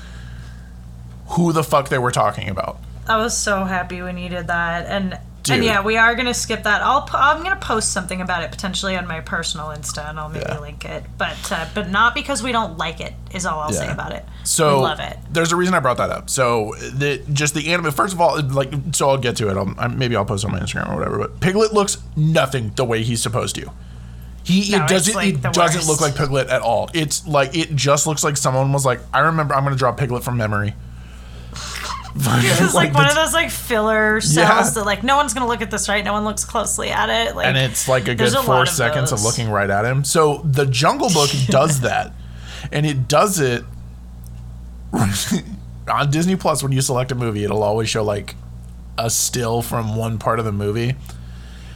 who 1.32 1.54
the 1.54 1.64
fuck 1.64 1.90
they 1.90 1.98
were 2.00 2.12
talking 2.12 2.50
about. 2.50 2.78
I 3.08 3.18
was 3.18 3.38
so 3.38 3.64
happy 3.66 4.02
when 4.02 4.18
you 4.18 4.30
did 4.30 4.48
that, 4.48 4.86
and 4.88 5.20
Dude. 5.44 5.56
and 5.56 5.66
yeah, 5.66 5.82
we 5.82 5.98
are 5.98 6.14
gonna 6.16 6.34
skip 6.36 6.64
that. 6.64 6.82
I'll 6.84 7.02
po- 7.02 7.18
I'm 7.18 7.42
gonna 7.42 7.56
post 7.56 7.92
something 7.92 8.22
about 8.22 8.44
it 8.44 8.52
potentially 8.52 8.96
on 8.96 9.08
my 9.08 9.22
personal 9.22 9.68
Insta, 9.68 10.08
and 10.08 10.20
I'll 10.20 10.30
maybe 10.30 10.46
Yeah. 10.48 10.60
link 10.60 10.86
it. 10.86 11.04
But 11.18 11.52
uh, 11.52 11.66
but 11.74 11.90
not 11.90 12.14
because 12.14 12.44
we 12.44 12.52
don't 12.52 12.78
like 12.78 13.00
it 13.02 13.14
is 13.34 13.46
all 13.46 13.60
I'll 13.60 13.74
say 13.74 13.90
about 13.92 14.12
it. 14.14 14.24
So 14.44 14.78
we 14.78 14.84
love 14.84 15.00
it. 15.00 15.18
There's 15.32 15.52
a 15.52 15.56
reason 15.56 15.74
I 15.74 15.80
brought 15.80 15.98
that 15.98 16.12
up. 16.12 16.30
So 16.30 16.76
the 16.80 17.22
just 17.34 17.56
the 17.56 17.74
anime. 17.74 17.92
First 17.92 18.14
of 18.14 18.22
all, 18.22 18.40
like 18.42 18.72
so 18.94 19.10
I'll 19.10 19.18
get 19.18 19.36
to 19.38 19.50
it. 19.50 19.58
I'll, 19.58 19.74
I, 19.80 19.88
maybe 19.88 20.16
I'll 20.16 20.26
post 20.26 20.44
it 20.44 20.48
on 20.48 20.54
my 20.54 20.60
Instagram 20.60 20.90
or 20.92 20.96
whatever. 20.96 21.18
But 21.18 21.40
Piglet 21.40 21.74
looks 21.74 21.98
nothing 22.16 22.72
the 22.76 22.86
way 22.86 23.02
he's 23.04 23.22
supposed 23.22 23.56
to. 23.56 23.72
He 24.44 24.72
No, 24.72 24.86
it 24.86 24.90
doesn't 24.90 25.16
like, 25.16 25.36
it 25.36 25.42
doesn't 25.42 25.58
worst. 25.82 25.88
look 25.90 26.02
like 26.02 26.16
Piglet 26.16 26.50
at 26.50 26.62
all. 26.62 26.90
It's 26.94 27.28
like 27.28 27.56
it 27.58 27.76
just 27.76 28.06
looks 28.08 28.24
like 28.24 28.38
someone 28.38 28.72
was 28.74 28.86
like, 28.86 29.00
I 29.14 29.20
remember 29.20 29.56
I'm 29.56 29.64
gonna 29.64 29.76
draw 29.76 29.92
Piglet 29.92 30.24
from 30.24 30.38
memory. 30.38 30.74
It's 31.54 32.74
like, 32.74 32.94
one 32.94 33.08
of 33.08 33.16
those 33.16 33.34
like 33.34 33.50
filler 33.52 34.20
cells 34.20 34.36
Yeah. 34.36 34.70
that 34.72 34.86
like 34.86 35.02
no 35.04 35.16
one's 35.16 35.34
gonna 35.34 35.48
look 35.48 35.62
at 35.62 35.72
this 35.72 35.88
right. 35.88 36.04
No 36.04 36.12
one 36.14 36.26
looks 36.26 36.44
closely 36.44 36.90
at 36.90 37.10
it. 37.10 37.36
Like 37.36 37.48
and 37.48 37.58
it's 37.58 37.88
like 37.88 38.04
a 38.04 38.06
good 38.08 38.18
there's 38.20 38.34
a 38.34 38.44
four 38.44 38.64
of 38.64 38.70
seconds 38.70 39.12
of 39.14 39.20
those. 39.20 39.26
looking 39.26 39.50
right 39.50 39.70
at 39.70 39.86
him. 39.86 40.04
So 40.04 40.42
the 40.44 40.66
Jungle 40.66 41.10
Book 41.10 41.30
does 41.48 41.82
that, 41.82 42.14
and 42.72 42.86
it 42.86 43.08
does 43.08 43.40
it 43.40 43.64
on 44.94 46.12
Disney 46.12 46.36
Plus. 46.36 46.62
When 46.64 46.72
you 46.72 46.82
select 46.82 47.12
a 47.12 47.16
movie, 47.16 47.44
it'll 47.44 47.64
always 47.64 47.90
show 47.90 48.04
like 48.04 48.36
a 48.98 49.10
still 49.10 49.62
from 49.62 49.96
one 49.96 50.18
part 50.20 50.40
of 50.40 50.46
the 50.46 50.52
movie. 50.52 50.96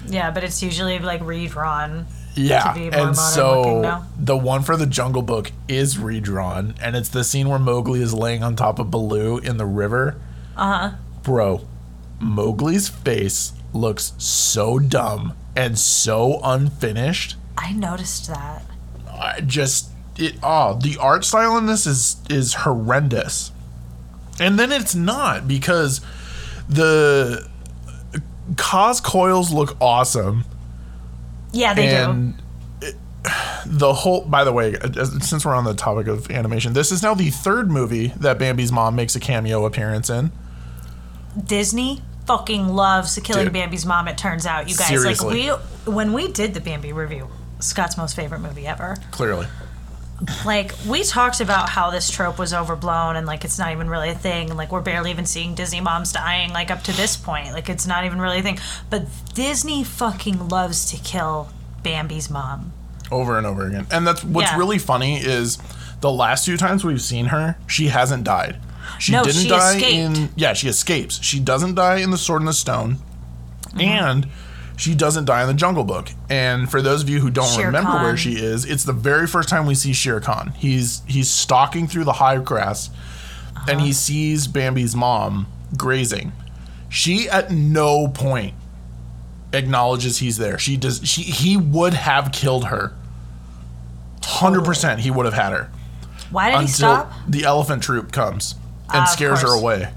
yeah, 0.08 0.32
but 0.32 0.44
it's 0.44 0.62
usually 0.62 1.00
like 1.00 1.22
redrawn. 1.22 2.08
Yeah, 2.36 2.76
and 2.76 3.16
so 3.16 4.04
the 4.18 4.36
one 4.36 4.62
for 4.64 4.76
the 4.76 4.86
Jungle 4.86 5.22
Book 5.22 5.52
is 5.68 5.98
redrawn, 5.98 6.76
and 6.82 6.96
it's 6.96 7.10
the 7.10 7.24
scene 7.24 7.48
where 7.50 7.60
Mowgli 7.60 8.02
is 8.02 8.14
laying 8.14 8.44
on 8.44 8.56
top 8.56 8.78
of 8.78 8.92
Baloo 8.92 9.38
in 9.38 9.58
the 9.58 9.66
river. 9.66 10.18
Uh 10.56 10.90
huh. 10.90 10.96
Bro, 11.24 11.66
Mowgli's 12.20 12.90
face 12.90 13.54
looks 13.74 14.14
so 14.18 14.80
dumb 14.80 15.34
and 15.56 15.80
so 15.80 16.40
unfinished. 16.44 17.36
I 17.58 17.72
noticed 17.72 18.28
that. 18.28 18.64
I 19.10 19.42
just 19.42 19.90
it 20.18 20.36
oh 20.44 20.78
the 20.82 20.98
art 21.00 21.26
style 21.26 21.58
in 21.58 21.66
this 21.66 21.86
is 21.86 22.18
is 22.30 22.54
horrendous 22.54 23.52
and 24.40 24.58
then 24.58 24.72
it's 24.72 24.96
not 24.96 25.48
because 25.48 26.02
the 26.70 27.48
cos 28.58 29.00
coils 29.02 29.52
look 29.52 29.76
awesome 29.82 30.46
Yeah, 31.56 31.74
they 31.74 31.90
do. 31.90 31.96
and 31.96 32.42
it- 32.82 32.96
the 33.66 33.94
whole 33.94 34.22
by 34.26 34.44
the 34.44 34.52
way 34.52 34.76
uh, 34.78 35.06
since 35.06 35.46
we're 35.46 35.56
on 35.56 35.64
the 35.64 35.74
topic 35.74 36.08
of 36.08 36.30
animation 36.30 36.74
this 36.74 36.92
is 36.92 37.02
now 37.02 37.14
the 37.16 37.32
third 37.32 37.72
movie 37.72 38.08
that 38.18 38.38
bambi's 38.38 38.72
mom 38.72 38.96
makes 38.96 39.16
a 39.16 39.20
cameo 39.20 39.66
appearance 39.66 40.10
in 40.10 40.32
Disney 41.48 42.02
fucking 42.28 42.68
loves 42.70 43.20
killing 43.24 43.46
Dude. 43.46 43.54
Bambi's 43.54 43.86
mom. 43.86 44.08
It 44.08 44.18
turns 44.18 44.46
out, 44.46 44.70
you 44.70 44.76
guys. 44.76 44.88
Seriously. 44.88 45.50
Like 45.50 45.60
we, 45.86 45.92
when 45.94 46.14
we 46.14 46.32
did 46.32 46.54
the 46.54 46.62
Bambi 46.62 46.94
review, 46.94 47.28
Scott's 47.60 47.98
most 47.98 48.16
favorite 48.16 48.40
movie 48.40 48.66
ever. 48.66 48.96
clearly 49.12 49.48
like 50.46 50.74
we 50.88 51.04
talked 51.04 51.42
about 51.42 51.70
how 51.70 51.92
this 51.92 52.10
trope 52.10 52.40
was 52.40 52.54
overblown 52.54 53.16
and 53.18 53.28
like 53.28 53.44
it's 53.44 53.60
not 53.60 53.72
even 53.74 53.90
really 53.90 54.10
a 54.10 54.16
thing 54.16 54.50
and 54.50 54.58
like 54.58 54.72
we're 54.72 54.82
barely 54.82 55.12
even 55.12 55.26
seeing 55.26 55.56
Disney 55.56 55.82
moms 55.82 56.14
dying 56.14 56.52
like 56.52 56.72
up 56.72 56.84
to 56.84 56.94
this 56.96 57.18
point. 57.18 57.52
Like 57.52 57.68
it's 57.70 57.86
not 57.86 58.06
even 58.06 58.20
really 58.22 58.40
a 58.40 58.42
thing. 58.42 58.58
But 58.90 59.06
Disney 59.34 59.84
fucking 59.84 60.48
loves 60.48 60.86
to 60.92 60.98
kill 60.98 61.50
Bambi's 61.84 62.30
mom. 62.30 62.72
over 63.12 63.38
and 63.38 63.46
over 63.46 63.68
again. 63.68 63.86
And 63.92 64.08
that's 64.08 64.24
what's 64.24 64.50
Yeah. 64.52 64.58
really 64.58 64.80
funny 64.80 65.18
is 65.18 65.58
the 66.02 66.12
last 66.12 66.46
two 66.46 66.58
times 66.58 66.84
we've 66.84 67.02
seen 67.02 67.26
her, 67.28 67.56
she 67.68 67.88
hasn't 67.90 68.24
died. 68.24 68.58
She 69.00 69.12
No, 69.12 69.24
didn't 69.24 69.42
she 69.44 69.50
die 69.50 69.76
escaped. 69.76 70.18
in 70.18 70.30
yeah, 70.36 70.54
she 70.54 70.68
escapes. 70.68 71.22
She 71.22 71.40
doesn't 71.40 71.76
die 71.76 71.98
in 71.98 72.10
the 72.12 72.18
Sword 72.18 72.42
and 72.42 72.48
the 72.48 72.54
Stone, 72.54 72.98
Mm-hmm. 73.70 73.80
and 73.82 74.28
she 74.78 74.94
doesn't 74.96 75.26
die 75.26 75.42
in 75.42 75.48
the 75.48 75.54
Jungle 75.54 75.84
Book. 75.84 76.10
And 76.30 76.70
for 76.70 76.82
those 76.82 77.02
of 77.02 77.10
you 77.10 77.20
who 77.20 77.30
don't 77.30 77.48
Shere 77.50 77.68
remember 77.68 77.92
where 77.92 78.18
she 78.18 78.34
is, 78.34 78.66
it's 78.66 78.84
the 78.84 78.94
very 78.94 79.28
first 79.28 79.50
time 79.50 79.66
we 79.66 79.76
see 79.76 79.94
Shere 79.94 80.20
Khan. 80.20 80.54
He's 80.58 81.02
he's 81.06 81.30
stalking 81.30 81.88
through 81.88 82.04
the 82.06 82.14
high 82.14 82.38
grass, 82.38 82.90
and 83.68 83.78
Uh-huh. 83.78 83.86
he 83.86 83.94
sees 83.94 84.48
Bambi's 84.48 84.96
mom 84.96 85.48
grazing. 85.78 86.32
She 86.90 87.28
at 87.30 87.52
no 87.52 88.08
point 88.08 88.54
acknowledges 89.54 90.18
he's 90.20 90.38
there. 90.38 90.58
She 90.60 90.78
does. 90.78 91.02
She 91.04 91.22
he 91.24 91.56
would 91.58 91.94
have 91.94 92.32
killed 92.32 92.66
her. 92.66 92.94
Hundred 94.24 94.66
percent, 94.66 95.02
he 95.02 95.12
would 95.12 95.26
have 95.26 95.36
had 95.36 95.52
her 95.54 95.70
Why 96.32 96.52
did 96.52 96.62
he 96.62 96.68
stop? 96.68 97.12
the 97.28 97.44
elephant 97.46 97.84
troop 97.84 98.12
comes 98.12 98.56
and 98.92 99.04
of 99.04 99.10
scares 99.10 99.42
her 99.44 99.54
away. 99.54 99.94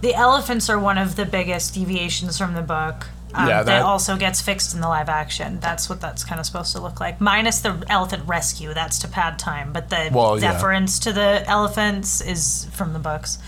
The 0.00 0.14
elephants 0.14 0.70
are 0.70 0.78
one 0.78 0.96
of 0.98 1.16
the 1.16 1.26
biggest 1.26 1.74
deviations 1.74 2.38
from 2.38 2.54
the 2.54 2.62
book. 2.62 3.06
Um, 3.34 3.48
Yeah, 3.48 3.56
that, 3.62 3.66
that- 3.66 3.82
also 3.82 4.16
gets 4.16 4.40
fixed 4.40 4.74
in 4.74 4.80
the 4.80 4.88
live 4.88 5.08
action. 5.08 5.58
That's 5.60 5.88
what 5.88 6.00
that's 6.00 6.24
kind 6.24 6.38
of 6.40 6.46
supposed 6.46 6.72
to 6.74 6.80
look 6.80 7.00
like. 7.00 7.20
Minus 7.20 7.58
the 7.60 7.84
elephant 7.88 8.22
rescue, 8.26 8.72
that's 8.74 8.98
to 9.00 9.08
pad 9.08 9.38
time. 9.38 9.72
But 9.72 9.90
the 9.90 10.10
Well, 10.12 10.38
yeah. 10.40 10.52
deference 10.52 10.98
to 11.00 11.12
the 11.12 11.44
elephants 11.48 12.20
is 12.20 12.66
from 12.72 12.92
the 12.92 12.98
books. 12.98 13.38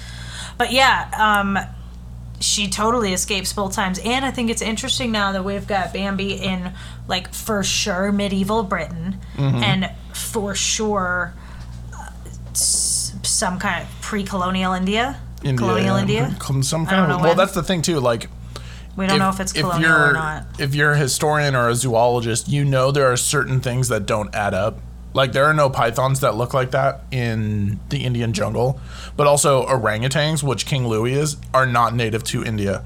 But 0.56 0.72
yeah, 0.72 1.08
um, 1.16 1.58
she 2.40 2.68
totally 2.68 3.12
escapes 3.12 3.52
both 3.52 3.74
times. 3.74 3.98
And 4.04 4.24
I 4.24 4.30
think 4.30 4.50
it's 4.50 4.62
interesting 4.62 5.10
now 5.12 5.32
that 5.32 5.44
we've 5.44 5.66
got 5.66 5.92
Bambi 5.92 6.32
in, 6.34 6.72
like, 7.06 7.32
for 7.32 7.62
sure 7.62 8.12
medieval 8.12 8.62
Britain 8.64 9.20
Mm-hmm. 9.36 9.62
and 9.62 9.90
for 10.12 10.54
sure 10.54 11.32
uh, 11.94 12.10
some 12.54 13.58
kind 13.58 13.84
of 13.84 14.00
pre 14.02 14.24
colonial 14.24 14.72
India. 14.72 15.18
colonial 15.42 15.96
yeah. 15.96 16.00
India? 16.00 16.36
Some 16.62 16.86
kind 16.86 17.12
of. 17.12 17.20
Well, 17.20 17.28
when. 17.30 17.36
that's 17.36 17.52
the 17.52 17.62
thing 17.62 17.82
too. 17.82 18.00
Like, 18.00 18.28
We 18.98 19.06
don't 19.06 19.18
know 19.18 19.30
if 19.30 19.40
it's 19.40 19.52
colonial 19.52 19.80
you're 19.90 20.10
or 20.10 20.12
not. 20.12 20.44
if 20.58 20.74
you're 20.74 20.92
a 20.92 20.98
historian 20.98 21.54
or 21.54 21.68
a 21.68 21.74
zoologist, 21.74 22.48
you 22.48 22.64
know 22.64 22.90
there 22.90 23.06
are 23.10 23.16
certain 23.16 23.60
things 23.60 23.88
that 23.88 24.04
don't 24.06 24.34
add 24.34 24.52
up. 24.54 24.78
Like 25.14 25.32
there 25.32 25.44
are 25.46 25.54
no 25.54 25.70
pythons 25.70 26.20
that 26.20 26.34
look 26.36 26.52
like 26.52 26.72
that 26.72 27.00
in 27.10 27.80
the 27.88 28.04
Indian 28.04 28.32
jungle, 28.34 28.78
but 29.16 29.26
also 29.26 29.64
orangutans, 29.66 30.42
which 30.42 30.66
King 30.66 30.86
Louie 30.86 31.14
is, 31.14 31.36
are 31.54 31.64
not 31.64 31.94
native 31.94 32.22
to 32.24 32.44
India. 32.44 32.84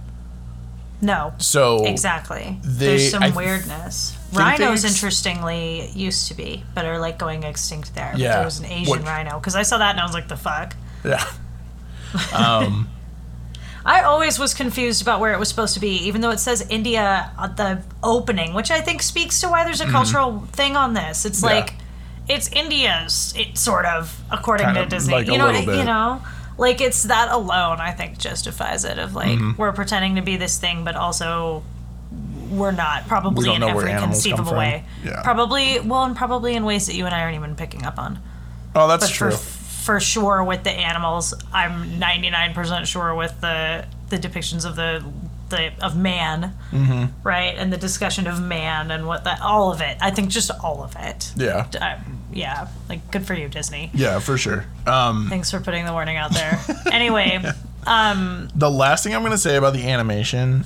No. 1.00 1.32
So 1.38 1.84
Exactly. 1.84 2.58
they- 2.62 2.86
There's 2.86 3.10
some 3.10 3.24
I 3.24 3.30
weirdness. 3.30 4.16
they 4.32 4.38
Rhinos, 4.38 4.84
ex- 4.84 4.94
interestingly, 4.94 5.88
used 5.94 6.28
to 6.28 6.34
be, 6.34 6.62
but 6.74 6.84
are 6.84 6.98
like 7.00 7.18
going 7.18 7.42
extinct 7.42 7.94
there. 7.96 8.12
Yeah. 8.16 8.36
There 8.36 8.44
was 8.44 8.60
an 8.60 8.66
Asian 8.66 8.88
What- 8.88 9.04
rhino. 9.04 9.38
Because 9.40 9.56
I 9.56 9.62
saw 9.62 9.78
that 9.78 9.90
and 9.90 10.00
I 10.00 10.04
was 10.04 10.14
like, 10.14 10.28
the 10.28 10.36
fuck? 10.36 10.76
yeah, 11.04 11.24
um, 12.34 12.88
I 13.84 14.02
always 14.02 14.38
was 14.38 14.54
confused 14.54 15.02
about 15.02 15.18
where 15.20 15.32
it 15.32 15.38
was 15.38 15.48
supposed 15.48 15.74
to 15.74 15.80
be, 15.80 16.06
even 16.06 16.20
though 16.20 16.30
it 16.30 16.38
says 16.38 16.64
India 16.70 17.30
at 17.38 17.56
the 17.56 17.82
opening, 18.02 18.54
which 18.54 18.70
I 18.70 18.80
think 18.80 19.02
speaks 19.02 19.40
to 19.40 19.48
why 19.48 19.64
there's 19.64 19.80
a 19.80 19.86
cultural 19.90 20.40
thing 20.52 20.76
on 20.76 20.94
this. 20.94 21.24
It's 21.24 21.40
Mm-hmm. 21.42 21.48
Yeah. 21.54 21.60
like 21.60 21.74
it's 22.28 22.48
India's, 22.52 23.34
it 23.36 23.58
sort 23.58 23.84
of, 23.84 24.20
according 24.30 24.66
Kind 24.66 24.76
to 24.76 24.82
of, 24.84 24.88
Disney. 24.88 25.14
like, 25.14 25.26
you 25.26 25.38
know, 25.38 25.50
you 25.50 25.84
know, 25.84 26.22
like 26.58 26.80
it's 26.80 27.02
that 27.04 27.32
alone. 27.32 27.80
I 27.80 27.90
think 27.90 28.18
justifies 28.18 28.84
it. 28.84 28.98
Of 28.98 29.14
like 29.16 29.38
Mm-hmm. 29.38 29.60
we're 29.60 29.72
pretending 29.72 30.14
to 30.16 30.22
be 30.22 30.36
this 30.36 30.58
thing, 30.58 30.84
but 30.84 30.94
also 30.94 31.64
we're 32.50 32.70
not. 32.70 33.08
Probably 33.08 33.46
don't 33.46 33.56
in 33.56 33.62
every 33.64 33.90
conceivable 33.94 34.52
way. 34.54 34.84
Yeah. 35.04 35.22
Probably 35.24 35.80
well, 35.80 36.04
and 36.04 36.14
probably 36.14 36.54
in 36.54 36.64
ways 36.64 36.86
that 36.86 36.94
you 36.94 37.06
and 37.06 37.14
I 37.14 37.22
aren't 37.22 37.34
even 37.36 37.56
picking 37.56 37.84
up 37.84 37.98
on. 37.98 38.20
oh, 38.76 38.86
that's 38.86 39.06
But 39.08 39.12
true. 39.12 39.30
For 39.84 40.00
sure 40.00 40.42
with 40.44 40.62
the 40.64 40.70
animals, 40.70 41.34
I'm 41.52 41.98
99% 42.00 42.86
sure 42.86 43.14
with 43.14 43.40
the 43.40 43.84
the 44.10 44.18
depictions 44.18 44.64
of 44.66 44.76
the 44.76 45.02
the 45.48 45.72
of 45.84 45.96
man, 45.96 46.54
Mm-hmm. 46.70 47.06
right, 47.22 47.54
and 47.56 47.72
the 47.72 47.76
discussion 47.76 48.26
of 48.26 48.40
man 48.40 48.90
and 48.90 49.06
what 49.06 49.24
that 49.24 49.40
all 49.40 49.72
of 49.72 49.80
it. 49.80 49.96
I 50.00 50.10
think 50.10 50.30
just 50.30 50.50
all 50.50 50.82
of 50.82 50.96
it. 50.98 51.32
yeah, 51.36 51.66
Uh, 51.80 51.98
yeah, 52.32 52.68
like 52.88 53.10
good 53.10 53.26
for 53.26 53.34
you, 53.34 53.48
Disney. 53.48 53.90
yeah, 53.92 54.18
for 54.18 54.38
sure. 54.38 54.64
Um, 54.86 55.26
Thanks 55.28 55.50
for 55.50 55.60
putting 55.60 55.84
the 55.84 55.92
warning 55.92 56.16
out 56.16 56.32
there. 56.32 56.58
anyway, 56.92 57.38
the 57.84 58.70
last 58.70 59.04
thing 59.04 59.14
I'm 59.14 59.20
going 59.22 59.32
to 59.32 59.38
say 59.38 59.56
about 59.56 59.74
the 59.74 59.86
animation, 59.88 60.64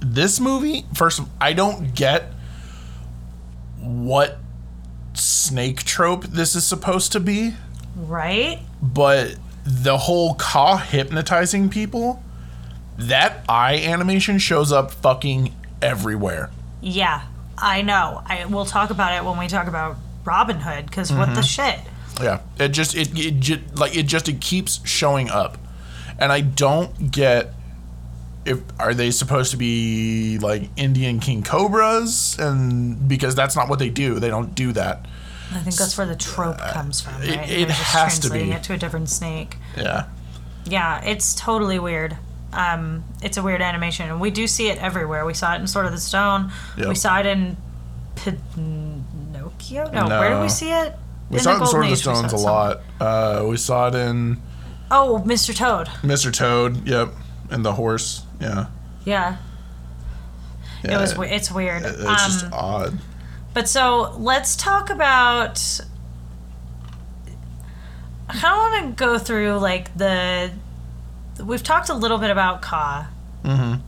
this 0.00 0.40
movie, 0.40 0.84
first, 0.94 1.20
I 1.40 1.52
don't 1.52 1.94
get 1.94 2.32
what 3.80 4.38
snake 5.14 5.84
trope 5.84 6.24
this 6.24 6.54
is 6.56 6.66
supposed 6.66 7.12
to 7.12 7.20
be, 7.20 7.54
right? 7.96 8.58
but 8.80 9.34
the 9.64 9.96
whole 9.98 10.34
Kaa 10.34 10.76
hypnotizing 10.76 11.68
people, 11.70 12.22
that 12.98 13.44
eye 13.48 13.78
animation 13.78 14.38
shows 14.38 14.70
up 14.70 14.92
fucking 14.92 15.52
everywhere. 15.82 16.50
Yeah, 16.80 17.22
I 17.58 17.82
know. 17.82 18.22
I 18.26 18.44
we'll 18.46 18.64
talk 18.64 18.90
about 18.90 19.12
it 19.14 19.24
when 19.28 19.38
we 19.38 19.48
talk 19.48 19.66
about 19.66 19.96
Robin 20.24 20.58
Hood 20.60 20.86
because 20.86 21.10
what 21.12 21.26
Mm-hmm. 21.28 21.34
the 21.34 21.42
shit. 21.42 21.80
Yeah, 22.22 22.40
it 22.58 22.68
just 22.68 22.96
it, 22.96 23.18
it 23.18 23.40
just 23.40 23.76
like 23.76 23.96
it 23.96 24.04
just 24.04 24.28
it 24.28 24.40
keeps 24.40 24.86
showing 24.88 25.28
up, 25.30 25.58
and 26.18 26.30
I 26.32 26.42
don't 26.42 27.10
get 27.10 27.52
if 28.44 28.60
are 28.78 28.94
they 28.94 29.10
supposed 29.10 29.50
to 29.50 29.56
be 29.56 30.38
like 30.38 30.70
Indian 30.76 31.18
king 31.18 31.42
cobras, 31.42 32.36
and 32.38 33.08
because 33.08 33.34
that's 33.34 33.56
not 33.56 33.68
what 33.68 33.80
they 33.80 33.90
do. 33.90 34.20
They 34.20 34.28
don't 34.28 34.54
do 34.54 34.72
that. 34.72 35.04
I 35.52 35.58
think 35.60 35.76
that's 35.76 35.96
where 35.96 36.06
the 36.06 36.16
trope 36.16 36.58
comes 36.58 37.00
from. 37.00 37.14
Right? 37.20 37.28
it- 37.48 37.50
it 37.62 37.68
just 37.68 37.80
has 37.80 38.18
to 38.18 38.28
translating 38.28 38.48
be. 38.50 38.54
it 38.56 38.62
to 38.64 38.72
a 38.74 38.76
different 38.76 39.08
snake. 39.08 39.56
Yeah, 39.76 40.04
Yeah, 40.64 41.00
it's 41.04 41.34
totally 41.34 41.78
weird. 41.78 42.16
Um, 42.52 43.04
it's 43.22 43.36
a 43.36 43.42
weird 43.42 43.60
animation, 43.62 44.08
and 44.10 44.20
we 44.20 44.30
do 44.30 44.46
see 44.46 44.68
it 44.68 44.78
everywhere. 44.78 45.24
We 45.26 45.34
saw 45.34 45.54
it 45.54 45.60
in 45.60 45.66
Sword 45.66 45.86
of 45.86 45.92
the 45.92 46.00
Stone. 46.00 46.50
We 46.76 46.94
saw 46.94 47.18
it 47.20 47.26
in 47.26 47.56
Pinocchio. 48.16 49.90
No, 49.92 50.06
where 50.08 50.30
did 50.30 50.40
we 50.42 50.48
see 50.48 50.70
it? 50.70 50.94
we 51.30 51.38
In 51.38 51.42
saw 51.42 51.56
it 51.56 51.60
in 51.60 51.66
Sword 51.66 51.84
of 51.84 51.88
the 51.90 51.92
Age, 51.94 51.98
we 52.06 52.14
saw 52.14 52.14
Stones 52.14 52.32
a 52.32 52.36
lot. 52.36 52.80
Uh, 53.00 53.44
we 53.48 53.56
saw 53.56 53.88
it 53.88 53.94
in 53.94 54.40
Oh, 54.90 55.22
Mr. 55.26 55.54
Toad. 55.54 55.88
Mr. 56.02 56.32
Toad. 56.32 56.86
Yep, 56.86 57.10
and 57.50 57.64
the 57.64 57.72
horse. 57.72 58.22
Yeah, 58.40 58.66
Yeah, 59.04 59.36
yeah 60.84 60.98
it 60.98 61.00
was. 61.00 61.12
It's 61.30 61.50
weird. 61.50 61.82
It's 61.84 62.00
um, 62.00 62.06
just 62.16 62.46
odd. 62.52 62.98
But 63.56 63.70
so 63.70 64.14
let's 64.18 64.54
talk 64.54 64.90
about. 64.90 65.80
I 68.28 68.34
kind 68.34 68.44
of 68.52 68.58
want 68.84 68.98
to 68.98 69.02
go 69.04 69.18
through 69.18 69.56
like 69.60 69.96
the. 69.96 70.50
We've 71.42 71.62
talked 71.62 71.88
a 71.88 71.94
little 71.94 72.18
bit 72.18 72.30
about 72.30 72.60
Kaa. 72.60 73.08
Mm-hmm. 73.44 73.80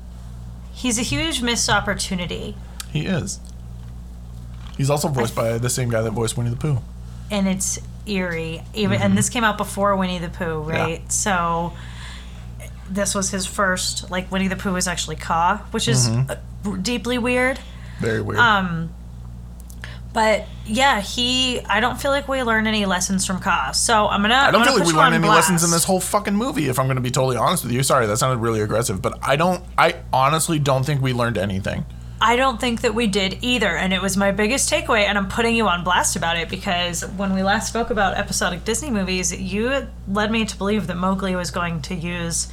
He's 0.72 0.98
a 0.98 1.02
huge 1.02 1.42
missed 1.42 1.68
opportunity, 1.68 2.56
He 2.90 3.04
is. 3.04 3.40
He's 4.78 4.88
also 4.88 5.08
voiced 5.08 5.34
by 5.34 5.58
the 5.58 5.68
same 5.68 5.90
guy 5.90 6.00
that 6.00 6.12
voiced 6.12 6.38
Winnie 6.38 6.48
the 6.48 6.56
Pooh. 6.56 6.78
and 7.30 7.46
it's 7.46 7.78
eerie. 8.06 8.62
Even 8.72 8.96
Mm-hmm. 8.96 9.02
and 9.04 9.18
this 9.18 9.28
came 9.28 9.44
out 9.44 9.58
before 9.58 9.94
Winnie 9.96 10.18
the 10.18 10.30
Pooh, 10.30 10.60
right? 10.62 11.12
So 11.12 11.74
this 12.88 13.14
was 13.14 13.30
his 13.30 13.44
first. 13.44 14.10
Like 14.10 14.32
Winnie 14.32 14.48
the 14.48 14.56
Pooh 14.56 14.72
was 14.72 14.88
actually 14.88 15.16
Kaa, 15.16 15.58
which 15.72 15.88
is 15.88 16.08
Mm-hmm. 16.08 16.70
uh, 16.72 16.76
deeply 16.76 17.18
weird. 17.18 17.58
Very 18.00 18.22
weird. 18.22 18.38
Um, 18.38 18.94
but 20.18 20.48
yeah, 20.66 21.00
he. 21.00 21.60
I 21.60 21.78
don't 21.78 21.94
feel 22.02 22.10
like 22.10 22.26
we 22.26 22.42
learned 22.42 22.66
any 22.66 22.86
lessons 22.86 23.24
from 23.24 23.38
Kaa. 23.38 23.70
So 23.70 24.08
I'm 24.08 24.20
gonna. 24.20 24.34
I 24.34 24.50
don't 24.50 24.64
feel 24.64 24.76
like 24.76 24.84
we 24.84 24.92
learned 24.92 25.14
any 25.14 25.28
lessons 25.28 25.62
in 25.62 25.70
this 25.70 25.84
whole 25.84 26.00
fucking 26.00 26.34
movie. 26.34 26.68
If 26.68 26.80
I'm 26.80 26.86
going 26.86 26.96
to 26.96 27.00
be 27.00 27.12
totally 27.12 27.36
honest 27.36 27.62
with 27.62 27.72
you, 27.72 27.84
sorry, 27.84 28.08
that 28.08 28.16
sounded 28.16 28.38
really 28.38 28.60
aggressive, 28.60 29.00
but 29.00 29.16
I 29.22 29.36
don't. 29.36 29.62
I 29.78 29.94
honestly 30.12 30.58
don't 30.58 30.84
think 30.84 31.00
we 31.00 31.12
learned 31.12 31.38
anything. 31.38 31.86
I 32.20 32.34
don't 32.34 32.60
think 32.60 32.80
that 32.80 32.96
we 32.96 33.06
did 33.06 33.38
either, 33.42 33.68
and 33.68 33.92
it 33.92 34.02
was 34.02 34.16
my 34.16 34.32
biggest 34.32 34.68
takeaway. 34.68 35.02
And 35.04 35.16
I'm 35.16 35.28
putting 35.28 35.54
you 35.54 35.68
on 35.68 35.84
blast 35.84 36.16
about 36.16 36.36
it 36.36 36.48
because 36.48 37.06
when 37.10 37.32
we 37.32 37.44
last 37.44 37.68
spoke 37.68 37.90
about 37.90 38.14
episodic 38.16 38.64
Disney 38.64 38.90
movies, 38.90 39.32
you 39.32 39.86
led 40.08 40.32
me 40.32 40.44
to 40.46 40.58
believe 40.58 40.88
that 40.88 40.96
Mowgli 40.96 41.36
was 41.36 41.52
going 41.52 41.80
to 41.82 41.94
use 41.94 42.48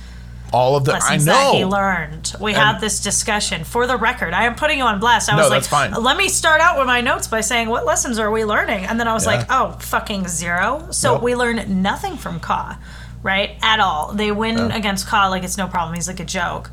All 0.54 0.76
of 0.78 0.86
the 0.86 0.91
I 0.91 0.96
lessons 0.96 1.26
that 1.26 1.54
he 1.56 1.66
learned. 1.66 2.34
We 2.39 2.54
had 2.54 2.80
this 2.80 3.02
discussion. 3.02 3.64
For 3.64 3.88
the 3.88 3.98
record, 3.98 4.34
I 4.34 4.46
am 4.46 4.56
putting 4.56 4.78
you 4.78 4.86
on 4.86 5.00
blast. 5.00 5.32
I 5.32 5.36
No, 5.36 5.41
was 5.43 5.50
like, 5.50 5.64
fine. 5.64 5.91
let 5.91 6.16
me 6.18 6.30
start 6.30 6.62
out 6.62 6.78
with 6.78 6.88
my 6.88 7.02
notes 7.02 7.28
by 7.28 7.41
saying, 7.41 7.68
what 7.70 7.86
lessons 7.86 8.20
are 8.20 8.32
we 8.32 8.46
learning? 8.46 8.86
And 8.86 9.00
then 9.00 9.08
I 9.08 9.14
was 9.14 9.26
Yeah. 9.26 9.32
like, 9.38 9.48
oh, 9.50 9.76
fucking 9.80 10.28
zero. 10.28 10.88
So 10.91 11.14
Nope. 11.16 11.24
we 11.24 11.36
learn 11.36 11.82
nothing 11.82 12.16
from 12.16 12.39
Kaa, 12.39 12.78
right? 13.22 13.58
At 13.62 13.80
all. 13.80 14.14
They 14.14 14.32
win 14.32 14.58
Yeah. 14.58 14.76
against 14.76 15.08
Kaa 15.08 15.28
like 15.28 15.43
it's 15.43 15.58
no 15.58 15.68
problem. 15.68 15.96
He's 15.96 16.08
like 16.08 16.20
a 16.22 16.26
joke. 16.26 16.72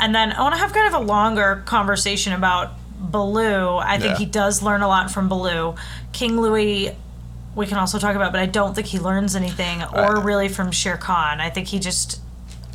And 0.00 0.14
then 0.14 0.32
I 0.32 0.40
want 0.40 0.54
to 0.54 0.60
have 0.60 0.72
kind 0.72 0.88
of 0.92 0.94
a 0.94 1.04
longer 1.04 1.62
conversation 1.64 2.32
about 2.32 2.72
Baloo. 2.98 3.76
I 3.78 3.98
think 3.98 4.12
Yeah. 4.12 4.18
he 4.18 4.24
does 4.26 4.62
learn 4.62 4.82
a 4.82 4.88
lot 4.88 5.10
from 5.10 5.28
Baloo. 5.28 5.74
King 6.12 6.40
Louie 6.40 6.92
we 7.54 7.66
can 7.66 7.76
also 7.76 7.98
talk 7.98 8.16
about, 8.16 8.32
but 8.32 8.40
I 8.40 8.46
don't 8.46 8.74
think 8.74 8.86
he 8.86 8.98
learns 8.98 9.36
anything 9.36 9.82
or 9.92 10.16
I- 10.16 10.20
really 10.22 10.48
from 10.48 10.70
Shere 10.72 10.96
Khan. 10.96 11.38
I 11.38 11.50
think 11.50 11.68
he 11.68 11.78
just 11.78 12.18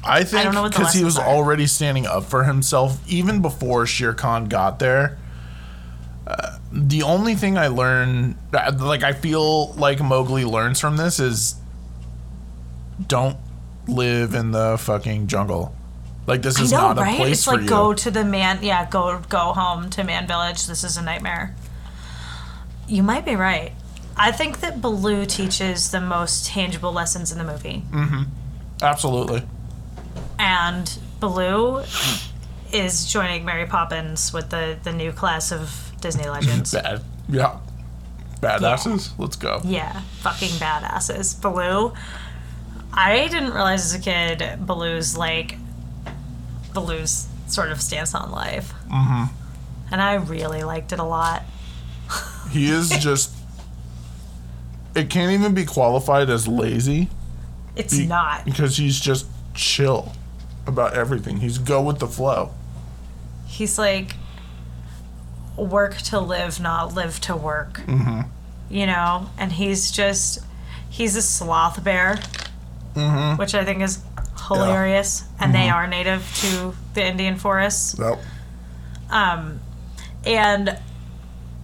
I 0.08 0.24
think 0.24 0.44
don't 0.44 0.54
know 0.54 0.64
what 0.64 0.72
because 0.72 0.94
he 0.94 1.04
was 1.04 1.18
are. 1.18 1.26
already 1.28 1.68
standing 1.68 2.06
up 2.06 2.24
for 2.24 2.44
himself 2.44 3.00
even 3.08 3.42
before 3.42 3.86
Shere 3.86 4.14
Khan 4.14 4.46
got 4.46 4.80
there. 4.80 5.18
Uh, 6.26 6.58
the 6.72 7.04
only 7.04 7.36
thing 7.36 7.58
I 7.58 7.68
learned, 7.68 8.36
uh, 8.54 8.76
like 8.80 9.04
I 9.04 9.14
feel 9.14 9.74
like 9.74 10.00
Mowgli 10.02 10.44
learns 10.46 10.80
from 10.80 10.98
this 10.98 11.20
is 11.20 11.56
don't 13.06 13.38
live 13.88 14.34
in 14.34 14.52
the 14.52 14.78
fucking 14.80 15.28
jungle. 15.28 15.74
Like 16.26 16.42
this 16.42 16.60
is 16.60 16.72
know, 16.72 16.80
not 16.80 16.98
a 16.98 17.02
right? 17.02 17.16
place 17.16 17.38
It's 17.38 17.46
for 17.46 17.54
like 17.54 17.62
you. 17.62 17.70
go 17.70 17.94
to 17.94 18.12
the 18.12 18.26
man, 18.26 18.60
yeah, 18.62 18.90
go 18.90 19.22
go 19.30 19.54
home 19.54 19.90
to 19.92 20.04
Man 20.04 20.28
Village. 20.28 20.68
This 20.68 20.84
is 20.84 20.98
a 20.98 21.02
nightmare. 21.02 21.56
You 22.88 23.04
might 23.04 23.26
be 23.26 23.36
right. 23.36 23.72
I 24.18 24.32
think 24.32 24.60
that 24.62 24.82
Baloo 24.82 25.26
teaches 25.26 25.92
the 25.92 26.02
most 26.02 26.48
tangible 26.48 26.92
lessons 26.92 27.32
in 27.32 27.38
the 27.38 27.44
movie, 27.44 27.84
Absolutely. 28.82 29.44
And 30.40 30.98
Baloo 31.20 31.84
is 32.72 33.06
joining 33.12 33.46
Mary 33.46 33.66
Poppins 33.66 34.32
with 34.34 34.50
the 34.50 34.78
the 34.84 34.92
new 34.94 35.12
class 35.12 35.52
of 35.52 35.92
Disney 36.02 36.28
legends. 36.30 36.74
Bad. 36.74 37.02
Yeah. 37.30 37.60
Badasses. 38.42 39.12
Let's 39.18 39.36
go. 39.36 39.62
Yeah, 39.64 40.02
fucking 40.22 40.50
badasses. 40.60 41.40
Baloo. 41.42 41.94
I 42.94 43.28
didn't 43.28 43.52
realize 43.52 43.86
as 43.86 44.00
a 44.00 44.04
kid 44.04 44.60
Baloo's 44.66 45.18
like 45.18 45.58
Baloo's 46.74 47.28
sort 47.48 47.72
of 47.72 47.82
stance 47.82 48.14
on 48.14 48.32
life. 48.32 48.74
Mm-hmm. 48.92 49.34
And 49.92 50.02
I 50.02 50.16
really 50.16 50.64
liked 50.64 50.92
it 50.92 51.00
a 51.00 51.04
lot. 51.04 51.44
He 52.52 52.70
is 52.72 52.90
just. 52.90 53.34
It 54.96 55.10
can't 55.10 55.34
even 55.34 55.54
be 55.54 55.66
qualified 55.66 56.30
as 56.30 56.48
lazy 56.48 57.10
It's 57.76 57.98
be- 57.98 58.08
not. 58.08 58.46
because 58.46 58.78
he's 58.78 58.98
just 59.00 59.28
chill 59.54 60.14
about 60.68 60.94
everything. 60.94 61.38
He's 61.38 61.58
go 61.58 61.82
with 61.82 62.00
the 62.00 62.08
flow. 62.08 62.52
He's 63.48 63.78
like 63.78 64.16
work 65.56 65.98
to 65.98 66.20
live, 66.20 66.60
not 66.60 66.94
live 66.94 67.20
to 67.22 67.36
work. 67.36 67.80
Mm-hmm. 67.88 68.22
You 68.70 68.86
know, 68.86 69.30
and 69.38 69.52
he's 69.52 69.92
just 69.92 70.40
he's 70.90 71.16
a 71.16 71.22
sloth 71.22 71.84
bear, 71.84 72.20
Mm-hmm. 72.96 73.40
which 73.40 73.54
I 73.54 73.64
think 73.64 73.82
is 73.82 74.00
hilarious. 74.48 75.24
And 75.40 75.54
they 75.54 75.70
are 75.70 75.86
native 75.88 76.28
to 76.42 76.74
the 76.96 77.06
Indian 77.06 77.36
forests. 77.38 77.98
Nope. 77.98 78.20
Um, 79.10 79.60
and 80.26 80.78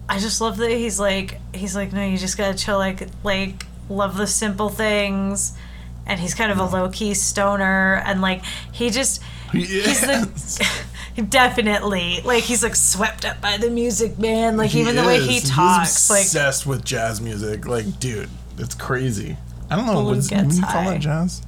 I 0.08 0.20
just 0.20 0.40
love 0.42 0.58
that 0.58 0.70
he's 0.70 1.00
like 1.00 1.40
he's 1.54 1.76
like 1.76 1.92
no, 1.92 2.06
you 2.06 2.18
just 2.18 2.38
gotta 2.38 2.58
chill, 2.58 2.78
like 2.78 3.08
like 3.24 3.66
love 3.90 4.16
the 4.16 4.28
simple 4.28 4.70
things. 4.70 5.58
And 6.06 6.20
he's 6.20 6.34
kind 6.34 6.52
of 6.52 6.60
a 6.60 6.66
low 6.66 6.90
key 6.90 7.14
stoner, 7.14 8.02
and 8.06 8.22
like 8.22 8.44
he 8.72 8.90
just 8.90 9.22
He 9.52 9.64
he's 9.64 10.02
the 10.02 10.84
definitely 11.30 12.22
like 12.26 12.44
he's 12.44 12.64
like 12.64 12.76
swept 12.76 13.26
up 13.26 13.40
by 13.40 13.58
the 13.58 13.70
music, 13.70 14.20
man. 14.20 14.58
Like 14.58 14.76
even 14.76 14.96
the 14.96 15.04
way 15.04 15.20
he 15.20 15.40
talks, 15.40 16.08
He's 16.08 16.10
like 16.10 16.22
obsessed 16.24 16.66
with 16.66 16.84
jazz 16.84 17.22
music. 17.22 17.66
Like, 17.66 18.00
dude, 18.00 18.30
it's 18.58 18.76
crazy. 18.76 19.38
I 19.70 19.76
don't 19.76 19.86
know. 19.86 20.04
What's, 20.04 20.30
would 20.32 20.54
you 20.54 20.62
call 20.62 20.86
that 20.86 21.02
jazz? 21.02 21.42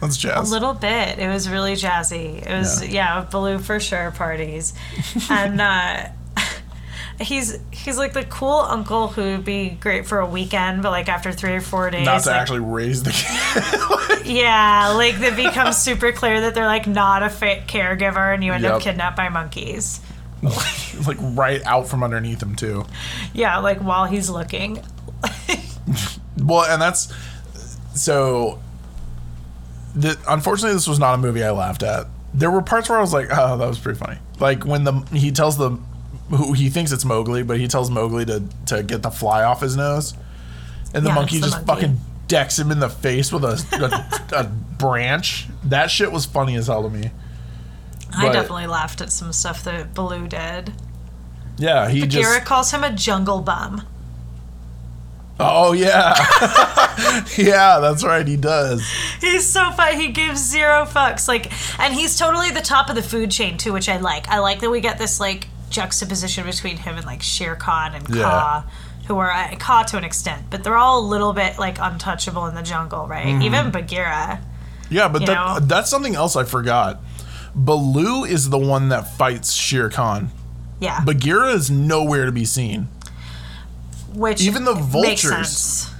That's 0.00 0.16
jazz. 0.16 0.50
a 0.50 0.52
little 0.52 0.74
bit. 0.74 1.20
It 1.20 1.28
was 1.28 1.48
really 1.48 1.74
jazzy. 1.74 2.44
It 2.44 2.52
was 2.52 2.82
Yeah. 2.82 3.20
yeah, 3.20 3.26
Baloo 3.30 3.60
for 3.60 3.78
sure 3.78 4.10
parties, 4.10 4.74
and 5.30 5.60
uh, 5.60 6.08
he's 7.20 7.58
he's 7.70 7.98
like 7.98 8.12
the 8.12 8.24
cool 8.24 8.60
uncle 8.60 9.08
who 9.08 9.22
would 9.22 9.44
be 9.44 9.70
great 9.70 10.06
for 10.06 10.20
a 10.20 10.26
weekend, 10.26 10.82
but 10.82 10.90
like 10.90 11.08
after 11.08 11.32
three 11.32 11.54
or 11.54 11.60
four 11.60 11.90
days, 11.90 12.04
Not 12.06 12.22
to 12.22 12.30
like, 12.30 12.40
actually 12.40 12.60
raise 12.60 13.02
the 13.02 13.10
kid. 13.10 14.26
yeah, 14.26 14.92
like 14.96 15.18
it 15.20 15.36
becomes 15.36 15.76
super 15.78 16.12
clear 16.12 16.40
that 16.42 16.54
they're 16.54 16.66
like 16.66 16.86
not 16.86 17.22
a 17.22 17.30
fit 17.30 17.66
caregiver, 17.66 18.34
and 18.34 18.42
you 18.42 18.52
end 18.52 18.64
up 18.64 18.82
kidnapped 18.82 19.16
by 19.16 19.28
monkeys. 19.28 20.00
like 21.06 21.18
right 21.20 21.64
out 21.64 21.86
from 21.88 22.02
underneath 22.02 22.42
him 22.42 22.56
too. 22.56 22.84
Yeah, 23.32 23.58
like 23.58 23.78
while 23.78 24.06
he's 24.06 24.28
looking. 24.30 24.82
Well, 26.38 26.64
and 26.64 26.80
that's 26.80 27.12
so. 27.94 28.60
The, 29.94 30.18
unfortunately, 30.28 30.74
this 30.74 30.88
was 30.88 30.98
not 30.98 31.14
a 31.14 31.18
movie 31.18 31.44
I 31.44 31.50
laughed 31.50 31.82
at. 31.82 32.06
There 32.32 32.50
were 32.50 32.62
parts 32.62 32.88
where 32.88 32.98
I 32.98 33.00
was 33.00 33.12
like, 33.12 33.28
"Oh, 33.30 33.58
that 33.58 33.68
was 33.68 33.78
pretty 33.78 33.98
funny." 33.98 34.18
Like 34.40 34.64
when 34.64 34.84
the 34.84 34.92
he 35.12 35.30
tells 35.30 35.58
the 35.58 35.78
who 36.36 36.52
he 36.52 36.68
thinks 36.70 36.92
it's 36.92 37.04
Mowgli, 37.04 37.42
but 37.42 37.58
he 37.58 37.68
tells 37.68 37.90
Mowgli 37.90 38.24
to 38.26 38.42
to 38.66 38.82
get 38.82 39.02
the 39.02 39.10
fly 39.10 39.42
off 39.44 39.60
his 39.60 39.76
nose, 39.76 40.14
and 40.94 41.04
the 41.04 41.10
Yeah, 41.10 41.14
monkey 41.14 41.38
the 41.38 41.46
just 41.48 41.66
monkey. 41.66 41.82
fucking 41.82 42.00
decks 42.28 42.58
him 42.58 42.70
in 42.70 42.80
the 42.80 42.88
face 42.88 43.30
with 43.32 43.44
a, 43.44 44.24
a, 44.34 44.40
a 44.40 44.44
branch. 44.44 45.46
That 45.64 45.90
shit 45.90 46.10
was 46.10 46.24
funny 46.26 46.56
as 46.56 46.66
hell 46.68 46.82
to 46.84 46.90
me. 46.90 47.10
I 48.14 48.26
But- 48.26 48.32
definitely 48.32 48.66
laughed 48.66 49.00
at 49.00 49.12
some 49.12 49.32
stuff 49.32 49.64
that 49.64 49.94
Baloo 49.94 50.26
did. 50.28 50.72
Yeah, 51.58 51.88
he 51.88 52.06
just. 52.06 52.26
Kira 52.28 52.44
calls 52.44 52.70
him 52.72 52.82
a 52.84 52.90
jungle 52.92 53.40
bum. 53.42 53.86
Oh 55.40 55.72
yeah, 55.72 56.14
yeah, 57.38 57.78
that's 57.80 58.04
right. 58.04 58.26
He 58.26 58.36
does. 58.36 58.86
He's 59.20 59.46
so 59.46 59.70
fun. 59.72 59.98
He 59.98 60.08
gives 60.08 60.40
zero 60.40 60.84
fucks. 60.84 61.26
Like, 61.26 61.50
and 61.80 61.92
he's 61.94 62.16
totally 62.18 62.50
the 62.50 62.60
top 62.60 62.88
of 62.90 62.94
the 62.94 63.02
food 63.02 63.30
chain 63.30 63.56
too, 63.58 63.72
which 63.72 63.88
I 63.88 63.96
like. 63.96 64.28
I 64.28 64.38
like 64.38 64.60
that 64.60 64.70
we 64.70 64.80
get 64.80 64.98
this 64.98 65.18
like 65.18 65.48
juxtaposition 65.72 66.44
between 66.46 66.76
him 66.76 66.96
and 66.96 67.04
like 67.06 67.22
Shere 67.22 67.56
Khan 67.56 67.94
and 67.94 68.08
Yeah. 68.08 68.22
Kaa, 68.22 68.70
who 69.08 69.18
are 69.18 69.30
uh, 69.32 69.54
Kaa 69.58 69.82
to 69.84 69.96
an 69.96 70.04
extent, 70.04 70.46
but 70.50 70.62
they're 70.62 70.76
all 70.76 71.00
a 71.00 71.06
little 71.06 71.32
bit 71.32 71.58
like 71.58 71.78
untouchable 71.80 72.46
in 72.46 72.54
the 72.54 72.62
jungle, 72.62 73.08
right? 73.08 73.26
Mm-hmm. 73.26 73.42
Even 73.42 73.70
Bagheera. 73.70 74.40
Yeah, 74.90 75.08
but 75.08 75.26
that, 75.26 75.34
know? 75.60 75.66
that's 75.66 75.90
something 75.90 76.14
else 76.14 76.36
I 76.36 76.44
forgot. 76.44 77.00
Baloo 77.54 78.24
is 78.24 78.50
the 78.50 78.58
one 78.58 78.90
that 78.90 79.08
fights 79.16 79.52
Shere 79.52 79.90
Khan. 79.90 80.30
Yeah, 80.80 81.02
Bagheera 81.04 81.48
is 81.52 81.70
nowhere 81.70 82.26
to 82.26 82.32
be 82.32 82.44
seen. 82.44 82.88
which 84.14 84.42
even 84.42 84.64
the 84.64 84.74
makes 84.74 84.86
vultures- 84.86 85.48
sense. 85.48 85.94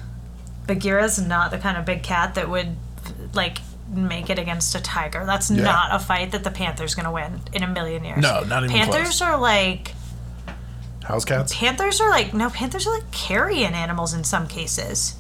Bagheera's 0.66 1.20
not 1.20 1.51
the 1.51 1.59
kind 1.59 1.77
of 1.77 1.85
big 1.85 2.03
cat 2.03 2.35
that 2.37 2.49
would 2.49 2.77
like 3.35 3.59
make 3.93 4.30
it 4.30 4.38
against 4.38 4.74
a 4.74 4.80
tiger. 4.80 5.24
That's 5.26 5.51
Yeah. 5.51 5.62
not 5.64 5.95
a 5.95 5.99
fight 5.99 6.32
that 6.32 6.45
the 6.45 6.51
panther's 6.51 6.95
gonna 6.95 7.12
win 7.12 7.40
in 7.53 7.62
a 7.62 7.66
million 7.68 8.05
years. 8.05 8.20
No, 8.22 8.40
not 8.45 8.64
even 8.64 8.74
Panthers 8.76 9.18
close. 9.18 9.22
are 9.22 9.38
like 9.38 9.95
House 11.05 11.24
cats. 11.24 11.55
panthers 11.55 12.01
are 12.01 12.11
like 12.11 12.32
no 12.32 12.49
panthers 12.49 12.86
are 12.86 12.95
like 12.95 13.11
carrion 13.11 13.74
animals 13.74 14.14
in 14.14 14.22
some 14.22 14.47
cases 14.47 15.16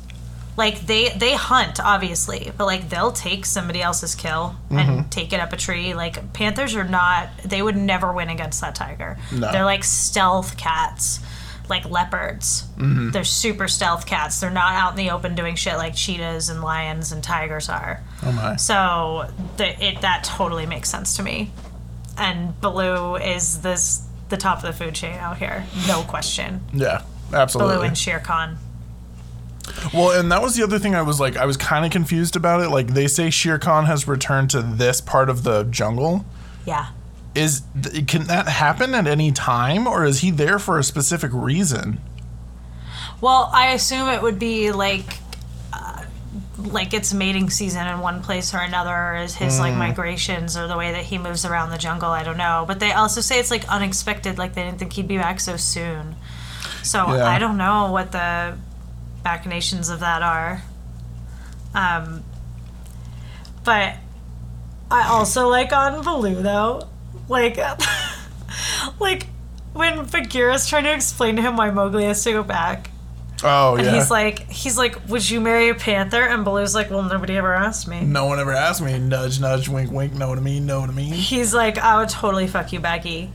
like 0.56 0.86
they 0.86 1.08
they 1.08 1.32
hunt 1.34 1.80
obviously 1.80 2.52
but 2.56 2.66
like 2.66 2.88
they'll 2.88 3.10
take 3.10 3.44
somebody 3.44 3.82
else's 3.82 4.14
kill 4.14 4.54
Mm-hmm. 4.70 4.78
and 4.78 5.10
take 5.10 5.32
it 5.32 5.40
up 5.40 5.52
a 5.52 5.56
tree 5.56 5.92
like 5.94 6.32
panthers 6.34 6.76
are 6.76 6.84
not 6.84 7.30
they 7.44 7.60
would 7.62 7.76
never 7.76 8.12
win 8.12 8.28
against 8.28 8.60
that 8.60 8.74
tiger 8.76 9.18
No. 9.32 9.50
they're 9.50 9.64
like 9.64 9.82
stealth 9.82 10.56
cats 10.56 11.18
like 11.68 11.84
leopards 11.88 12.64
Mm-hmm. 12.76 13.10
they're 13.10 13.24
super 13.24 13.68
stealth 13.68 14.06
cats 14.06 14.40
they're 14.40 14.50
not 14.50 14.72
out 14.74 14.90
in 14.90 14.96
the 14.96 15.10
open 15.12 15.34
doing 15.34 15.54
shit 15.54 15.76
like 15.76 15.94
cheetahs 15.94 16.48
and 16.48 16.60
lions 16.62 17.12
and 17.12 17.22
tigers 17.22 17.68
are 17.68 18.02
Oh 18.24 18.32
my. 18.32 18.56
so 18.56 19.30
the, 19.56 19.84
it 19.84 20.00
that 20.00 20.24
totally 20.24 20.66
makes 20.66 20.88
sense 20.90 21.16
to 21.16 21.22
me. 21.22 21.50
And 22.18 22.60
Baloo 22.60 23.16
is 23.16 23.62
this 23.62 24.04
the 24.28 24.36
top 24.36 24.58
of 24.58 24.62
the 24.64 24.72
food 24.72 24.94
chain 24.94 25.14
out 25.14 25.38
here, 25.38 25.64
no 25.88 26.02
question. 26.02 26.60
Yeah, 26.72 27.02
Baloo 27.30 27.40
absolutely. 27.40 27.86
and 27.88 27.96
Shere 27.98 28.20
Khan. 28.20 28.58
Well, 29.94 30.18
and 30.18 30.30
that 30.32 30.42
was 30.42 30.54
the 30.56 30.62
other 30.62 30.78
thing 30.78 30.94
I 30.94 31.02
was 31.02 31.20
like, 31.20 31.36
I 31.36 31.46
was 31.46 31.56
kind 31.56 31.84
of 31.84 31.90
confused 31.92 32.36
about 32.36 32.60
it. 32.62 32.68
Like 32.68 32.88
they 32.88 33.06
say 33.08 33.30
Shere 33.30 33.58
Khan 33.58 33.86
has 33.86 34.06
returned 34.08 34.50
to 34.50 34.60
this 34.62 35.00
part 35.00 35.30
of 35.30 35.42
the 35.44 35.64
jungle. 35.64 36.24
Yeah. 36.66 36.88
Is 37.34 37.62
can 38.06 38.24
that 38.24 38.46
happen 38.48 38.94
at 38.94 39.06
any 39.06 39.32
time, 39.32 39.86
or 39.86 40.04
is 40.04 40.20
he 40.20 40.30
there 40.30 40.58
for 40.58 40.78
a 40.78 40.84
specific 40.84 41.30
reason? 41.32 42.00
Well, 43.20 43.48
I 43.52 43.72
assume 43.72 44.08
it 44.08 44.20
would 44.22 44.38
be 44.38 44.72
like. 44.72 45.18
uh, 45.72 46.04
Like 46.58 46.92
it's 46.94 47.12
mating 47.14 47.50
season 47.50 47.86
in 47.86 48.00
one 48.00 48.22
place 48.22 48.52
or 48.54 48.58
another, 48.58 48.94
or 48.94 49.16
is 49.16 49.34
his 49.34 49.58
like 49.58 49.74
migrations 49.74 50.56
or 50.56 50.66
the 50.68 50.76
way 50.76 50.92
that 50.92 51.04
he 51.04 51.18
moves 51.18 51.44
around 51.44 51.70
the 51.70 51.78
jungle. 51.78 52.10
I 52.10 52.22
don't 52.22 52.36
know, 52.36 52.64
but 52.68 52.78
they 52.80 52.92
also 52.92 53.20
say 53.20 53.38
it's 53.40 53.50
like 53.50 53.66
unexpected. 53.68 54.38
Like 54.38 54.54
they 54.54 54.62
didn't 54.64 54.78
think 54.78 54.92
he'd 54.92 55.08
be 55.08 55.16
back 55.18 55.40
so 55.40 55.56
soon. 55.56 56.14
So 56.82 56.98
Yeah. 57.14 57.26
I 57.26 57.38
don't 57.38 57.56
know 57.56 57.90
what 57.90 58.12
the 58.12 58.56
machinations 59.24 59.88
of 59.88 60.00
that 60.00 60.22
are. 60.22 60.62
Um, 61.74 62.22
but 63.64 63.96
I 64.90 65.08
also 65.08 65.48
like 65.48 65.72
on 65.72 66.02
Baloo 66.02 66.42
though, 66.42 66.88
like, 67.32 67.58
like 69.00 69.26
when 69.72 70.06
Bagheera's 70.06 70.68
trying 70.68 70.84
to 70.84 70.92
explain 70.94 71.36
to 71.36 71.42
him 71.42 71.56
why 71.56 71.70
Mowgli 71.70 72.04
has 72.04 72.22
to 72.24 72.32
go 72.32 72.42
back, 72.42 72.90
Oh 73.44 73.74
yeah. 73.74 73.78
and 73.78 73.86
yeah. 73.86 73.94
he's 73.94 74.10
like, 74.10 74.48
he's 74.50 74.78
like, 74.78 75.08
would 75.08 75.28
you 75.28 75.40
marry 75.40 75.68
a 75.68 75.74
panther? 75.74 76.22
And 76.22 76.44
Baloo's 76.44 76.74
like, 76.76 76.90
well, 76.90 77.02
nobody 77.02 77.36
ever 77.36 77.52
asked 77.52 77.88
me. 77.88 78.02
no 78.02 78.26
one 78.26 78.38
ever 78.38 78.52
asked 78.52 78.80
me. 78.82 78.96
Nudge, 79.00 79.40
nudge, 79.40 79.68
wink, 79.68 79.90
wink. 79.90 80.12
Know 80.14 80.28
what 80.28 80.38
I 80.38 80.42
mean? 80.42 80.64
Know 80.66 80.80
what 80.80 80.90
I 80.90 80.92
mean? 80.92 81.12
He's 81.12 81.52
like, 81.52 81.76
I 81.78 81.96
would 81.98 82.08
totally 82.08 82.46
fuck 82.46 82.72
you, 82.72 82.78
Becky. 82.78 83.32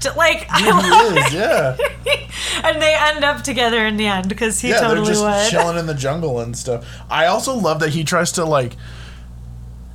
J- 0.00 0.10
Like, 0.14 0.46
I 0.50 0.60
He 0.60 0.70
love 0.70 1.16
is, 1.26 1.32
yeah. 1.32 1.76
and 2.64 2.82
they 2.82 2.94
end 2.94 3.24
up 3.24 3.42
together 3.42 3.86
in 3.86 3.96
the 3.96 4.06
end 4.06 4.28
because 4.28 4.60
he 4.60 4.68
yeah, 4.70 4.80
totally 4.80 5.06
they're 5.06 5.14
just 5.14 5.24
would. 5.24 5.50
chilling 5.50 5.78
in 5.78 5.86
the 5.86 5.94
jungle 5.94 6.40
and 6.40 6.54
stuff. 6.56 6.86
I 7.08 7.24
also 7.26 7.54
love 7.54 7.80
that 7.80 7.90
he 7.90 8.04
tries 8.04 8.32
to 8.32 8.44
like 8.44 8.76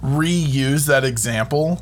reuse 0.04 0.88
that 0.88 1.04
example. 1.04 1.82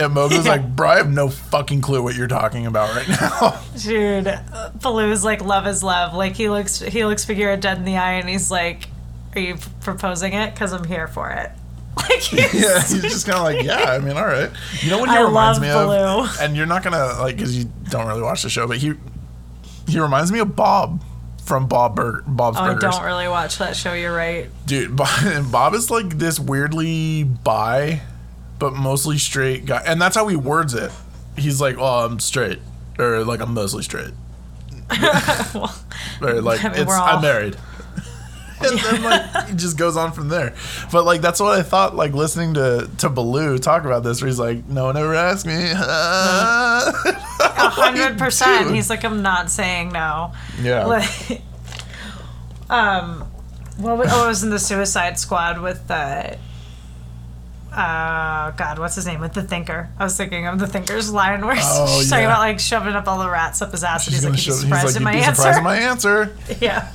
And 0.00 0.14
Mowgli's 0.14 0.44
Yeah. 0.46 0.52
like, 0.52 0.74
bro, 0.76 0.88
I 0.88 0.96
have 0.96 1.10
no 1.10 1.28
fucking 1.28 1.80
clue 1.82 2.02
what 2.02 2.14
you're 2.16 2.26
talking 2.28 2.66
about 2.66 2.94
right 2.96 3.08
now. 3.08 3.60
Dude, 3.78 4.38
Baloo's 4.80 5.24
like 5.24 5.42
love 5.44 5.66
is 5.66 5.82
love. 5.82 6.14
Like 6.14 6.34
he 6.36 6.48
looks, 6.48 6.78
he 6.80 7.04
looks 7.04 7.24
Bagheera 7.24 7.56
dead 7.56 7.78
in 7.78 7.84
the 7.84 7.96
eye, 7.96 8.14
and 8.14 8.28
he's 8.28 8.50
like, 8.50 8.88
"Are 9.34 9.40
you 9.40 9.56
proposing 9.80 10.32
it? 10.32 10.54
Because 10.54 10.72
I'm 10.72 10.84
here 10.84 11.06
for 11.08 11.30
it." 11.30 11.50
Like 11.96 12.20
he's, 12.20 12.54
yeah, 12.54 12.80
he's 12.80 13.02
just 13.02 13.26
kind 13.26 13.36
of 13.36 13.44
like, 13.44 13.62
yeah, 13.66 13.90
I 13.92 13.98
mean, 13.98 14.16
all 14.16 14.24
right. 14.24 14.50
You 14.80 14.90
know 14.90 14.98
what 15.00 15.10
he 15.10 15.16
I 15.16 15.20
reminds 15.22 15.58
love 15.60 15.62
me 15.62 15.68
Baloo. 15.68 16.22
of? 16.24 16.40
And 16.40 16.56
you're 16.56 16.64
not 16.66 16.82
gonna 16.82 17.04
like, 17.20 17.36
because 17.36 17.56
you 17.58 17.70
don't 17.90 18.06
really 18.06 18.22
watch 18.22 18.42
the 18.42 18.48
show, 18.48 18.66
but 18.66 18.78
he 18.78 18.94
he 19.86 19.98
reminds 20.00 20.32
me 20.32 20.38
of 20.38 20.56
Bob 20.56 21.02
from 21.44 21.66
Bob 21.66 21.96
Bur- 21.96 22.22
Bob's 22.26 22.56
Oh, 22.58 22.62
I 22.62 22.74
don't 22.74 23.02
really 23.04 23.28
watch 23.28 23.58
that 23.58 23.76
show. 23.76 23.92
You're 23.92 24.14
right. 24.16 24.48
Dude, 24.66 24.96
Bob, 24.96 25.10
Bob 25.52 25.74
is 25.74 25.90
like 25.90 26.16
this 26.16 26.38
weirdly 26.40 27.24
bi, 27.24 28.00
but 28.60 28.74
mostly 28.74 29.18
straight 29.18 29.64
guy, 29.64 29.82
and 29.84 30.00
that's 30.00 30.14
how 30.14 30.28
he 30.28 30.36
words 30.36 30.74
it. 30.74 30.92
He's 31.36 31.60
like, 31.60 31.76
"Oh, 31.78 32.04
I'm 32.04 32.20
straight," 32.20 32.60
or 32.98 33.24
like, 33.24 33.40
"I'm 33.40 33.54
mostly 33.54 33.82
straight," 33.82 34.12
Well, 35.54 35.74
or 36.20 36.40
like, 36.40 36.64
I 36.64 36.68
mean, 36.68 36.82
it's, 36.82 36.92
all... 36.92 37.02
"I'm 37.02 37.22
married." 37.22 37.56
and 38.60 38.78
then 38.78 39.02
like 39.02 39.46
he 39.48 39.56
just 39.56 39.78
goes 39.78 39.96
on 39.96 40.12
from 40.12 40.28
there. 40.28 40.54
But 40.92 41.04
like 41.04 41.22
that's 41.22 41.40
what 41.40 41.58
I 41.58 41.62
thought. 41.62 41.96
Like 41.96 42.12
listening 42.12 42.54
to 42.54 42.88
to 42.98 43.08
Baloo 43.08 43.58
talk 43.58 43.84
about 43.84 44.04
this, 44.04 44.20
where 44.20 44.28
he's 44.28 44.38
like, 44.38 44.68
"No 44.68 44.84
one 44.84 44.96
ever 44.96 45.14
asked 45.14 45.46
me." 45.46 45.72
a 47.60 47.68
hundred 47.70 48.18
percent. 48.18 48.74
He's 48.74 48.90
like, 48.90 49.04
I'm 49.04 49.22
not 49.22 49.50
saying 49.50 49.90
no. 49.90 50.32
yeah. 50.60 50.84
Like, 50.84 51.42
um, 52.68 53.20
what 53.78 53.96
was, 53.98 54.08
oh, 54.12 54.24
I 54.24 54.28
was 54.28 54.42
in 54.42 54.50
the 54.50 54.58
Suicide 54.58 55.18
Squad 55.18 55.60
with 55.60 55.88
the. 55.88 56.38
Uh, 57.72 58.50
God, 58.52 58.78
what's 58.78 58.96
his 58.96 59.06
name? 59.06 59.20
With 59.20 59.32
the 59.32 59.42
Thinker. 59.42 59.88
I 59.98 60.04
was 60.04 60.16
thinking 60.16 60.46
of 60.46 60.58
the 60.58 60.66
Thinker's 60.66 61.12
line 61.12 61.44
where 61.46 61.56
Oh, 61.58 61.98
she's 62.00 62.10
talking 62.10 62.24
yeah. 62.24 62.30
about 62.30 62.40
like 62.40 62.58
shoving 62.58 62.94
up 62.94 63.06
all 63.06 63.18
the 63.18 63.30
rats 63.30 63.62
up 63.62 63.70
his 63.72 63.84
ass, 63.84 64.06
and 64.06 64.14
He's 64.14 64.22
he's 64.24 64.24
like, 64.24 64.32
gonna 64.32 64.36
"You'd 64.36 64.36
be 64.36 64.42
show- 64.42 64.52
he's 64.52 64.60
surprised 64.60 64.86
like, 64.86 64.96
at 64.96 65.00
"You'd 65.00 65.04
my 65.04 65.14
answer." 65.14 65.34
surprised 65.36 65.58
at 65.58 65.64
my 65.64 65.76
answer. 65.76 66.36
yeah. 66.60 66.88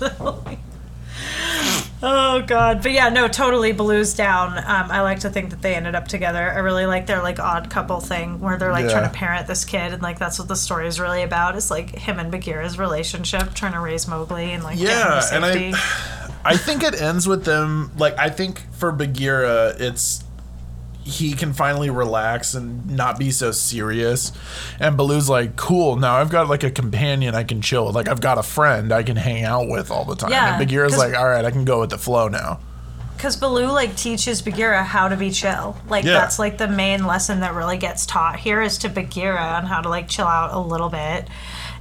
oh 2.04 2.42
God, 2.46 2.84
but 2.84 2.92
yeah, 2.92 3.10
no, 3.10 3.28
totally. 3.28 3.72
Blues 3.72 4.14
down. 4.14 4.58
Um, 4.58 4.92
I 4.92 5.02
like 5.02 5.20
to 5.22 5.30
think 5.30 5.52
that 5.52 5.62
they 5.62 5.76
ended 5.76 5.96
up 5.96 6.08
together. 6.10 6.52
I 6.52 6.58
really 6.60 6.86
like 6.86 7.08
their 7.08 7.24
like 7.24 7.40
odd 7.40 7.70
couple 7.70 8.00
thing 8.02 8.40
where 8.42 8.58
they're 8.58 8.72
like 8.74 8.84
Yeah. 8.86 8.92
trying 8.92 9.10
to 9.10 9.16
parent 9.16 9.48
this 9.48 9.64
kid, 9.66 9.94
and 9.94 10.02
like 10.02 10.20
that's 10.20 10.38
what 10.40 10.48
the 10.50 10.56
story 10.58 10.88
is 10.88 11.00
really 11.00 11.24
about. 11.24 11.56
Is 11.56 11.72
like 11.72 11.92
him 11.96 12.20
and 12.20 12.32
Bagheera's 12.32 12.78
relationship, 12.78 13.54
trying 13.54 13.72
to 13.74 13.80
raise 13.80 14.08
Mowgli 14.10 14.52
and 14.52 14.62
like 14.64 14.78
Yeah, 14.78 15.22
and 15.32 15.46
I- 15.46 15.74
I 16.48 16.58
think 16.58 16.84
it 16.84 17.02
ends 17.02 17.28
with 17.28 17.44
them 17.46 17.92
like 17.98 18.20
I 18.20 18.30
think 18.30 18.62
for 18.74 18.92
Bagheera 18.92 19.74
it's 19.80 20.24
he 21.06 21.34
can 21.34 21.54
finally 21.54 21.90
relax 21.90 22.54
and 22.56 22.90
not 22.90 23.18
be 23.20 23.30
so 23.32 23.52
serious. 23.52 24.32
And 24.80 24.98
Baloo's 24.98 25.30
like, 25.30 25.56
cool, 25.56 25.96
now 25.98 26.16
I've 26.16 26.30
got 26.32 26.50
like 26.50 26.64
a 26.64 26.72
companion 26.72 27.36
I 27.36 27.44
can 27.44 27.62
chill 27.62 27.86
with. 27.86 27.96
Like 27.96 28.08
I've 28.10 28.22
got 28.22 28.38
a 28.40 28.44
friend 28.44 28.92
I 28.92 29.04
can 29.04 29.16
hang 29.16 29.44
out 29.46 29.70
with 29.70 29.92
all 29.92 30.04
the 30.04 30.16
time. 30.16 30.32
Yeah, 30.32 30.58
and 30.58 30.60
Bagheera's 30.68 30.94
'cause- 30.94 31.12
like, 31.12 31.16
all 31.16 31.28
right, 31.30 31.46
I 31.46 31.52
can 31.52 31.64
go 31.64 31.80
with 31.82 31.92
the 31.92 31.98
flow 32.00 32.28
now. 32.28 32.60
Because 33.16 33.38
Baloo 33.38 33.68
like 33.72 33.96
teaches 33.96 34.42
Bagheera 34.42 34.84
how 34.84 35.08
to 35.08 35.16
be 35.16 35.30
chill. 35.32 35.78
Like 35.88 36.04
Yeah. 36.04 36.14
that's 36.14 36.38
like 36.38 36.58
the 36.58 36.68
main 36.68 37.06
lesson 37.06 37.40
that 37.42 37.54
really 37.54 37.78
gets 37.78 38.06
taught 38.06 38.38
here 38.40 38.62
is 38.62 38.78
to 38.80 38.90
Bagheera 38.90 39.42
on 39.42 39.66
how 39.68 39.82
to 39.82 39.90
like 39.90 40.08
chill 40.10 40.28
out 40.28 40.54
a 40.54 40.60
little 40.60 40.90
bit. 40.90 41.28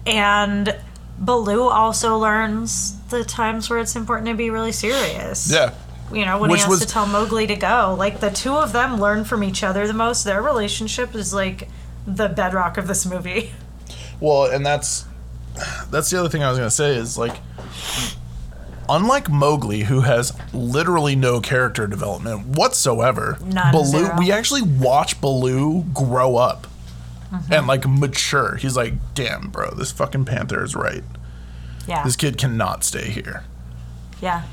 And 0.06 0.76
Baloo 1.18 1.62
also 1.68 2.18
learns 2.18 2.94
the 3.08 3.24
times 3.24 3.70
where 3.70 3.78
it's 3.78 3.96
important 3.96 4.28
to 4.28 4.34
be 4.34 4.50
really 4.50 4.72
serious. 4.72 5.50
Yeah. 5.50 5.70
You 6.14 6.24
know, 6.24 6.38
when 6.38 6.50
Which 6.50 6.60
he 6.60 6.64
has 6.64 6.70
was- 6.70 6.80
to 6.80 6.86
tell 6.86 7.06
Mowgli 7.06 7.46
to 7.48 7.56
go. 7.56 7.94
Like 7.98 8.20
the 8.20 8.30
two 8.30 8.52
of 8.54 8.72
them 8.72 9.00
learn 9.00 9.24
from 9.24 9.42
each 9.42 9.62
other 9.62 9.86
the 9.86 9.92
most. 9.94 10.24
Their 10.24 10.40
relationship 10.42 11.14
is 11.14 11.34
like 11.34 11.68
the 12.06 12.28
bedrock 12.28 12.76
of 12.78 12.86
this 12.86 13.04
movie. 13.06 13.52
Well, 14.20 14.44
and 14.44 14.64
that's 14.64 15.06
that's 15.90 16.08
the 16.08 16.18
other 16.20 16.28
thing 16.28 16.42
I 16.44 16.48
was 16.48 16.56
gonna 16.58 16.70
say 16.70 16.96
is 16.96 17.18
like 17.18 17.36
unlike 18.88 19.28
Mowgli, 19.28 19.80
who 19.82 20.02
has 20.02 20.32
literally 20.52 21.16
no 21.16 21.40
character 21.40 21.86
development 21.86 22.46
whatsoever, 22.56 23.38
None, 23.44 23.72
Baloo 23.72 23.84
zero. 24.04 24.16
we 24.18 24.30
actually 24.30 24.62
watch 24.62 25.20
Baloo 25.20 25.82
grow 25.92 26.36
up 26.36 26.66
Mm-hmm. 27.32 27.52
and 27.52 27.66
like 27.66 27.88
mature. 27.88 28.54
He's 28.56 28.76
like, 28.76 28.94
damn, 29.14 29.48
bro, 29.48 29.70
this 29.74 29.90
fucking 29.90 30.24
panther 30.26 30.62
is 30.62 30.76
right. 30.76 31.02
Yeah. 31.88 32.04
This 32.04 32.14
kid 32.14 32.38
cannot 32.38 32.84
stay 32.84 33.10
here. 33.10 33.42
Yeah. 34.22 34.44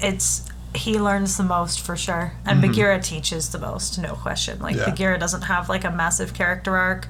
It's 0.00 0.48
he 0.74 0.98
learns 0.98 1.36
the 1.36 1.42
most 1.44 1.80
for 1.80 1.96
sure. 1.96 2.34
And 2.44 2.60
Bagheera 2.60 3.00
teaches 3.00 3.50
the 3.50 3.58
most, 3.58 3.98
no 3.98 4.14
question. 4.14 4.58
Like 4.60 4.76
Mm-hmm. 4.76 4.80
Yeah. 4.84 4.90
Bagheera 4.90 5.18
doesn't 5.18 5.42
have 5.42 5.68
like 5.68 5.84
a 5.84 5.90
massive 5.90 6.34
character 6.34 6.76
arc, 6.76 7.08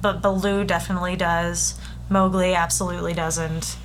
but 0.00 0.22
Baloo 0.22 0.64
definitely 0.64 1.16
does. 1.16 1.78
Mowgli 2.08 2.54
absolutely 2.54 3.12
doesn't. 3.12 3.76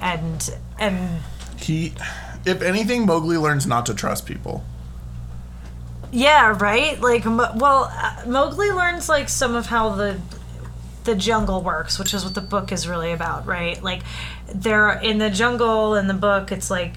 And 0.00 0.48
and 0.78 1.20
He 1.58 1.92
if 2.46 2.62
anything, 2.62 3.04
Mowgli 3.06 3.36
learns 3.36 3.66
not 3.66 3.84
to 3.86 3.94
trust 3.94 4.24
people. 4.24 4.64
yeah, 6.12 6.56
right? 6.58 7.00
Like 7.00 7.24
well, 7.24 7.90
uh, 7.92 8.22
Mowgli 8.26 8.70
learns 8.70 9.08
like 9.08 9.28
some 9.28 9.54
of 9.54 9.66
how 9.66 9.90
the 9.90 10.18
the 11.04 11.14
jungle 11.14 11.62
works, 11.62 11.98
which 11.98 12.12
is 12.14 12.24
what 12.24 12.34
the 12.34 12.40
book 12.40 12.72
is 12.72 12.86
really 12.88 13.12
about, 13.12 13.46
right? 13.46 13.82
Like 13.82 14.02
there 14.54 14.90
in 15.00 15.18
the 15.18 15.30
jungle 15.30 15.94
in 15.96 16.06
the 16.08 16.14
book, 16.14 16.50
it's 16.52 16.70
like 16.70 16.96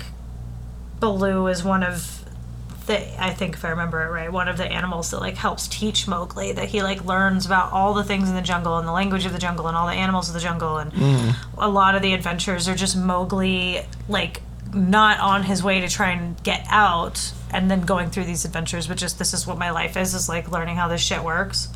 Baloo 1.04 1.48
is 1.48 1.66
one 1.66 1.84
of 1.84 2.24
the 2.88 3.22
I 3.22 3.32
think 3.32 3.56
if 3.56 3.66
I 3.66 3.70
remember 3.72 4.04
it 4.06 4.10
right, 4.10 4.32
one 4.32 4.48
of 4.48 4.56
the 4.56 4.66
animals 4.66 5.12
that 5.12 5.20
like 5.20 5.36
helps 5.36 5.68
teach 5.68 6.08
Mowgli 6.08 6.54
that 6.54 6.70
he 6.70 6.82
like 6.82 7.04
learns 7.04 7.46
about 7.46 7.74
all 7.74 7.94
the 7.94 8.06
things 8.06 8.30
in 8.30 8.36
the 8.36 8.42
jungle 8.42 8.78
and 8.78 8.88
the 8.88 8.94
language 8.94 9.26
of 9.26 9.34
the 9.34 9.38
jungle 9.38 9.68
and 9.68 9.76
all 9.76 9.86
the 9.86 9.94
animals 9.94 10.30
of 10.30 10.34
the 10.34 10.40
jungle 10.40 10.78
and 10.78 10.94
mm. 10.94 11.36
a 11.58 11.68
lot 11.68 11.96
of 11.96 12.02
the 12.02 12.14
adventures 12.14 12.70
are 12.70 12.76
just 12.76 12.96
Mowgli 12.96 13.82
like 14.08 14.42
not 14.74 15.20
on 15.20 15.44
his 15.44 15.62
way 15.62 15.82
to 15.82 15.90
try 15.90 16.12
and 16.12 16.42
get 16.44 16.66
out 16.70 17.34
and 17.52 17.70
then 17.70 17.82
going 17.82 18.10
through 18.10 18.24
these 18.24 18.46
adventures, 18.46 18.88
but 18.88 18.98
just 18.98 19.20
this 19.20 19.34
is 19.34 19.46
what 19.46 19.58
my 19.58 19.72
life 19.72 19.98
is, 19.98 20.14
is 20.14 20.30
like 20.30 20.50
learning 20.50 20.78
how 20.78 20.88
this 20.88 21.02
shit 21.02 21.22
works. 21.22 21.68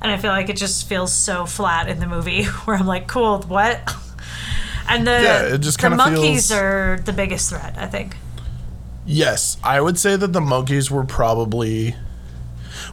And 0.00 0.10
I 0.10 0.16
feel 0.16 0.32
like 0.32 0.48
it 0.48 0.56
just 0.56 0.88
feels 0.88 1.12
so 1.12 1.46
flat 1.46 1.88
in 1.88 2.00
the 2.00 2.08
movie 2.08 2.44
where 2.64 2.76
I'm 2.76 2.88
like, 2.88 3.06
cool, 3.06 3.42
what? 3.42 3.80
And 4.88 5.06
the 5.06 5.12
Yeah, 5.12 5.54
it 5.54 5.58
just 5.60 5.80
the 5.80 5.90
monkeys 5.90 6.48
feels- 6.48 6.52
are 6.60 7.00
the 7.04 7.12
biggest 7.12 7.48
threat, 7.48 7.78
I 7.78 7.86
think. 7.86 8.16
Yes, 9.04 9.56
I 9.64 9.80
would 9.80 9.98
say 9.98 10.16
that 10.16 10.32
the 10.32 10.40
monkeys 10.40 10.90
were 10.90 11.04
probably. 11.04 11.96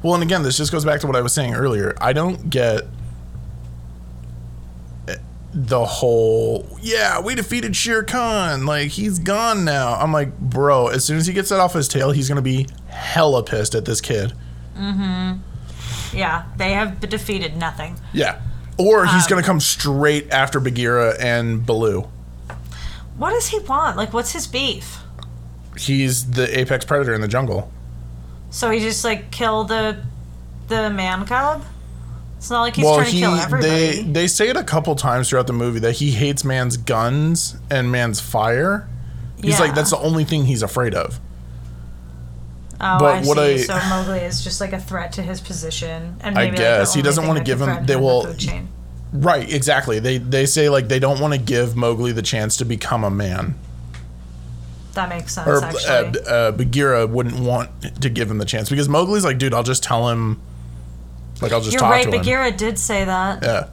Well, 0.01 0.14
and 0.16 0.24
again, 0.24 0.43
this 0.43 0.57
just 0.57 0.72
goes 0.72 0.86
back 0.86 1.01
to 1.01 1.07
what 1.07 1.16
I 1.16 1.22
was 1.22 1.34
saying 1.34 1.53
earlier. 1.53 1.93
I 2.01 2.14
don't 2.14 2.49
get 2.49 2.84
eh, 5.07 5.16
the 5.53 5.86
whole 5.86 6.78
yeah 6.82 7.20
we 7.22 7.36
defeated 7.36 7.76
Shere 7.76 8.03
Khan 8.03 8.66
like 8.66 8.91
he's 8.91 9.20
gone 9.20 9.66
now. 9.66 9.93
I'm 9.95 10.12
like 10.12 10.38
bro, 10.39 10.88
as 10.88 11.05
soon 11.05 11.18
as 11.18 11.28
he 11.28 11.34
gets 11.34 11.49
that 11.49 11.60
off 11.60 11.74
his 11.74 11.88
tail, 11.88 12.12
he's 12.12 12.28
gonna 12.30 12.41
be 12.41 12.68
hella 12.88 13.43
pissed 13.43 13.76
at 13.76 13.86
this 13.86 14.01
kid. 14.01 14.34
Mm-hmm 14.78 15.39
yeah, 16.12 16.45
they 16.57 16.72
have 16.74 16.99
defeated 17.01 17.55
nothing. 17.55 17.99
Yeah, 18.14 18.41
or 18.78 19.05
he's 19.05 19.26
Um, 19.26 19.30
gonna 19.30 19.43
come 19.43 19.60
straight 19.60 20.32
after 20.32 20.60
Bagheera 20.60 21.16
and 21.20 21.64
Baloo. 21.66 22.07
What 23.18 23.32
does 23.32 23.49
he 23.49 23.60
want? 23.60 23.95
Like, 23.97 24.12
what's 24.14 24.32
his 24.32 24.47
beef? 24.47 24.99
He's 25.80 26.32
the 26.32 26.60
apex 26.60 26.84
predator 26.86 27.14
in 27.14 27.22
the 27.22 27.28
jungle. 27.28 27.72
So 28.52 28.70
he 28.70 28.80
just 28.80 29.04
like 29.04 29.32
kill 29.32 29.64
the 29.64 30.04
the 30.68 30.90
man 30.90 31.26
cub? 31.26 31.64
It's 32.38 32.50
not 32.50 32.62
like 32.62 32.76
he's 32.76 32.86
well, 32.86 32.96
trying 32.96 33.12
to 33.12 33.18
kill 33.18 33.36
everybody. 33.36 33.70
they 33.70 34.02
they 34.04 34.28
say 34.28 34.50
it 34.50 34.58
a 34.58 34.64
couple 34.64 34.96
times 34.96 35.30
throughout 35.30 35.48
the 35.48 35.54
movie 35.54 35.80
that 35.80 35.94
he 35.94 36.12
hates 36.12 36.44
man's 36.44 36.78
guns 36.78 37.56
and 37.70 37.92
man's 37.92 38.20
fire. 38.20 38.88
He's 39.42 39.54
Yeah. 39.60 39.66
like 39.66 39.76
that's 39.76 39.90
the 39.92 39.98
only 40.00 40.24
thing 40.26 40.46
he's 40.46 40.64
afraid 40.64 40.94
of. 40.94 41.20
oh, 42.82 42.98
but 43.00 43.06
I 43.06 43.22
what 43.24 43.38
see. 43.38 43.54
I- 43.54 43.58
so 43.58 43.76
Mowgli 43.90 44.20
is 44.20 44.44
just 44.44 44.62
like 44.62 44.74
a 44.74 44.80
threat 44.80 45.12
to 45.14 45.22
his 45.22 45.42
position, 45.42 46.16
and 46.22 46.38
I 46.38 46.46
maybe 46.46 46.58
like, 46.58 46.58
guess. 46.58 46.94
He 46.94 47.02
doesn't 47.02 47.28
wanna 47.28 47.44
give 47.44 47.62
him- 47.62 47.86
they 47.86 47.94
the 47.94 48.00
will- 48.00 48.24
food. 48.26 48.68
Right, 49.12 49.52
exactly. 49.52 50.00
They 50.00 50.18
they 50.20 50.46
say 50.46 50.70
like 50.70 50.88
they 50.88 51.00
don't 51.00 51.20
want 51.20 51.34
to 51.34 51.40
give 51.40 51.76
Mowgli 51.76 52.12
the 52.12 52.22
chance 52.22 52.58
to 52.58 52.66
become 52.66 53.04
a 53.04 53.10
man. 53.10 53.56
That 54.94 55.10
makes 55.10 55.36
sense. 55.36 55.48
Or 55.48 55.64
actually, 55.64 56.20
uh, 56.22 56.30
uh, 56.30 56.52
Bagheera 56.52 57.06
wouldn't 57.08 57.40
want 57.40 57.70
to 58.02 58.10
give 58.10 58.30
him 58.30 58.38
the 58.38 58.46
chance 58.46 58.70
because 58.70 58.88
Mowgli's 58.90 59.24
like, 59.24 59.38
dude, 59.38 59.54
I'll 59.54 59.64
just 59.64 59.84
tell 59.84 60.10
him. 60.10 60.42
Like 61.42 61.52
I'll 61.52 61.62
just 61.62 61.74
you're 61.74 61.80
talk 61.80 61.92
right. 61.92 62.04
to 62.04 62.12
him. 62.12 62.18
Bagheera 62.18 62.52
did 62.52 62.78
say 62.78 63.06
that. 63.06 63.44
Yeah. 63.44 63.68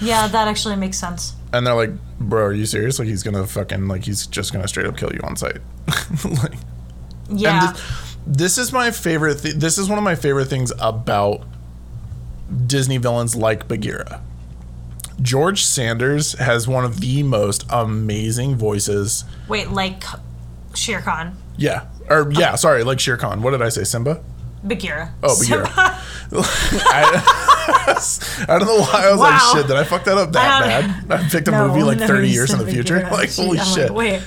Yeah, 0.00 0.26
that 0.26 0.48
actually 0.48 0.76
makes 0.76 0.98
sense. 0.98 1.34
And 1.52 1.66
they're 1.66 1.74
like, 1.74 1.90
bro, 2.18 2.46
are 2.46 2.52
you 2.52 2.66
serious? 2.66 2.98
Like 2.98 3.08
he's 3.08 3.22
gonna 3.22 3.46
fucking 3.46 3.86
like 3.86 4.04
he's 4.04 4.26
just 4.26 4.52
gonna 4.52 4.66
straight 4.66 4.86
up 4.86 4.96
kill 4.96 5.12
you 5.12 5.20
on 5.22 5.36
sight. 5.36 5.58
like 6.24 6.54
Yeah, 7.30 7.68
And 7.68 7.76
this, 7.76 8.16
this 8.26 8.58
is 8.58 8.72
my 8.72 8.90
favorite. 8.90 9.40
Th- 9.40 9.54
this 9.54 9.78
is 9.78 9.88
one 9.88 9.98
of 9.98 10.04
my 10.04 10.16
favorite 10.16 10.46
things 10.46 10.72
about 10.80 11.46
Disney 12.66 12.98
villains 12.98 13.36
like 13.36 13.68
Bagheera. 13.68 14.20
George 15.22 15.64
Sanders 15.64 16.32
has 16.34 16.66
one 16.66 16.84
of 16.84 17.00
the 17.00 17.22
most 17.22 17.64
amazing 17.70 18.56
voices. 18.56 19.24
Wait, 19.48 19.70
like 19.70 20.02
Shere 20.76 21.00
Khan, 21.00 21.36
Yeah. 21.56 21.86
Or 22.10 22.30
yeah, 22.32 22.54
sorry, 22.56 22.84
like 22.84 23.00
Shere 23.00 23.16
Khan. 23.16 23.40
What 23.42 23.52
did 23.52 23.62
I 23.62 23.68
say? 23.70 23.84
Simba? 23.84 24.22
Bagheera. 24.62 25.14
Oh, 25.22 25.38
Bagheera. 25.38 25.70
I, 25.76 26.02
I 28.48 28.58
don't 28.58 28.66
know 28.66 28.80
why 28.80 29.06
I 29.06 29.10
was 29.10 29.20
Wow. 29.20 29.30
like, 29.30 29.40
shit, 29.56 29.66
did 29.68 29.76
I 29.76 29.84
fuck 29.84 30.04
that 30.04 30.16
up 30.18 30.32
that 30.32 30.62
I 30.62 30.66
bad? 31.06 31.10
I 31.26 31.28
picked 31.28 31.48
a 31.48 31.50
No, 31.50 31.68
movie 31.68 31.82
like 31.82 31.98
30 31.98 32.28
years 32.30 32.50
in 32.52 32.58
the 32.58 32.66
future. 32.66 32.94
Bagheera. 33.00 33.14
Like, 33.14 33.34
holy 33.34 33.58
I'm 33.60 33.66
shit. 33.66 33.90
wait. 33.90 34.22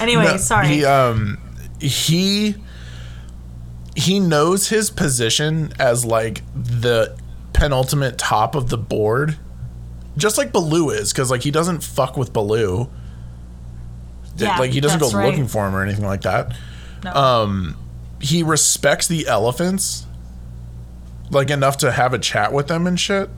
anyway, 0.00 0.24
No, 0.24 0.36
sorry. 0.36 0.68
He 0.68 0.84
um 0.84 1.38
he 1.80 2.54
he 3.96 4.20
knows 4.20 4.68
his 4.68 4.90
position 4.90 5.72
as 5.78 6.04
like 6.04 6.42
the 6.54 7.16
penultimate 7.52 8.18
top 8.18 8.54
of 8.54 8.70
the 8.70 8.78
board. 8.78 9.36
Just 10.16 10.38
like 10.38 10.52
Baloo 10.52 10.90
is, 10.90 11.12
because 11.12 11.30
like 11.30 11.42
he 11.42 11.50
doesn't 11.50 11.82
fuck 11.82 12.16
with 12.16 12.32
Baloo. 12.32 12.88
Yeah, 14.36 14.58
like 14.58 14.70
he 14.70 14.80
doesn't 14.80 15.00
go 15.00 15.10
right. 15.10 15.26
looking 15.26 15.46
for 15.48 15.66
him 15.66 15.74
or 15.74 15.82
anything 15.82 16.04
like 16.06 16.22
that. 16.22 16.56
no. 17.04 17.12
Um 17.12 17.76
he 18.20 18.42
respects 18.42 19.06
the 19.06 19.26
elephants 19.26 20.06
like 21.30 21.48
enough 21.50 21.78
to 21.78 21.90
have 21.92 22.12
a 22.12 22.18
chat 22.18 22.52
with 22.52 22.68
them 22.68 22.86
and 22.86 22.98
shit. 22.98 23.30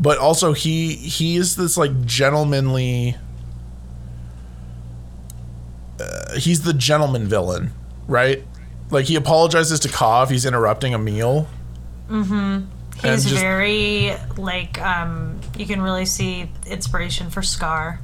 But 0.00 0.18
also 0.18 0.52
he 0.52 0.94
he 0.94 1.36
is 1.36 1.56
this 1.56 1.76
like 1.76 2.04
gentlemanly 2.04 3.16
uh, 6.00 6.36
he's 6.36 6.62
the 6.62 6.74
gentleman 6.74 7.28
villain, 7.28 7.72
right? 8.08 8.42
Like 8.90 9.06
he 9.06 9.16
apologizes 9.16 9.80
to 9.80 9.88
Kaa 9.88 10.24
if 10.24 10.30
he's 10.30 10.44
interrupting 10.44 10.94
a 10.94 10.98
meal. 10.98 11.48
Mm-hmm. 12.08 12.66
He's 13.02 13.24
just- 13.24 13.40
very 13.40 14.14
like 14.36 14.80
um 14.80 15.40
you 15.56 15.66
can 15.66 15.80
really 15.80 16.06
see 16.06 16.50
inspiration 16.66 17.30
for 17.30 17.42
Scar 17.42 18.00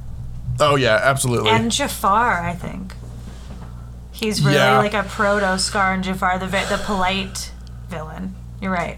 Oh 0.59 0.75
yeah, 0.75 0.99
absolutely. 1.01 1.49
and 1.51 1.71
Jafar, 1.71 2.41
I 2.43 2.53
think. 2.53 2.93
He's 4.11 4.41
really 4.43 4.55
Yeah. 4.57 4.77
like 4.77 4.93
a 4.93 5.03
proto 5.03 5.57
Scar 5.57 5.93
and 5.93 6.03
Jafar, 6.03 6.37
the 6.37 6.45
vi- 6.47 6.65
the 6.65 6.77
polite 6.77 7.51
villain. 7.89 8.35
You're 8.61 8.71
right. 8.71 8.97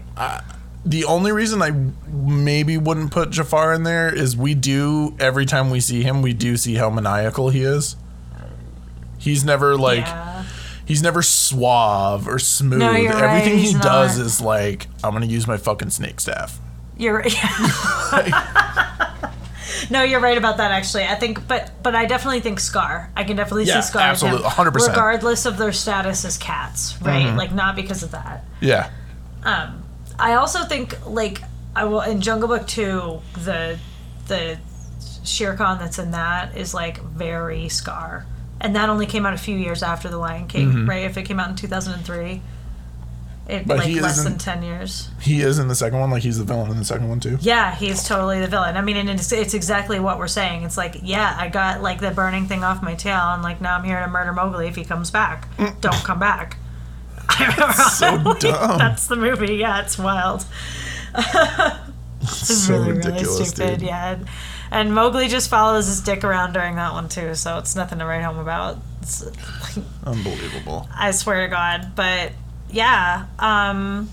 the 0.84 1.04
only 1.06 1.32
reason 1.32 1.62
I 1.62 1.70
maybe 2.06 2.76
wouldn't 2.76 3.10
put 3.10 3.30
Jafar 3.30 3.72
in 3.72 3.84
there 3.84 4.14
is 4.14 4.36
we 4.36 4.54
do 4.54 5.16
every 5.18 5.46
time 5.46 5.70
we 5.70 5.80
see 5.80 6.02
him, 6.02 6.20
we 6.20 6.34
do 6.34 6.58
see 6.58 6.74
how 6.74 6.90
maniacal 6.90 7.48
he 7.48 7.62
is. 7.62 7.96
He's 9.16 9.42
never 9.44 9.78
like 9.78 10.00
yeah. 10.00 10.44
he's 10.84 11.02
never 11.02 11.22
suave 11.22 12.28
or 12.28 12.38
smooth. 12.38 12.80
No, 12.80 12.90
you're 12.92 13.10
right, 13.12 13.22
Everything 13.22 13.58
he 13.58 13.64
he's 13.70 13.80
does 13.80 14.18
not. 14.18 14.26
is 14.26 14.40
like 14.42 14.88
I'm 15.02 15.14
gonna 15.14 15.24
use 15.24 15.46
my 15.46 15.56
fucking 15.56 15.88
snake 15.90 16.20
staff. 16.20 16.58
You're 16.98 17.22
No, 19.90 20.02
you're 20.02 20.20
right 20.20 20.38
about 20.38 20.56
that 20.58 20.70
actually. 20.70 21.04
I 21.04 21.14
think 21.14 21.46
but 21.48 21.70
but 21.82 21.94
I 21.94 22.06
definitely 22.06 22.40
think 22.40 22.60
Scar. 22.60 23.10
I 23.16 23.24
can 23.24 23.36
definitely 23.36 23.64
Yeah, 23.64 23.80
see 23.80 23.88
Scar 23.88 24.02
absolutely, 24.02 24.48
100%. 24.48 24.88
regardless 24.88 25.46
of 25.46 25.56
their 25.58 25.72
status 25.72 26.24
as 26.24 26.36
cats, 26.38 27.00
right? 27.02 27.26
Mm-hmm. 27.26 27.36
Like 27.38 27.52
not 27.52 27.76
because 27.76 28.02
of 28.02 28.10
that. 28.12 28.44
Yeah, 28.60 28.90
Um, 29.42 29.82
I 30.18 30.34
also 30.34 30.64
think 30.64 30.96
like 31.06 31.42
I 31.76 31.84
will 31.84 32.00
in 32.02 32.20
Jungle 32.20 32.48
Book 32.48 32.66
2 32.66 33.20
the 33.44 33.78
the 34.28 34.58
Shere 35.24 35.54
Khan 35.56 35.78
that's 35.78 35.98
in 35.98 36.10
that 36.12 36.56
is 36.56 36.74
like 36.74 37.02
very 37.02 37.68
Scar. 37.68 38.26
And 38.60 38.76
that 38.76 38.88
only 38.88 39.06
came 39.06 39.26
out 39.26 39.34
a 39.34 39.38
few 39.38 39.56
years 39.56 39.82
after 39.82 40.08
The 40.08 40.16
Lion 40.16 40.46
King, 40.46 40.86
right? 40.86 41.04
If 41.04 41.18
it 41.18 41.24
came 41.24 41.38
out 41.40 41.50
in 41.50 41.56
2003. 41.56 42.40
It. 43.46 43.66
But 43.66 43.78
like 43.78 43.86
he 43.86 44.00
less 44.00 44.24
than 44.24 44.38
10 44.38 44.62
years. 44.62 45.10
he 45.20 45.42
is 45.42 45.58
in 45.58 45.68
the 45.68 45.74
second 45.74 45.98
one. 45.98 46.10
Like 46.10 46.22
he's 46.22 46.38
the 46.38 46.44
villain 46.44 46.70
in 46.70 46.78
the 46.78 46.84
second 46.84 47.08
one 47.10 47.20
too. 47.20 47.36
Yeah, 47.40 47.74
he's 47.74 48.02
totally 48.02 48.40
the 48.40 48.46
villain. 48.46 48.76
I 48.76 48.80
mean, 48.80 48.96
and 48.96 49.10
it's, 49.10 49.32
it's 49.32 49.52
exactly 49.52 50.00
what 50.00 50.18
we're 50.18 50.28
saying. 50.28 50.62
It's 50.62 50.78
like, 50.78 51.00
yeah, 51.02 51.36
I 51.38 51.48
got 51.48 51.82
like 51.82 52.00
the 52.00 52.10
burning 52.10 52.46
thing 52.46 52.64
off 52.64 52.82
my 52.82 52.94
tail, 52.94 53.18
and 53.18 53.42
like 53.42 53.60
now 53.60 53.76
I'm 53.76 53.84
here 53.84 54.00
to 54.00 54.08
murder 54.08 54.32
Mowgli 54.32 54.66
if 54.66 54.76
he 54.76 54.84
comes 54.84 55.10
back. 55.10 55.54
Mm. 55.58 55.78
Don't 55.82 56.04
come 56.04 56.18
back. 56.18 56.56
I 57.28 57.48
remember 57.52 57.72
so 57.74 58.50
dumb. 58.50 58.78
That's 58.78 59.08
the 59.08 59.16
movie. 59.16 59.56
Yeah, 59.56 59.82
it's 59.82 59.98
wild. 59.98 60.46
It's 62.24 62.66
so 62.66 62.78
really, 62.78 62.92
ridiculous, 62.92 63.26
really 63.26 63.44
stupid. 63.44 63.78
dude. 63.80 63.88
Yeah, 63.88 64.12
and, 64.14 64.28
and 64.70 64.94
Mowgli 64.94 65.28
just 65.28 65.50
follows 65.50 65.86
his 65.86 66.00
dick 66.00 66.24
around 66.24 66.54
during 66.54 66.76
that 66.76 66.92
one 66.94 67.08
too, 67.08 67.34
so 67.34 67.58
it's 67.58 67.76
nothing 67.76 67.98
to 67.98 68.06
write 68.06 68.22
home 68.22 68.38
about. 68.38 68.78
It's, 69.02 69.22
Unbelievable. 70.04 70.88
I 70.94 71.10
swear 71.10 71.42
to 71.42 71.48
God. 71.48 71.92
But 71.94 72.32
yeah, 72.74 73.26
um, 73.38 74.08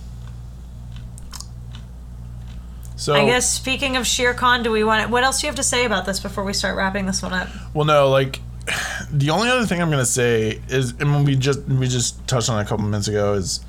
So 3.01 3.15
I 3.15 3.25
guess 3.25 3.51
speaking 3.51 3.97
of 3.97 4.05
Shere 4.05 4.35
Khan, 4.35 4.61
do 4.61 4.71
we 4.71 4.83
want? 4.83 5.09
What 5.09 5.23
else 5.23 5.41
do 5.41 5.47
you 5.47 5.49
have 5.49 5.55
to 5.55 5.63
say 5.63 5.85
about 5.85 6.05
this 6.05 6.19
before 6.19 6.43
we 6.43 6.53
start 6.53 6.77
wrapping 6.77 7.07
this 7.07 7.23
one 7.23 7.33
up? 7.33 7.49
Well, 7.73 7.85
no, 7.85 8.09
like 8.09 8.39
the 9.11 9.31
only 9.31 9.49
other 9.49 9.65
thing 9.65 9.81
I'm 9.81 9.89
gonna 9.89 10.05
say 10.05 10.61
is, 10.69 10.91
and 10.99 11.25
we 11.25 11.35
just 11.35 11.61
we 11.67 11.87
just 11.87 12.27
touched 12.27 12.47
on 12.47 12.59
it 12.59 12.61
a 12.61 12.65
couple 12.65 12.85
minutes 12.85 13.07
ago, 13.07 13.33
is 13.33 13.59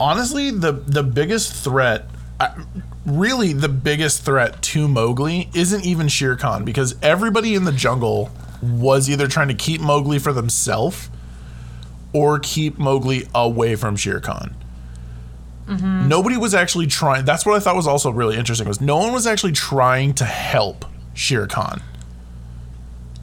honestly 0.00 0.50
the 0.50 0.72
the 0.72 1.04
biggest 1.04 1.52
threat, 1.52 2.08
I- 2.40 2.56
really 3.06 3.52
the 3.52 3.68
biggest 3.68 4.24
threat 4.24 4.60
to 4.62 4.88
Mowgli 4.88 5.48
isn't 5.54 5.84
even 5.84 6.08
Shere 6.08 6.34
Khan 6.34 6.64
because 6.64 6.96
everybody 7.02 7.54
in 7.54 7.64
the 7.64 7.72
jungle 7.72 8.32
was 8.60 9.08
either 9.08 9.28
trying 9.28 9.48
to 9.48 9.54
keep 9.54 9.80
Mowgli 9.80 10.18
for 10.18 10.32
themselves 10.32 11.08
or 12.12 12.38
keep 12.38 12.78
Mowgli 12.78 13.26
away 13.34 13.76
from 13.76 13.96
Shere 13.96 14.20
Khan. 14.20 14.54
Nobody 15.68 16.36
was 16.36 16.52
actually 16.52 16.88
trying. 16.88 17.24
That's 17.24 17.46
what 17.46 17.54
I 17.54 17.60
thought 17.60 17.76
was 17.76 17.86
also 17.86 18.10
really 18.10 18.36
interesting 18.36 18.66
was 18.66 18.80
no 18.80 18.96
one 18.96 19.12
was 19.12 19.24
actually 19.24 19.52
trying 19.52 20.14
to 20.14 20.24
help 20.24 20.84
Shere 21.14 21.46
Khan. 21.46 21.80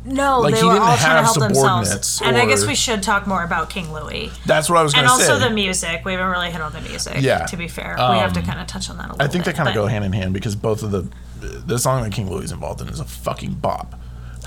No, 0.05 0.39
Like, 0.39 0.53
they 0.53 0.61
he 0.61 0.65
were 0.65 0.71
didn't 0.71 0.83
all 0.87 0.95
trying 0.95 1.09
to 1.09 1.15
have 1.15 1.25
help 1.25 1.39
themselves. 1.39 1.59
subordinates 1.59 2.21
And 2.21 2.37
I 2.37 2.45
guess 2.45 2.65
we 2.65 2.75
should 2.75 3.03
talk 3.03 3.27
more 3.27 3.43
about 3.43 3.69
King 3.69 3.91
Louie. 3.91 4.31
That's 4.45 4.69
what 4.69 4.77
I 4.77 4.83
was 4.83 4.93
going 4.93 5.03
to 5.03 5.09
say. 5.15 5.23
And 5.25 5.33
also 5.33 5.45
the 5.49 5.53
music. 5.53 6.05
We 6.05 6.13
haven't 6.13 6.29
really 6.29 6.49
hit 6.49 6.61
on 6.61 6.71
the 6.71 6.79
music. 6.79 7.17
Yeah. 7.19 7.45
To 7.47 7.57
be 7.57 7.67
fair, 7.67 7.95
we 7.97 8.17
have 8.19 8.31
to 8.33 8.39
Um, 8.39 8.45
kind 8.45 8.61
of 8.61 8.67
touch 8.67 8.89
on 8.89 8.95
that 8.97 9.09
a 9.09 9.11
little 9.11 9.21
I 9.21 9.27
think 9.27 9.43
they 9.43 9.51
kind 9.51 9.67
of 9.67 9.75
go 9.75 9.85
hand 9.87 10.05
in 10.05 10.13
hand 10.13 10.33
because 10.33 10.55
both 10.55 10.81
of 10.83 10.91
the 10.91 11.09
the 11.41 11.77
song 11.77 12.01
that 12.03 12.13
King 12.13 12.29
Louie 12.29 12.45
is 12.45 12.53
involved 12.53 12.79
in 12.79 12.87
is 12.87 13.01
a 13.01 13.05
fucking 13.05 13.55
bop. 13.55 13.99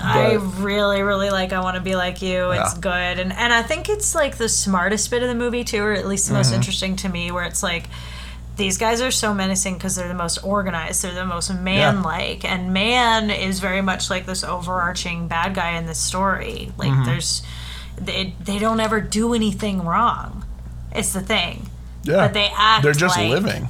I 0.03 0.33
really, 0.35 1.01
really 1.01 1.29
like 1.29 1.53
"I 1.53 1.59
Want 1.61 1.75
to 1.75 1.81
Be 1.81 1.95
Like 1.95 2.21
You." 2.21 2.51
It's 2.51 2.73
Yeah. 2.75 2.79
good, 2.81 3.19
and 3.19 3.31
and 3.33 3.53
I 3.53 3.61
think 3.61 3.89
it's 3.89 4.13
like 4.15 4.37
the 4.37 4.49
smartest 4.49 5.09
bit 5.09 5.21
of 5.23 5.29
the 5.29 5.35
movie 5.35 5.63
too, 5.63 5.83
or 5.83 5.93
at 5.93 6.07
least 6.07 6.27
the 6.27 6.33
Mm-hmm. 6.33 6.39
most 6.39 6.53
interesting 6.53 6.95
to 6.97 7.09
me. 7.09 7.31
Where 7.31 7.43
it's 7.43 7.63
like 7.63 7.85
these 8.57 8.77
guys 8.77 9.01
are 9.01 9.11
so 9.11 9.33
menacing 9.33 9.75
because 9.75 9.95
they're 9.95 10.07
the 10.07 10.13
most 10.13 10.37
organized, 10.43 11.03
they're 11.03 11.13
the 11.13 11.25
most 11.25 11.53
man-like, 11.53 12.43
and 12.45 12.73
man 12.73 13.29
is 13.31 13.59
very 13.59 13.81
much 13.81 14.09
like 14.09 14.25
this 14.25 14.43
overarching 14.43 15.27
bad 15.27 15.53
guy 15.55 15.77
in 15.77 15.85
this 15.85 15.97
story. 15.99 16.71
Like 16.77 16.89
Mm-hmm. 16.89 17.05
there's 17.05 17.41
they 17.97 18.33
they 18.43 18.59
don't 18.59 18.79
ever 18.79 18.99
do 19.01 19.33
anything 19.33 19.83
wrong. 19.85 20.45
It's 20.93 21.13
the 21.13 21.21
thing. 21.21 21.69
yeah, 22.03 22.17
but 22.27 22.33
they 22.33 22.49
act 22.55 22.83
They're 22.83 22.93
just 22.93 23.17
like- 23.17 23.29
living. 23.29 23.69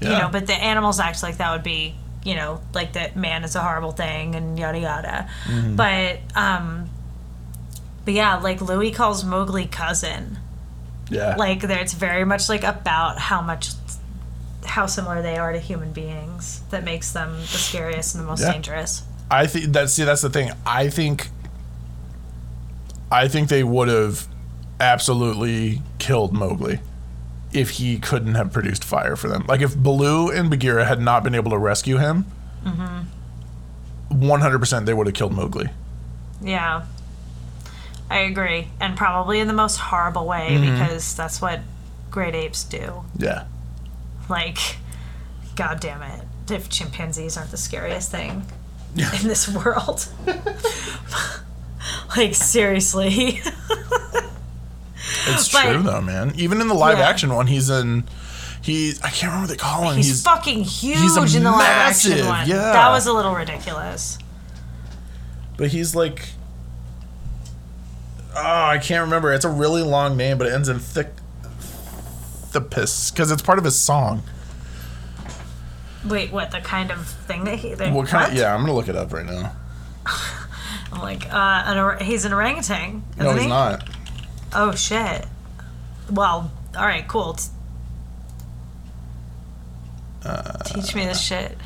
Yeah. 0.00 0.10
you 0.14 0.18
know 0.18 0.28
but 0.32 0.48
the 0.48 0.54
animals 0.54 0.98
act 0.98 1.22
like 1.22 1.36
that 1.36 1.52
would 1.52 1.62
be 1.62 1.94
you 2.24 2.34
know 2.34 2.60
like 2.74 2.92
that 2.94 3.16
man 3.16 3.44
is 3.44 3.54
a 3.56 3.60
horrible 3.60 3.92
thing 3.92 4.34
and 4.34 4.58
yada 4.58 4.78
yada 4.78 5.28
Mm-hmm. 5.46 5.76
but 5.76 6.18
um 6.36 6.88
but 8.04 8.14
yeah 8.14 8.36
like 8.36 8.60
louie 8.60 8.90
calls 8.92 9.24
mowgli 9.24 9.66
cousin 9.66 10.38
yeah. 11.10 11.34
like 11.36 11.60
there 11.62 11.80
it's 11.80 11.92
very 11.94 12.24
much 12.24 12.48
like 12.48 12.62
about 12.64 13.18
how 13.18 13.42
much 13.42 13.70
how 14.64 14.86
similar 14.86 15.20
they 15.22 15.36
are 15.36 15.52
to 15.52 15.58
human 15.58 15.92
beings 15.92 16.62
that 16.70 16.84
makes 16.84 17.12
them 17.12 17.32
the 17.40 17.46
scariest 17.46 18.14
and 18.14 18.24
the 18.24 18.28
most 18.28 18.40
Yeah. 18.42 18.52
dangerous 18.52 19.02
I 19.30 19.46
think 19.46 19.72
that's 19.72 19.94
see 19.94 20.04
that's 20.04 20.20
the 20.20 20.28
thing. 20.30 20.50
I 20.66 20.88
think 20.90 21.28
I 23.10 23.28
think 23.28 23.48
they 23.48 23.64
would 23.64 23.88
have 23.88 24.26
absolutely 24.78 25.80
killed 25.98 26.32
Mowgli 26.34 26.80
if 27.52 27.70
he 27.70 27.98
couldn't 27.98 28.34
have 28.34 28.52
produced 28.52 28.82
fire 28.84 29.14
for 29.16 29.28
them. 29.28 29.44
Like 29.46 29.60
if 29.60 29.76
Baloo 29.76 30.30
and 30.30 30.48
Bagheera 30.50 30.84
had 30.84 31.00
not 31.00 31.22
been 31.24 31.34
able 31.34 31.50
to 31.50 31.58
rescue 31.58 31.98
him, 31.98 32.26
Mm-hmm. 32.64 34.20
one 34.28 34.40
hundred 34.40 34.58
percent 34.60 34.86
they 34.86 34.94
would 34.94 35.06
have 35.08 35.14
killed 35.14 35.32
Mowgli. 35.32 35.68
yeah 36.40 36.84
i 38.10 38.18
agree 38.18 38.68
and 38.80 38.96
probably 38.96 39.40
in 39.40 39.46
the 39.48 39.52
most 39.54 39.78
horrible 39.78 40.26
way 40.26 40.48
Mm-hmm. 40.50 40.72
because 40.78 41.16
that's 41.16 41.40
what 41.42 41.60
great 42.10 42.34
apes 42.36 42.62
do 42.62 43.02
Yeah. 43.18 43.44
like 44.28 44.58
god 45.56 45.80
damn 45.80 46.02
it 46.02 46.22
if 46.50 46.68
chimpanzees 46.68 47.36
aren't 47.36 47.50
the 47.50 47.56
scariest 47.56 48.10
thing 48.12 48.44
in 48.96 49.26
this 49.26 49.48
world 49.48 50.06
like 52.16 52.34
seriously 52.34 53.40
It's 55.28 55.48
But- 55.52 55.62
true 55.72 55.82
though, 55.82 56.00
man. 56.00 56.32
Even 56.36 56.60
in 56.60 56.68
the 56.68 56.74
live 56.74 56.98
Yeah. 56.98 57.08
action 57.08 57.34
one, 57.34 57.46
he's 57.46 57.70
in. 57.70 58.04
He 58.60 58.94
I 59.02 59.08
can't 59.10 59.32
remember 59.32 59.42
what 59.42 59.50
they 59.50 59.56
call 59.56 59.90
him. 59.90 59.96
he's, 59.96 60.06
He's, 60.06 60.22
fucking 60.22 60.62
huge 60.64 60.98
he's 60.98 61.34
in 61.34 61.42
the 61.42 61.50
live 61.50 61.62
action 61.66 62.24
one 62.26 62.46
yeah. 62.48 62.56
that 62.72 62.90
was 62.90 63.06
a 63.06 63.12
little 63.12 63.34
ridiculous 63.34 64.18
but 65.56 65.68
he's 65.68 65.94
like. 65.94 66.28
Oh, 68.34 68.40
I 68.64 68.78
can't 68.78 69.02
remember. 69.04 69.32
It's 69.32 69.44
a 69.44 69.50
really 69.50 69.82
long 69.82 70.16
name, 70.16 70.38
but 70.38 70.46
it 70.46 70.52
ends 70.54 70.68
in 70.68 70.78
thick. 70.78 71.08
the 72.52 72.60
piss 72.60 73.10
because 73.10 73.30
it's 73.30 73.42
part 73.42 73.58
of 73.58 73.64
his 73.64 73.78
song. 73.78 74.22
Wait, 76.04 76.32
what? 76.32 76.50
The 76.50 76.60
kind 76.60 76.90
of 76.90 77.06
thing 77.06 77.44
that 77.44 77.58
he? 77.58 77.70
What 77.74 78.08
kind? 78.08 78.28
what? 78.28 78.32
yeah, 78.34 78.54
I'm 78.54 78.60
gonna 78.60 78.72
look 78.74 78.88
it 78.88 78.96
up 78.96 79.12
right 79.12 79.24
now. 79.26 79.52
I'm 80.92 81.00
like, 81.00 81.32
uh, 81.32 81.62
an, 81.66 81.78
or- 81.78 81.96
he's 82.02 82.24
an 82.24 82.32
orangutan. 82.32 83.02
No, 83.18 83.32
he's 83.32 83.42
he? 83.42 83.48
not. 83.48 83.88
Oh 84.54 84.74
shit. 84.74 85.26
Well, 86.10 86.50
all 86.76 86.82
right, 86.86 87.06
cool. 87.08 87.34
T- 87.34 87.48
uh, 90.24 90.58
Teach 90.64 90.94
me 90.94 91.04
this 91.06 91.20
shit. 91.20 91.56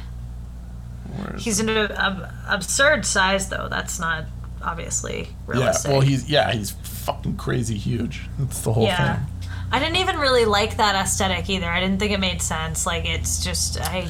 He's 1.39 1.61
an 1.61 1.69
ab- 1.69 1.91
ab- 1.93 2.31
absurd 2.49 3.05
size, 3.07 3.49
though. 3.49 3.69
That's 3.71 3.99
not 3.99 4.25
obviously 4.63 5.29
realistic. 5.47 5.89
yeah, 5.89 5.93
well, 5.93 6.01
he's 6.01 6.29
yeah, 6.29 6.53
he's 6.53 6.71
fucking 6.71 7.37
crazy 7.37 7.77
huge. 7.77 8.23
That's 8.39 8.61
the 8.63 8.73
whole 8.73 8.85
Yeah. 8.85 9.17
thing. 9.17 9.27
I 9.73 9.79
didn't 9.79 9.97
even 9.97 10.17
really 10.19 10.45
like 10.45 10.77
that 10.77 10.95
aesthetic 10.95 11.51
either. 11.51 11.67
I 11.69 11.81
didn't 11.81 11.99
think 11.99 12.13
it 12.13 12.21
made 12.21 12.41
sense. 12.43 12.87
Like 12.87 13.05
it's 13.05 13.43
just 13.45 13.81
I. 13.81 14.09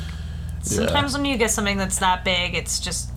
Sometimes 0.62 1.14
when 1.14 1.24
you 1.24 1.37
get 1.37 1.51
something 1.53 1.77
that's 1.79 1.99
that 2.01 2.24
big, 2.24 2.55
it's 2.55 2.81
just 2.81 3.09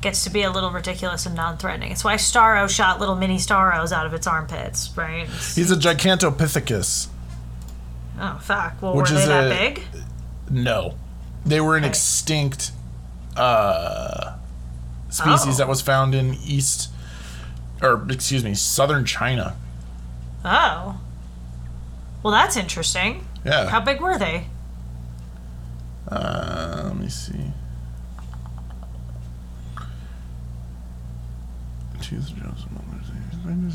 gets 0.00 0.24
to 0.24 0.30
be 0.30 0.42
a 0.42 0.50
little 0.50 0.70
ridiculous 0.70 1.26
and 1.26 1.34
non-threatening. 1.34 1.92
It's 1.92 2.02
why 2.04 2.14
Starro 2.16 2.68
shot 2.68 3.00
little 3.00 3.16
mini 3.16 3.36
Starros 3.36 3.92
out 3.92 4.06
of 4.06 4.14
its 4.14 4.26
armpits, 4.26 4.90
right? 4.96 5.22
It's- 5.24 5.54
He's 5.56 5.70
a 5.70 5.76
Gigantopithecus. 5.76 7.08
oh 8.20 8.38
fuck! 8.42 8.80
Well, 8.80 8.94
Which 8.96 9.10
were 9.10 9.16
they 9.16 9.22
is 9.22 9.28
that 9.28 9.44
a- 9.46 9.48
big? 9.48 9.82
No, 10.50 10.94
they 11.44 11.60
were 11.60 11.76
an 11.76 11.84
Okay. 11.84 11.90
extinct 11.90 12.72
uh, 13.36 14.36
species 15.10 15.54
Oh. 15.54 15.58
that 15.58 15.68
was 15.68 15.80
found 15.80 16.14
in 16.14 16.34
East, 16.44 16.88
or 17.80 18.04
excuse 18.10 18.42
me, 18.44 18.54
southern 18.54 19.04
China. 19.04 19.54
Oh. 20.44 20.98
Well, 22.22 22.32
that's 22.32 22.56
interesting. 22.56 23.26
Yeah. 23.44 23.68
How 23.68 23.80
big 23.80 24.00
were 24.00 24.18
they? 24.18 24.46
Uh, 26.08 26.82
let 26.84 26.96
me 26.96 27.08
see. 27.08 27.52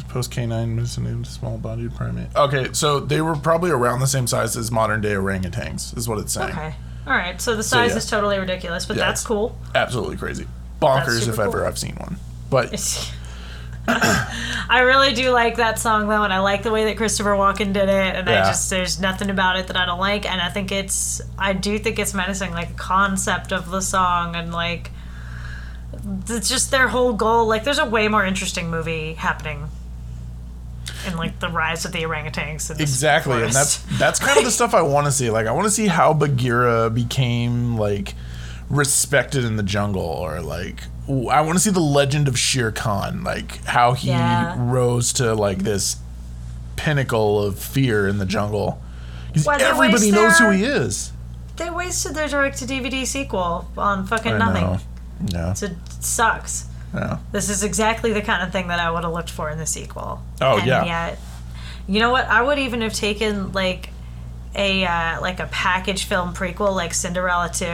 Post 0.07 0.31
canine, 0.31 0.75
missing 0.75 1.25
small 1.25 1.57
bodied 1.57 1.93
primate. 1.95 2.33
Okay, 2.36 2.69
so 2.71 2.99
they 2.99 3.21
were 3.21 3.36
probably 3.36 3.71
around 3.71 3.99
the 3.99 4.07
same 4.07 4.27
size 4.27 4.55
as 4.55 4.71
modern 4.71 5.01
day 5.01 5.13
orangutans, 5.13 5.97
is 5.97 6.07
what 6.07 6.19
it's 6.19 6.31
saying. 6.33 6.51
Okay. 6.51 6.73
All 7.07 7.13
right. 7.13 7.39
So 7.41 7.55
the 7.55 7.63
size 7.63 7.91
yeah. 7.91 7.97
is 7.97 8.09
totally 8.09 8.39
ridiculous, 8.39 8.86
but 8.86 8.97
Yeah. 8.97 9.05
that's 9.05 9.23
cool. 9.23 9.57
Absolutely 9.73 10.17
crazy. 10.17 10.47
Bonkers 10.81 11.27
if 11.27 11.39
ever 11.39 11.59
cool. 11.59 11.67
I've 11.67 11.77
seen 11.77 11.95
one. 11.95 12.17
But 12.49 12.73
I 13.88 14.79
really 14.86 15.13
do 15.13 15.31
like 15.31 15.57
that 15.57 15.77
song 15.79 16.07
though, 16.07 16.23
and 16.23 16.33
I 16.33 16.39
like 16.39 16.63
the 16.63 16.71
way 16.71 16.86
that 16.86 16.97
Christopher 16.97 17.31
Walken 17.31 17.73
did 17.73 17.89
it. 17.89 18.15
And 18.15 18.29
I 18.29 18.45
just 18.47 18.69
there's 18.69 18.99
nothing 18.99 19.29
about 19.29 19.57
it 19.57 19.67
that 19.67 19.77
I 19.77 19.86
don't 19.86 19.99
like, 19.99 20.29
and 20.29 20.41
I 20.41 20.49
think 20.49 20.71
it's 20.71 21.21
I 21.38 21.53
do 21.53 21.77
think 21.77 21.99
it's 21.99 22.13
menacing, 22.13 22.51
like 22.51 22.69
the 22.69 22.75
concept 22.75 23.51
of 23.51 23.69
the 23.69 23.81
song 23.81 24.36
and 24.36 24.53
like 24.53 24.91
it's 26.29 26.49
just 26.49 26.71
their 26.71 26.87
whole 26.87 27.13
goal. 27.13 27.45
Like 27.47 27.63
there's 27.63 27.79
a 27.79 27.85
way 27.85 28.07
more 28.07 28.25
interesting 28.25 28.69
movie 28.69 29.13
happening 29.13 29.67
in 31.07 31.17
like 31.17 31.39
the 31.39 31.49
rise 31.49 31.85
of 31.85 31.91
the 31.91 31.99
orangutans. 32.03 32.77
Exactly, 32.79 33.43
and 33.43 33.51
that's 33.53 33.77
that's 33.97 34.19
kind 34.19 34.37
of 34.37 34.43
the 34.43 34.51
stuff 34.51 34.73
I 34.73 34.81
want 34.81 35.05
to 35.05 35.11
see. 35.11 35.29
Like, 35.29 35.47
I 35.47 35.51
want 35.51 35.65
to 35.65 35.71
see 35.71 35.87
how 35.87 36.13
Bagheera 36.13 36.89
became 36.89 37.77
like 37.77 38.13
respected 38.69 39.43
in 39.45 39.55
the 39.57 39.63
jungle, 39.63 40.01
or 40.03 40.41
like 40.41 40.83
I 41.07 41.41
want 41.41 41.53
to 41.53 41.59
see 41.59 41.69
the 41.69 41.79
legend 41.79 42.27
of 42.27 42.37
Shere 42.37 42.71
Khan, 42.71 43.23
like 43.23 43.63
how 43.65 43.93
he 43.93 44.09
Yeah. 44.09 44.55
rose 44.57 45.13
to 45.13 45.33
like 45.35 45.59
this 45.59 45.97
pinnacle 46.75 47.43
of 47.43 47.59
fear 47.59 48.07
in 48.07 48.17
the 48.17 48.25
jungle. 48.25 48.81
'Cause 49.33 49.45
Why, 49.45 49.57
they 49.57 49.65
everybody 49.65 50.11
knows 50.11 50.37
who 50.39 50.49
he 50.51 50.63
is. 50.63 51.11
they 51.57 51.69
wasted 51.69 52.15
their 52.15 52.27
direct 52.27 52.57
to 52.59 52.65
DVD 52.65 53.05
sequel 53.05 53.67
on 53.77 54.05
fucking 54.07 54.33
I 54.33 54.37
nothing. 54.37 54.63
know. 54.63 54.79
Yeah, 55.28 55.53
So 55.53 55.68
it 55.68 55.74
sucks. 55.99 56.68
yeah. 56.93 57.18
This 57.32 57.49
is 57.49 57.63
exactly 57.63 58.11
the 58.13 58.22
kind 58.22 58.43
of 58.43 58.51
thing 58.51 58.68
that 58.68 58.80
I 58.80 58.91
would 58.91 59.03
have 59.03 59.13
looked 59.13 59.30
for 59.30 59.49
in 59.49 59.57
the 59.57 59.66
sequel. 59.66 60.22
Oh, 60.41 60.57
and 60.57 60.68
yeah. 60.68 60.86
Yet, 60.86 61.20
you 61.88 61.99
know 61.99 62.11
what? 62.11 62.26
I 62.28 62.41
would 62.41 62.59
even 62.59 62.82
have 62.82 62.93
taken 62.93 63.51
like 63.51 63.89
a 64.55 64.86
uh, 64.86 65.22
like 65.22 65.39
a 65.39 65.47
package 65.47 66.05
film 66.05 66.34
prequel 66.34 66.74
like 66.76 66.93
Cinderella 66.93 67.49
2. 67.53 67.66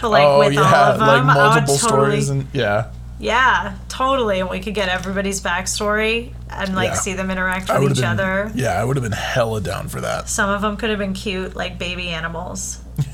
But 0.00 0.08
like 0.10 0.24
oh 0.24 0.38
with 0.38 0.54
yeah, 0.54 0.60
all 0.62 0.92
of 0.92 0.98
them, 0.98 1.08
like 1.08 1.24
multiple 1.24 1.76
totally, 1.76 2.20
stories 2.22 2.28
and 2.30 2.46
yeah. 2.54 2.90
yeah, 3.18 3.76
totally, 3.90 4.40
and 4.40 4.48
we 4.48 4.60
could 4.60 4.74
get 4.74 4.88
everybody's 4.88 5.42
backstory 5.42 6.32
and 6.48 6.74
like 6.74 6.88
Yeah. 6.90 6.94
see 6.94 7.12
them 7.12 7.30
interact 7.30 7.68
with 7.68 7.90
each 7.92 7.96
been, 7.96 8.04
other. 8.06 8.50
Yeah, 8.54 8.80
I 8.80 8.84
would 8.84 8.96
have 8.96 9.02
been 9.02 9.12
hella 9.12 9.60
down 9.60 9.88
for 9.88 10.00
that. 10.00 10.28
Some 10.30 10.48
of 10.48 10.62
them 10.62 10.78
could 10.78 10.88
have 10.88 10.98
been 10.98 11.12
cute, 11.12 11.54
like 11.54 11.78
baby 11.78 12.08
animals. 12.08 12.80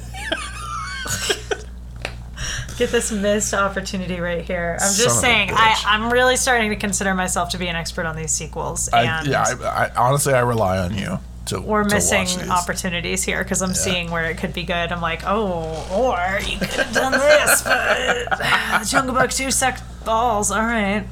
Get 2.81 2.93
this 2.93 3.12
missed 3.12 3.53
opportunity 3.53 4.20
right 4.20 4.43
here. 4.43 4.78
I'm 4.81 4.95
just 4.95 5.07
a 5.07 5.11
saying, 5.11 5.51
I, 5.53 5.78
I'm 5.87 6.11
really 6.11 6.37
starting 6.37 6.70
to 6.70 6.76
consider 6.76 7.12
myself 7.14 7.51
to 7.51 7.59
be 7.59 7.68
an 7.68 7.76
expert 7.76 8.07
on 8.07 8.16
these 8.16 8.33
sequels, 8.33 8.89
I, 8.91 9.03
and 9.03 9.26
yeah, 9.28 9.45
I, 9.62 9.85
I 9.85 9.91
honestly 9.97 10.33
I 10.33 10.41
rely 10.41 10.78
on 10.78 10.97
you 10.97 11.18
to. 11.45 11.61
we're 11.61 11.85
to 11.85 11.95
missing 11.95 12.20
watch 12.24 12.37
these. 12.39 12.49
opportunities 12.49 13.22
here 13.22 13.43
because 13.45 13.61
I'm 13.61 13.74
seeing 13.74 14.11
where 14.11 14.31
it 14.31 14.39
could 14.39 14.55
be 14.55 14.62
good. 14.62 14.93
I'm 14.93 15.03
like, 15.03 15.20
oh, 15.26 15.87
or 15.93 16.41
you 16.41 16.59
could 16.59 16.70
have 16.70 16.95
done 16.95 17.12
this, 17.12 17.61
but 17.61 18.28
ah, 18.41 18.83
Jungle 18.89 19.14
Book 19.14 19.31
2 19.31 19.51
sucked 19.51 19.83
balls. 20.07 20.51
All 20.51 20.62
right. 20.62 21.05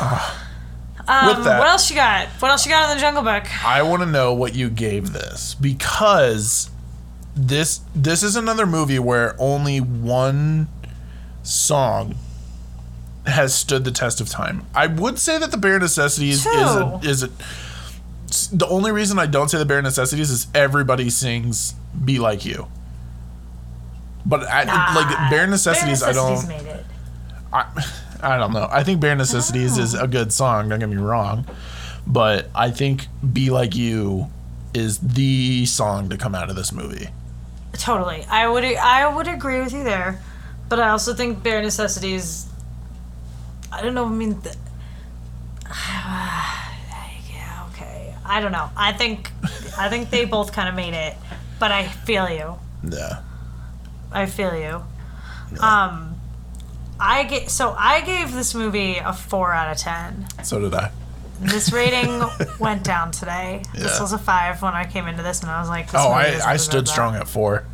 Um, 1.08 1.26
With 1.36 1.44
that- 1.46 1.58
what 1.58 1.66
else 1.68 1.90
you 1.90 1.96
got? 1.96 2.28
What 2.38 2.52
else 2.52 2.64
you 2.64 2.70
got 2.70 2.88
in 2.88 2.96
the 2.96 3.00
Jungle 3.00 3.24
Book? 3.24 3.44
I 3.66 3.82
want 3.82 4.02
to 4.02 4.06
know 4.06 4.32
what 4.32 4.54
you 4.54 4.70
gave 4.70 5.12
this 5.12 5.54
because 5.56 6.70
this 7.34 7.80
this 7.92 8.22
is 8.22 8.36
another 8.36 8.66
movie 8.66 9.00
where 9.00 9.34
only 9.40 9.80
one 9.80 10.68
song 11.42 12.14
has 13.26 13.54
stood 13.54 13.84
the 13.84 13.90
test 13.90 14.20
of 14.20 14.28
time. 14.28 14.66
I 14.74 14.86
would 14.86 15.18
say 15.18 15.38
that 15.38 15.50
the 15.50 15.56
bare 15.56 15.78
necessities 15.78 16.44
is 16.44 16.76
a, 16.76 17.00
is 17.02 17.22
a, 17.22 17.30
the 18.56 18.66
only 18.68 18.90
reason 18.90 19.18
I 19.18 19.26
don't 19.26 19.48
say 19.48 19.58
the 19.58 19.66
bare 19.66 19.82
necessities 19.82 20.30
is 20.30 20.46
everybody 20.54 21.10
sings 21.10 21.74
"Be 22.04 22.18
Like 22.18 22.44
You." 22.44 22.68
But 24.24 24.44
I, 24.44 24.64
ah, 24.68 24.92
like 24.94 25.30
bare 25.30 25.46
necessities, 25.46 26.00
Bare 26.00 26.10
I 26.10 26.12
don't. 26.12 26.48
Made 26.48 26.62
it. 26.62 26.84
I, 27.52 27.66
I 28.22 28.38
don't 28.38 28.52
know. 28.52 28.68
I 28.70 28.84
think 28.84 29.00
Bare 29.00 29.16
Necessities 29.16 29.78
is 29.78 29.94
oh. 29.94 30.04
a 30.04 30.08
good 30.08 30.32
song. 30.32 30.68
Don't 30.68 30.78
get 30.78 30.88
me 30.88 30.96
wrong, 30.96 31.44
but 32.06 32.48
I 32.54 32.70
think 32.70 33.08
"Be 33.32 33.50
Like 33.50 33.74
You" 33.74 34.30
is 34.72 34.98
the 34.98 35.66
song 35.66 36.08
to 36.08 36.16
come 36.16 36.34
out 36.34 36.48
of 36.48 36.56
this 36.56 36.72
movie. 36.72 37.08
Totally. 37.72 38.24
I 38.30 38.48
would 38.48 38.64
I 38.64 39.14
would 39.14 39.26
agree 39.26 39.60
with 39.60 39.72
you 39.72 39.82
there. 39.82 40.20
But 40.72 40.80
I 40.80 40.88
also 40.88 41.12
think 41.12 41.42
bare 41.42 41.60
necessities 41.60 42.46
I 43.70 43.82
don't 43.82 43.92
know, 43.92 44.06
I 44.06 44.08
mean 44.08 44.40
th- 44.40 44.54
yeah, 47.30 47.68
okay. 47.68 48.14
I 48.24 48.40
don't 48.40 48.52
know. 48.52 48.70
I 48.74 48.92
think 48.94 49.30
I 49.76 49.90
think 49.90 50.08
they 50.08 50.24
both 50.24 50.54
kind 50.54 50.70
of 50.70 50.74
made 50.74 50.94
it, 50.94 51.14
but 51.58 51.72
I 51.72 51.88
feel 51.88 52.26
you. 52.30 52.54
Yeah, 52.88 53.20
I 54.10 54.24
feel 54.24 54.56
you. 54.56 54.82
Um 55.60 56.18
I 56.98 57.24
get 57.24 57.50
so 57.50 57.74
I 57.78 58.00
gave 58.00 58.32
this 58.32 58.54
movie 58.54 58.96
a 58.96 59.12
4 59.12 59.52
out 59.52 59.72
of 59.72 59.76
10. 59.76 60.26
so 60.42 60.58
did 60.58 60.72
I. 60.72 60.90
This 61.42 61.70
rating 61.70 62.22
went 62.58 62.82
down 62.82 63.10
today. 63.10 63.62
This 63.74 64.00
was 64.00 64.14
a 64.14 64.18
5 64.18 64.62
when 64.62 64.72
I 64.72 64.86
came 64.86 65.06
into 65.06 65.22
this 65.22 65.42
and 65.42 65.50
I 65.50 65.60
was 65.60 65.68
like 65.68 65.92
Oh, 65.92 66.08
I, 66.08 66.40
I 66.42 66.56
stood 66.56 66.88
strong 66.88 67.14
at 67.14 67.28
four. 67.28 67.66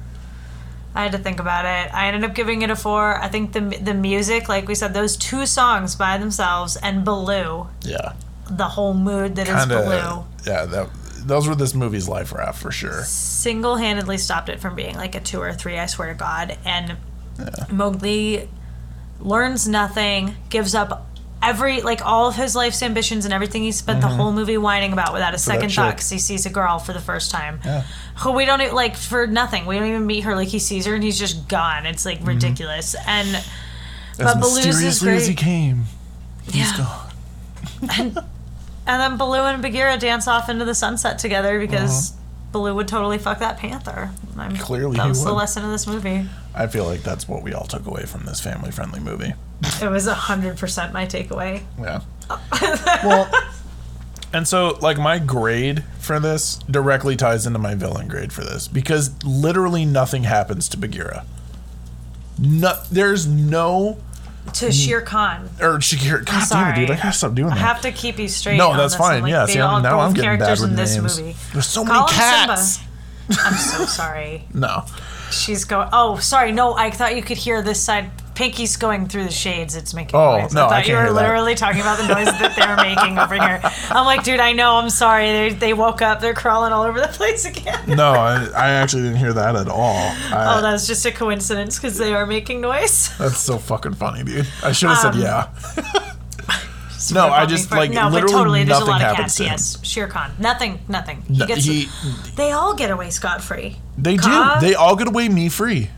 I 0.95 1.03
had 1.03 1.13
to 1.13 1.19
think 1.19 1.39
about 1.39 1.65
it. 1.65 1.95
I 1.95 2.09
ended 2.09 2.25
up 2.25 2.35
giving 2.35 2.63
it 2.63 2.71
a 2.71 2.77
four. 2.77 3.21
I 3.21 3.29
think 3.29 3.53
the 3.53 3.61
the 3.61 3.95
music, 3.95 4.49
like 4.49 4.67
we 4.67 4.75
said, 4.75 4.95
those 4.95 5.17
two 5.17 5.47
songs 5.47 5.95
by 5.95 6.19
themselves 6.19 6.77
and 6.77 7.05
Baloo, 7.05 7.69
Yeah, 7.83 8.15
the 8.51 8.65
whole 8.69 8.95
mood 8.95 9.37
that 9.37 9.49
is 9.49 9.55
kind 9.55 9.71
Baloo. 9.71 10.25
Yeah, 10.47 10.65
that 10.65 10.89
those 11.27 11.47
were 11.47 11.55
this 11.55 11.75
movie's 11.75 12.09
life 12.09 12.33
raft 12.33 12.61
for 12.61 12.71
sure. 12.73 13.03
single 13.05 13.77
handedly 13.77 14.17
stopped 14.19 14.49
it 14.49 14.61
from 14.61 14.75
being 14.75 14.95
like 14.97 15.15
a 15.15 15.21
two 15.21 15.41
or 15.41 15.53
three. 15.53 15.79
I 15.79 15.87
swear 15.87 16.09
to 16.09 16.19
God. 16.19 16.57
And 16.65 16.97
Mowgli 17.71 18.49
learns 19.21 19.69
nothing, 19.69 20.37
gives 20.49 20.75
up 20.75 21.08
every 21.43 21.81
like 21.83 22.05
all 22.05 22.29
of 22.29 22.35
his 22.37 22.57
life's 22.57 22.83
ambitions 22.83 23.25
and 23.25 23.33
everything 23.33 23.63
he 23.63 23.71
spent 23.73 24.01
the 24.01 24.09
whole 24.09 24.33
movie 24.33 24.59
whining 24.59 24.93
about 24.93 25.13
without 25.13 25.35
a 25.35 25.39
second 25.39 25.73
thought 25.73 25.95
because 25.95 26.11
he 26.11 26.19
sees 26.19 26.47
a 26.47 26.51
girl 26.51 26.79
for 26.79 26.93
the 26.93 27.01
first 27.01 27.31
time. 27.31 27.61
Yeah. 27.65 27.85
Who 28.19 28.33
we 28.33 28.45
don't 28.45 28.75
like 28.75 28.97
for 28.97 29.27
nothing. 29.27 29.65
We 29.67 29.79
don't 29.79 29.89
even 29.89 30.07
meet 30.07 30.25
her. 30.25 30.35
Like 30.35 30.49
he 30.49 30.59
sees 30.59 30.87
her 30.87 30.95
and 30.95 31.05
he's 31.05 31.19
just 31.19 31.49
gone. 31.49 31.87
It's 31.87 32.05
like 32.05 32.19
ridiculous. 32.27 32.97
And 33.07 33.29
As 33.37 33.45
But 34.19 34.41
Baloo's 34.41 34.67
is 34.67 34.83
mysteriously 34.83 35.11
as 35.13 35.27
he 35.29 35.35
came, 35.35 35.85
he's 36.51 36.57
Yeah. 36.57 36.77
gone. 36.79 37.05
and 37.99 38.17
then 38.87 39.17
Baloo 39.17 39.43
and 39.43 39.63
Bagheera 39.63 39.97
dance 39.99 40.27
off 40.27 40.49
into 40.49 40.65
the 40.65 40.75
sunset 40.75 41.19
together 41.21 41.61
because 41.61 42.15
Baloo 42.51 42.75
would 42.75 42.89
totally 42.89 43.19
fuck 43.19 43.39
that 43.39 43.59
panther. 43.59 44.11
I'm, 44.37 44.55
Uh-huh. 44.55 44.65
Clearly 44.65 44.97
that 44.97 45.09
was 45.09 45.23
the 45.23 45.33
lesson 45.33 45.65
of 45.65 45.71
this 45.71 45.87
movie. 45.87 46.27
I 46.55 46.67
feel 46.67 46.85
like 46.85 47.03
that's 47.03 47.29
what 47.29 47.43
we 47.43 47.53
all 47.53 47.67
took 47.67 47.87
away 47.87 48.05
from 48.07 48.25
this 48.25 48.41
family-friendly 48.41 49.01
movie. 49.01 49.35
It 49.83 49.89
was 49.91 50.07
hundred 50.07 50.57
percent 50.59 50.93
my 50.93 51.07
takeaway. 51.07 51.63
Yeah. 51.81 52.01
well, 53.05 53.31
And 54.33 54.47
so, 54.47 54.79
like, 54.83 54.99
my 54.99 55.19
grade 55.19 55.85
for 55.99 56.21
this 56.21 56.57
directly 56.71 57.17
ties 57.17 57.47
into 57.47 57.59
my 57.59 57.75
villain 57.75 58.09
grade 58.09 58.33
for 58.33 58.43
this 58.45 58.69
because 58.69 59.13
literally 59.25 59.85
nothing 59.85 60.25
happens 60.25 60.69
to 60.71 60.77
Bagheera. 60.77 61.25
No, 62.39 62.75
there's 62.91 63.27
no 63.27 63.99
To 64.55 64.71
Shere 64.71 65.01
Khan. 65.01 65.49
or 65.61 65.79
Shakira. 65.79 66.25
God 66.25 66.47
damn 66.51 66.73
it, 66.73 66.77
dude! 66.77 66.91
I 66.91 66.97
gotta 66.97 67.13
stop 67.13 67.35
doing 67.35 67.49
that. 67.49 67.57
I 67.59 67.61
have 67.61 67.81
to 67.83 67.91
keep 67.93 68.19
you 68.19 68.29
straight. 68.29 68.57
No, 68.59 68.71
on 68.71 68.77
that's 68.77 68.95
this 68.95 68.99
fine. 69.01 69.23
Like, 69.23 69.31
Yeah, 69.31 69.47
see, 69.47 69.59
I'm- 69.61 69.71
all 69.75 69.81
now 69.81 69.97
both 69.97 70.01
I'm 70.09 70.13
getting 70.15 70.31
bad 70.39 70.39
characters 70.39 70.61
with 70.61 70.71
in 70.71 70.77
this 70.77 70.95
names. 70.97 71.21
movie. 71.21 71.37
There's 71.53 71.67
so 71.67 71.85
Call 71.85 71.95
many 72.07 72.13
him 72.13 72.19
cats. 72.21 72.79
Simba. 73.29 73.43
I'm 73.45 73.55
so 73.59 73.85
sorry. 73.87 74.45
No, 74.55 74.85
She's 75.31 75.65
going. 75.65 75.89
Oh, 75.93 76.17
sorry. 76.19 76.53
No, 76.53 76.75
I 76.75 76.91
thought 76.91 77.15
you 77.17 77.23
could 77.23 77.37
hear 77.39 77.61
this 77.63 77.83
side. 77.83 78.11
Pinky's 78.39 78.77
going 78.77 79.09
through 79.09 79.25
the 79.25 79.33
shades. 79.33 79.75
It's 79.75 79.93
making 79.95 80.15
Oh, 80.15 80.39
noise. 80.41 80.55
no, 80.55 80.63
I 80.63 80.67
I 80.67 80.69
thought 80.69 80.85
can't 80.85 80.87
you 80.87 80.95
were 80.95 81.11
literally 81.11 81.57
talking 81.57 81.81
about 81.81 81.99
the 81.99 82.07
noise 82.07 82.27
that 82.27 82.55
they're 82.55 82.77
making 82.95 83.19
over 83.19 83.35
here. 83.35 83.61
I'm 83.91 84.07
like, 84.07 84.23
dude, 84.23 84.39
I 84.39 84.53
know. 84.53 84.77
I'm 84.77 84.91
sorry. 84.91 85.27
They, 85.27 85.49
they 85.55 85.73
woke 85.75 86.03
up. 86.03 86.21
They're 86.21 86.35
crawling 86.35 86.73
all 86.73 86.85
over 86.85 87.01
the 87.01 87.09
place 87.09 87.45
again. 87.45 87.83
no, 87.89 88.13
I, 88.13 88.45
I 88.57 88.69
actually 88.71 89.03
didn't 89.03 89.17
hear 89.19 89.33
that 89.33 89.57
at 89.57 89.67
all. 89.69 89.97
I, 89.97 90.55
Oh, 90.57 90.63
that's 90.63 90.87
just 90.87 91.05
a 91.05 91.11
coincidence 91.11 91.79
because 91.81 91.99
they 91.99 92.13
are 92.15 92.27
making 92.27 92.61
noise. 92.61 93.11
That's 93.19 93.41
so 93.41 93.59
fucking 93.59 93.95
funny, 93.95 94.23
dude. 94.23 94.47
I 94.63 94.71
should 94.71 94.91
have 94.91 94.99
said 94.99 95.15
Um, 95.15 95.21
yeah. 95.21 95.49
no, 97.13 97.27
I 97.29 97.45
just 97.45 97.73
like 97.73 97.91
no, 97.91 98.09
literally 98.09 98.21
but 98.33 98.39
totally. 98.39 98.65
There's 98.65 98.77
a 98.77 98.81
nothing 98.81 98.89
lot 98.93 99.03
of 99.03 99.17
happens 99.17 99.37
cats. 99.39 99.41
Yes, 99.41 99.85
Shere 99.85 100.07
Khan. 100.07 100.31
Nothing. 100.39 100.79
Nothing. 100.89 101.23
He 101.23 101.39
No, 101.39 101.47
gets. 101.47 101.65
he- 101.65 101.89
they 102.37 102.53
all 102.53 102.75
get 102.75 102.91
away 102.93 103.11
scot 103.11 103.43
free. 103.43 103.79
They 103.97 104.17
Ka- 104.17 104.59
do. 104.61 104.67
They 104.69 104.75
all 104.77 104.95
get 104.95 105.09
away 105.09 105.29
me 105.29 105.49
free. 105.49 105.91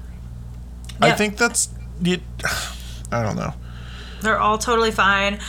I 1.02 1.12
think 1.12 1.36
that's 1.36 1.68
it. 2.02 2.20
I 3.12 3.22
don't 3.22 3.36
know. 3.36 3.54
They're 4.20 4.38
all 4.38 4.58
totally 4.58 4.90
fine. 4.90 5.40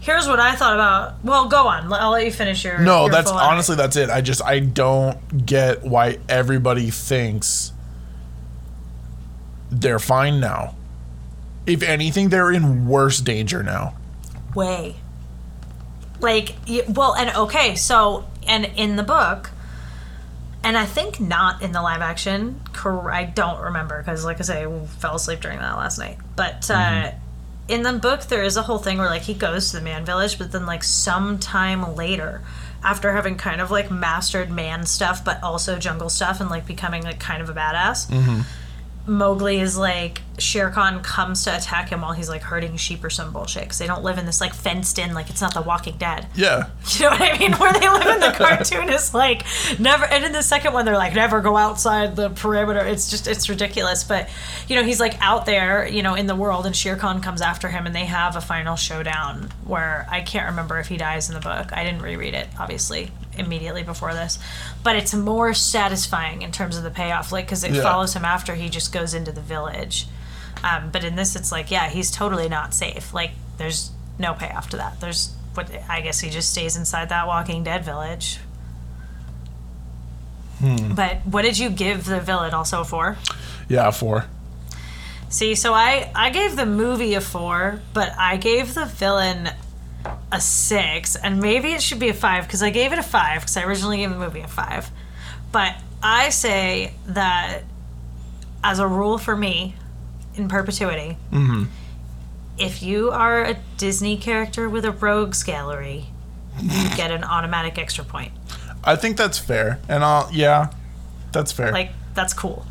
Here's 0.00 0.26
what 0.26 0.40
I 0.40 0.54
thought 0.54 0.74
about. 0.74 1.24
Well, 1.24 1.48
go 1.48 1.66
on. 1.66 1.92
I'll 1.92 2.10
let 2.10 2.24
you 2.24 2.32
finish 2.32 2.64
your. 2.64 2.78
No, 2.78 3.02
your 3.02 3.10
that's 3.10 3.30
honestly 3.30 3.76
that's 3.76 3.96
it. 3.96 4.10
I 4.10 4.20
just 4.20 4.42
I 4.42 4.60
don't 4.60 5.46
get 5.46 5.82
why 5.82 6.18
everybody 6.28 6.90
thinks 6.90 7.72
they're 9.70 9.98
fine 9.98 10.40
now. 10.40 10.74
If 11.66 11.82
anything, 11.82 12.30
they're 12.30 12.50
in 12.50 12.88
worse 12.88 13.18
danger 13.18 13.62
now. 13.62 13.94
way. 14.54 14.96
Like, 16.20 16.56
well, 16.88 17.14
and 17.14 17.36
okay, 17.36 17.74
so, 17.74 18.26
and 18.46 18.64
in 18.76 18.96
the 18.96 19.02
book, 19.02 19.50
and 20.68 20.76
I 20.76 20.84
think 20.84 21.18
not 21.18 21.62
in 21.62 21.72
the 21.72 21.80
live 21.80 22.02
action, 22.02 22.60
I 22.84 23.24
don't 23.24 23.58
remember, 23.58 23.96
because, 24.02 24.22
like 24.22 24.38
I 24.38 24.42
say, 24.42 24.66
I 24.66 24.86
fell 24.86 25.14
asleep 25.14 25.40
during 25.40 25.60
that 25.60 25.78
last 25.78 25.98
night. 25.98 26.18
But 26.36 26.70
uh, 26.70 27.12
in 27.68 27.82
the 27.84 27.94
book, 27.94 28.24
there 28.24 28.42
is 28.42 28.58
a 28.58 28.62
whole 28.62 28.76
thing 28.76 28.98
where, 28.98 29.08
like, 29.08 29.22
he 29.22 29.32
goes 29.32 29.70
to 29.70 29.78
the 29.78 29.82
man 29.82 30.04
village, 30.04 30.36
but 30.36 30.52
then, 30.52 30.66
like, 30.66 30.84
sometime 30.84 31.96
later, 31.96 32.42
after 32.84 33.14
having 33.14 33.36
kind 33.36 33.62
of, 33.62 33.70
like, 33.70 33.90
mastered 33.90 34.50
man 34.50 34.84
stuff, 34.84 35.24
but 35.24 35.42
also 35.42 35.78
jungle 35.78 36.10
stuff, 36.10 36.38
and, 36.38 36.50
like, 36.50 36.66
becoming, 36.66 37.02
like, 37.02 37.18
kind 37.18 37.40
of 37.40 37.48
a 37.48 37.54
badass. 37.54 38.44
Mowgli 39.08 39.60
is 39.60 39.76
like 39.76 40.20
Shere 40.38 40.70
Khan 40.70 41.02
comes 41.02 41.44
to 41.44 41.56
attack 41.56 41.88
him 41.88 42.02
while 42.02 42.12
he's 42.12 42.28
like 42.28 42.42
herding 42.42 42.76
sheep 42.76 43.02
or 43.02 43.10
some 43.10 43.32
bullshit 43.32 43.64
because 43.64 43.78
they 43.78 43.86
don't 43.86 44.04
live 44.04 44.18
in 44.18 44.26
this 44.26 44.40
like 44.40 44.54
fenced 44.54 44.98
in 44.98 45.14
like 45.14 45.30
it's 45.30 45.40
not 45.40 45.54
The 45.54 45.62
Walking 45.62 45.96
Dead. 45.96 46.26
Yeah. 46.34 46.70
You 46.98 47.04
know 47.04 47.10
what 47.10 47.20
I 47.20 47.38
mean? 47.38 47.52
Where 47.52 47.72
they 47.72 47.88
live 47.88 48.06
in 48.06 48.20
the 48.20 48.32
cartoon 48.32 48.88
is 48.88 49.14
like 49.14 49.44
never, 49.78 50.04
and 50.04 50.24
in 50.24 50.32
the 50.32 50.42
second 50.42 50.72
one 50.72 50.84
they're 50.84 50.96
like 50.96 51.14
never 51.14 51.40
go 51.40 51.56
outside 51.56 52.16
the 52.16 52.30
perimeter. 52.30 52.80
It's 52.80 53.10
just 53.10 53.28
it's 53.28 53.48
ridiculous. 53.48 54.04
But 54.04 54.28
you 54.68 54.74
know 54.76 54.82
he's 54.82 54.98
like 54.98 55.20
out 55.20 55.46
there, 55.46 55.86
you 55.86 56.02
know, 56.02 56.14
in 56.14 56.26
the 56.26 56.34
world, 56.34 56.66
and 56.66 56.74
Shere 56.74 56.96
Khan 56.96 57.20
comes 57.20 57.40
after 57.40 57.68
him, 57.68 57.86
and 57.86 57.94
they 57.94 58.06
have 58.06 58.36
a 58.36 58.40
final 58.40 58.74
showdown 58.74 59.50
where 59.64 60.06
I 60.10 60.22
can't 60.22 60.46
remember 60.50 60.78
if 60.80 60.88
he 60.88 60.96
dies 60.96 61.28
in 61.28 61.34
the 61.34 61.40
book. 61.40 61.72
I 61.72 61.84
didn't 61.84 62.02
reread 62.02 62.34
it, 62.34 62.48
obviously, 62.58 63.10
immediately 63.38 63.82
before 63.82 64.12
this, 64.14 64.38
but 64.82 64.96
it's 64.96 65.14
more 65.14 65.54
satisfying 65.54 66.42
in 66.42 66.52
terms 66.52 66.76
of 66.76 66.82
the 66.82 66.90
payoff, 66.90 67.32
like 67.32 67.46
because 67.46 67.64
it 67.64 67.72
Yeah. 67.72 67.82
follows 67.82 68.14
him 68.14 68.24
after 68.24 68.54
he 68.54 68.68
just 68.68 68.92
goes 68.92 69.14
into 69.14 69.32
the 69.32 69.40
village. 69.40 70.06
Um, 70.64 70.90
but 70.90 71.04
in 71.04 71.14
this, 71.16 71.36
it's 71.36 71.52
like, 71.52 71.70
yeah, 71.70 71.88
he's 71.88 72.10
totally 72.10 72.48
not 72.48 72.74
safe. 72.74 73.14
Like, 73.14 73.30
there's 73.58 73.90
no 74.18 74.34
payoff 74.34 74.68
to 74.70 74.76
that. 74.78 75.00
There's 75.00 75.30
what 75.54 75.70
I 75.88 76.00
guess 76.00 76.20
he 76.20 76.30
just 76.30 76.50
stays 76.50 76.76
inside 76.76 77.08
that 77.10 77.26
Walking 77.26 77.62
Dead 77.64 77.84
village. 77.84 78.38
But 80.60 81.18
what 81.24 81.42
did 81.42 81.56
you 81.58 81.70
give 81.70 82.04
the 82.06 82.20
villain 82.20 82.52
also 82.52 82.82
for? 82.82 83.16
Yeah, 83.68 83.90
four. 83.92 84.24
See, 85.28 85.54
so 85.54 85.72
I 85.74 86.10
I 86.14 86.30
gave 86.30 86.56
the 86.56 86.66
movie 86.66 87.14
a 87.14 87.20
four, 87.20 87.80
but 87.94 88.12
I 88.18 88.36
gave 88.38 88.74
the 88.74 88.84
villain 88.86 89.50
a 90.30 90.40
six, 90.40 91.16
and 91.16 91.40
maybe 91.40 91.72
it 91.72 91.82
should 91.82 91.98
be 91.98 92.08
a 92.08 92.14
five 92.14 92.44
because 92.44 92.62
I 92.62 92.70
gave 92.70 92.92
it 92.92 92.98
a 92.98 93.02
five 93.02 93.40
because 93.40 93.56
I 93.56 93.64
originally 93.64 93.98
gave 93.98 94.10
the 94.10 94.16
movie 94.16 94.40
a 94.40 94.48
five. 94.48 94.90
But 95.52 95.74
I 96.02 96.28
say 96.30 96.92
that 97.06 97.62
as 98.62 98.78
a 98.78 98.86
rule 98.86 99.18
for 99.18 99.36
me, 99.36 99.74
in 100.34 100.48
perpetuity, 100.48 101.16
mm-hmm. 101.32 101.64
if 102.58 102.82
you 102.82 103.10
are 103.10 103.44
a 103.44 103.56
Disney 103.76 104.16
character 104.16 104.68
with 104.68 104.84
a 104.84 104.92
rogues 104.92 105.42
gallery, 105.42 106.06
you 106.60 106.88
get 106.96 107.10
an 107.10 107.24
automatic 107.24 107.78
extra 107.78 108.04
point. 108.04 108.32
I 108.84 108.96
think 108.96 109.16
that's 109.16 109.38
fair. 109.38 109.80
And 109.88 110.04
I'll 110.04 110.28
yeah, 110.32 110.72
that's 111.32 111.52
fair. 111.52 111.72
Like 111.72 111.90
that's 112.14 112.34
cool. 112.34 112.66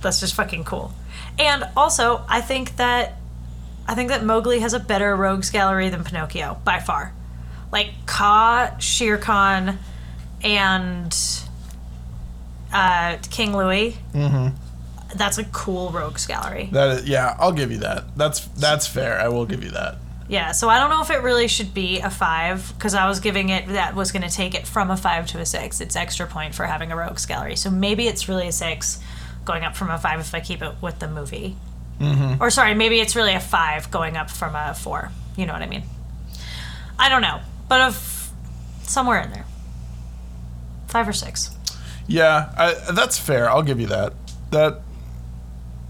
That's 0.00 0.20
just 0.20 0.34
fucking 0.34 0.64
cool. 0.64 0.92
And 1.38 1.64
also, 1.76 2.24
I 2.28 2.40
think 2.40 2.76
that 2.76 3.14
I 3.86 3.94
think 3.94 4.10
that 4.10 4.24
Mowgli 4.24 4.60
has 4.60 4.74
a 4.74 4.80
better 4.80 5.14
rogues 5.16 5.50
gallery 5.50 5.88
than 5.88 6.04
Pinocchio 6.04 6.60
by 6.64 6.80
far. 6.80 7.12
Like 7.70 7.90
Kaa, 8.06 8.76
Shere 8.78 9.18
Khan, 9.18 9.78
and 10.42 11.16
uh, 12.72 13.18
King 13.30 13.56
Louie. 13.56 13.96
Mm-hmm. 14.14 14.56
That's 15.16 15.38
a 15.38 15.44
cool 15.44 15.90
rogues 15.90 16.26
gallery. 16.26 16.70
that 16.72 17.00
is, 17.00 17.08
yeah, 17.08 17.36
I'll 17.38 17.52
give 17.52 17.70
you 17.70 17.78
that. 17.78 18.16
That's 18.16 18.40
that's 18.48 18.86
fair. 18.86 19.20
I 19.20 19.28
will 19.28 19.44
give 19.44 19.62
you 19.62 19.70
that. 19.70 19.96
Yeah, 20.28 20.52
so 20.52 20.70
I 20.70 20.78
don't 20.78 20.88
know 20.88 21.02
if 21.02 21.10
it 21.10 21.22
really 21.22 21.48
should 21.48 21.74
be 21.74 21.98
a 22.00 22.08
five 22.08 22.72
because 22.76 22.94
I 22.94 23.06
was 23.06 23.20
giving 23.20 23.50
it 23.50 23.68
that 23.68 23.94
was 23.94 24.12
going 24.12 24.22
to 24.22 24.34
take 24.34 24.54
it 24.54 24.66
from 24.66 24.90
a 24.90 24.96
five 24.96 25.26
to 25.28 25.38
a 25.40 25.44
six. 25.44 25.80
It's 25.82 25.96
extra 25.96 26.26
point 26.26 26.54
for 26.54 26.64
having 26.64 26.90
a 26.90 26.96
rogues 26.96 27.26
gallery. 27.26 27.56
So 27.56 27.70
maybe 27.70 28.06
it's 28.06 28.28
really 28.28 28.48
a 28.48 28.52
six, 28.52 28.98
going 29.44 29.64
up 29.64 29.76
from 29.76 29.90
a 29.90 29.98
five 29.98 30.20
if 30.20 30.34
I 30.34 30.40
keep 30.40 30.62
it 30.62 30.74
with 30.80 31.00
the 31.00 31.08
movie. 31.08 31.56
Mm-hmm. 32.02 32.42
Or 32.42 32.50
sorry, 32.50 32.74
maybe 32.74 33.00
it's 33.00 33.14
really 33.14 33.34
a 33.34 33.40
five 33.40 33.90
going 33.90 34.16
up 34.16 34.30
from 34.30 34.54
a 34.56 34.74
four. 34.74 35.10
You 35.36 35.46
know 35.46 35.52
what 35.52 35.62
I 35.62 35.68
mean? 35.68 35.84
I 36.98 37.08
don't 37.08 37.22
know, 37.22 37.40
but 37.68 37.80
of 37.80 38.30
somewhere 38.82 39.20
in 39.20 39.30
there, 39.30 39.44
five 40.88 41.08
or 41.08 41.12
six. 41.12 41.50
Yeah, 42.06 42.52
I, 42.56 42.92
that's 42.92 43.18
fair. 43.18 43.48
I'll 43.48 43.62
give 43.62 43.80
you 43.80 43.86
that. 43.86 44.12
That 44.50 44.82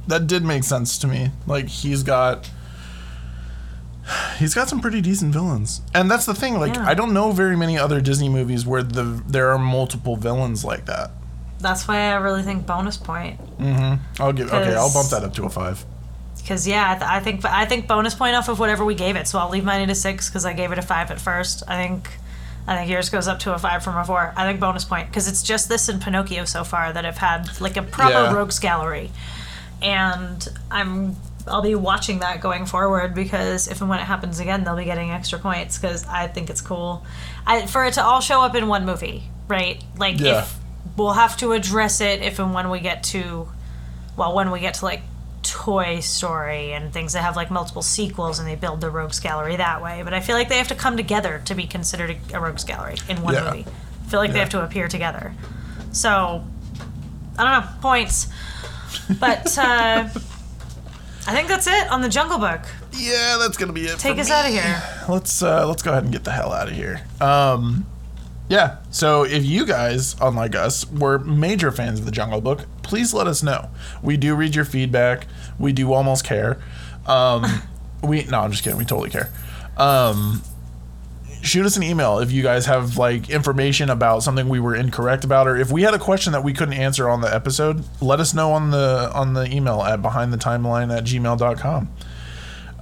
that 0.07 0.27
did 0.27 0.45
make 0.45 0.65
sense 0.65 0.99
to 0.99 1.07
me. 1.07 1.31
Like 1.47 1.69
he's 1.69 2.03
got 2.03 2.51
he's 4.39 4.55
got 4.55 4.69
some 4.69 4.81
pretty 4.81 5.01
decent 5.01 5.33
villains. 5.33 5.81
And 5.95 6.11
that's 6.11 6.27
the 6.27 6.35
thing, 6.35 6.59
like 6.59 6.75
Yeah. 6.75 6.87
I 6.87 6.95
don't 6.95 7.13
know 7.13 7.33
very 7.33 7.57
many 7.57 7.79
other 7.79 8.01
Disney 8.01 8.29
movies 8.29 8.67
where 8.67 8.83
the 8.83 9.23
there 9.27 9.51
are 9.51 9.59
multiple 9.59 10.17
villains 10.17 10.65
like 10.65 10.87
that. 10.87 11.11
That's 11.61 11.87
why 11.87 12.13
I 12.13 12.17
really 12.17 12.43
think 12.43 12.67
bonus 12.67 12.97
point. 12.97 13.41
Mm-hmm. 13.59 14.23
I'll 14.23 14.33
give 14.33 14.49
okay, 14.49 14.75
I'll 14.75 14.93
bump 14.93 15.11
that 15.11 15.23
up 15.23 15.35
to 15.35 15.45
a 15.45 15.49
5. 15.49 15.85
Because 16.43 16.67
yeah, 16.67 16.91
I, 16.91 16.95
th- 16.99 17.11
I 17.11 17.21
think 17.21 17.45
I 17.45 17.65
think 17.65 17.87
bonus 17.87 18.15
point 18.15 18.35
off 18.35 18.49
of 18.49 18.59
whatever 18.59 18.85
we 18.85 18.95
gave 18.95 19.17
it. 19.17 19.27
So 19.29 19.39
I'll 19.39 19.49
leave 19.51 19.65
mine 19.65 19.81
at 19.83 19.91
a 19.91 19.95
six 19.95 20.29
because 20.29 20.45
I 20.45 20.53
gave 20.53 20.73
it 20.73 20.79
a 20.79 20.83
five 20.83 21.11
at 21.11 21.21
first. 21.21 21.63
I 21.69 21.83
think 21.83 22.09
I 22.67 22.77
think 22.77 22.91
yours 22.91 23.09
goes 23.11 23.29
up 23.29 23.39
to 23.41 23.55
a 23.55 23.59
five 23.59 23.83
from 23.85 23.97
a 23.97 24.05
four. 24.05 24.33
I 24.37 24.47
think 24.47 24.59
bonus 24.61 24.85
point 24.85 25.09
because 25.09 25.29
it's 25.29 25.43
just 25.43 25.69
this 25.69 25.89
and 25.89 26.03
Pinocchio 26.03 26.45
so 26.45 26.65
far 26.65 26.93
that 26.93 27.05
have 27.05 27.19
had 27.19 27.61
like 27.61 27.77
a 27.77 27.83
proper 27.83 28.13
Yeah. 28.13 28.33
rogues 28.35 28.59
gallery, 28.59 29.11
and 29.81 30.47
I'm 30.71 31.17
I'll 31.47 31.63
be 31.63 31.75
watching 31.75 32.21
that 32.21 32.41
going 32.41 32.67
forward 32.67 33.15
because 33.15 33.67
if 33.69 33.81
and 33.81 33.91
when 33.91 33.99
it 33.99 34.05
happens 34.05 34.39
again, 34.39 34.63
they'll 34.65 34.77
be 34.77 34.85
getting 34.85 35.11
extra 35.11 35.39
points 35.39 35.77
because 35.79 36.07
I 36.07 36.29
think 36.29 36.51
it's 36.51 36.61
cool. 36.61 37.05
I, 37.47 37.67
for 37.67 37.85
it 37.85 37.95
to 37.95 38.03
all 38.05 38.21
show 38.21 38.41
up 38.43 38.55
in 38.55 38.69
one 38.69 38.85
movie, 38.87 39.25
right? 39.49 39.83
Like 39.97 40.21
Yeah. 40.21 40.43
if 40.43 40.55
we'll 40.97 41.13
have 41.15 41.37
to 41.39 41.53
address 41.53 42.01
it 42.01 42.23
if 42.23 42.39
and 42.39 42.55
when 42.55 42.71
we 42.71 42.79
get 42.81 43.03
to 43.05 43.49
well, 44.17 44.35
when 44.35 44.51
we 44.53 44.61
get 44.61 44.75
to 44.75 44.85
like 44.85 45.03
Toy 45.43 46.01
Story 46.01 46.73
and 46.73 46.93
things 46.93 47.13
that 47.13 47.23
have 47.23 47.37
like 47.37 47.51
multiple 47.51 47.83
sequels 47.83 48.39
and 48.39 48.49
they 48.49 48.55
build 48.55 48.81
the 48.81 48.91
Rogues 48.91 49.21
Gallery 49.21 49.57
that 49.57 49.83
way. 49.83 50.03
But 50.03 50.15
I 50.15 50.21
feel 50.21 50.37
like 50.37 50.49
they 50.49 50.59
have 50.59 50.69
to 50.69 50.75
come 50.75 50.97
together 50.97 51.43
to 51.47 51.55
be 51.55 51.67
considered 51.67 52.17
a, 52.33 52.37
a 52.37 52.41
Rogues 52.41 52.65
Gallery 52.65 52.97
in 53.09 53.23
one 53.23 53.35
Yeah. 53.35 53.45
movie. 53.45 53.67
I 54.05 54.09
feel 54.09 54.21
like 54.21 54.33
they 54.33 54.39
have 54.41 54.51
to 54.51 54.63
appear 54.65 54.89
together. 54.89 55.35
So, 55.93 56.45
I 57.39 57.43
don't 57.45 57.65
know, 57.65 57.81
points. 57.81 58.29
But 59.21 59.57
uh, 59.59 60.09
I 61.27 61.33
think 61.35 61.49
that's 61.49 61.67
it 61.67 61.89
on 61.91 62.03
the 62.03 62.09
Jungle 62.09 62.39
Book. 62.39 62.61
Yeah, 62.93 63.37
that's 63.39 63.57
to 63.57 63.73
be 63.73 63.87
it. 63.87 63.99
Take 63.99 64.19
us 64.19 64.29
me. 64.29 64.35
out 64.35 64.47
of 64.47 64.53
here. 64.53 64.83
let's 65.09 65.43
uh, 65.43 65.67
let's 65.67 65.83
go 65.83 65.93
ahead 65.93 66.03
and 66.05 66.13
get 66.13 66.25
the 66.25 66.31
hell 66.33 66.53
out 66.53 66.69
of 66.69 66.75
here. 66.75 67.01
Um, 67.21 67.87
yeah. 68.53 68.77
So 68.91 69.25
if 69.25 69.47
you 69.47 69.65
guys, 69.65 70.15
unlike 70.21 70.55
us, 70.55 70.85
were 70.91 71.19
major 71.19 71.73
fans 71.73 72.01
of 72.01 72.05
the 72.05 72.13
Jungle 72.13 72.43
Book, 72.43 72.67
please 72.83 73.15
let 73.15 73.27
us 73.27 73.43
know. 73.43 73.71
We 74.03 74.19
do 74.19 74.35
read 74.35 74.55
your 74.55 74.67
feedback. 74.67 75.27
We 75.59 75.73
do 75.73 75.95
almost 75.95 76.23
care. 76.23 76.63
Um, 77.07 77.47
we 78.03 78.25
no, 78.25 78.41
I'm 78.41 78.51
just 78.51 78.63
kidding. 78.63 78.79
We 78.79 78.85
totally 78.85 79.09
care. 79.09 79.31
Um, 79.79 80.43
shoot 81.41 81.65
us 81.65 81.79
an 81.79 81.83
email 81.83 82.19
if 82.19 82.31
you 82.31 82.43
guys 82.43 82.67
have 82.67 82.99
like 82.99 83.31
information 83.31 83.89
about 83.89 84.23
something 84.23 84.51
we 84.51 84.61
were 84.61 84.77
incorrect 84.77 85.25
about, 85.25 85.49
or 85.49 85.57
if 85.57 85.73
we 85.73 85.81
had 85.81 85.95
a 85.95 85.99
question 85.99 86.35
that 86.35 86.45
we 86.45 86.53
couldn't 86.53 86.75
answer 86.75 87.09
on 87.09 87.23
the 87.23 87.35
episode. 87.35 87.83
Let 88.03 88.21
us 88.21 88.35
know 88.35 88.53
on 88.53 88.71
the 88.71 89.11
on 89.15 89.33
the 89.33 89.51
email 89.51 89.81
at 89.81 90.03
behindthetimeline 90.03 90.95
at 90.95 91.05
gmail.com. 91.05 91.89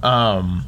Um, 0.03 0.67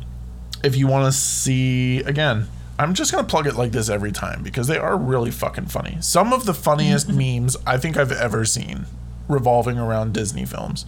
if 0.63 0.77
you 0.77 0.87
want 0.87 1.11
to 1.11 1.19
see 1.19 1.99
again. 2.03 2.47
I'm 2.79 2.93
just 2.93 3.11
gonna 3.11 3.27
plug 3.27 3.47
it 3.47 3.55
like 3.55 3.71
this 3.71 3.89
every 3.89 4.11
time 4.11 4.43
because 4.43 4.67
they 4.67 4.77
are 4.77 4.97
really 4.97 5.31
fucking 5.31 5.67
funny. 5.67 5.97
Some 6.01 6.33
of 6.33 6.45
the 6.45 6.53
funniest 6.53 7.09
memes 7.13 7.55
I 7.65 7.77
think 7.77 7.97
I've 7.97 8.11
ever 8.11 8.45
seen 8.45 8.85
revolving 9.27 9.77
around 9.77 10.13
Disney 10.13 10.45
films. 10.45 10.85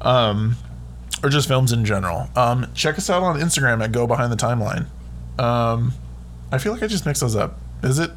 Um, 0.00 0.56
or 1.22 1.28
just 1.28 1.46
films 1.46 1.72
in 1.72 1.84
general. 1.84 2.28
Um, 2.34 2.66
check 2.74 2.98
us 2.98 3.08
out 3.08 3.22
on 3.22 3.38
Instagram 3.38 3.82
at 3.82 3.92
Go 3.92 4.06
Behind 4.06 4.32
the 4.32 4.36
Timeline. 4.36 4.86
Um, 5.38 5.92
I 6.50 6.58
feel 6.58 6.72
like 6.72 6.82
I 6.82 6.88
just 6.88 7.06
mixed 7.06 7.22
those 7.22 7.36
up. 7.36 7.58
Is 7.82 7.98
it 7.98 8.10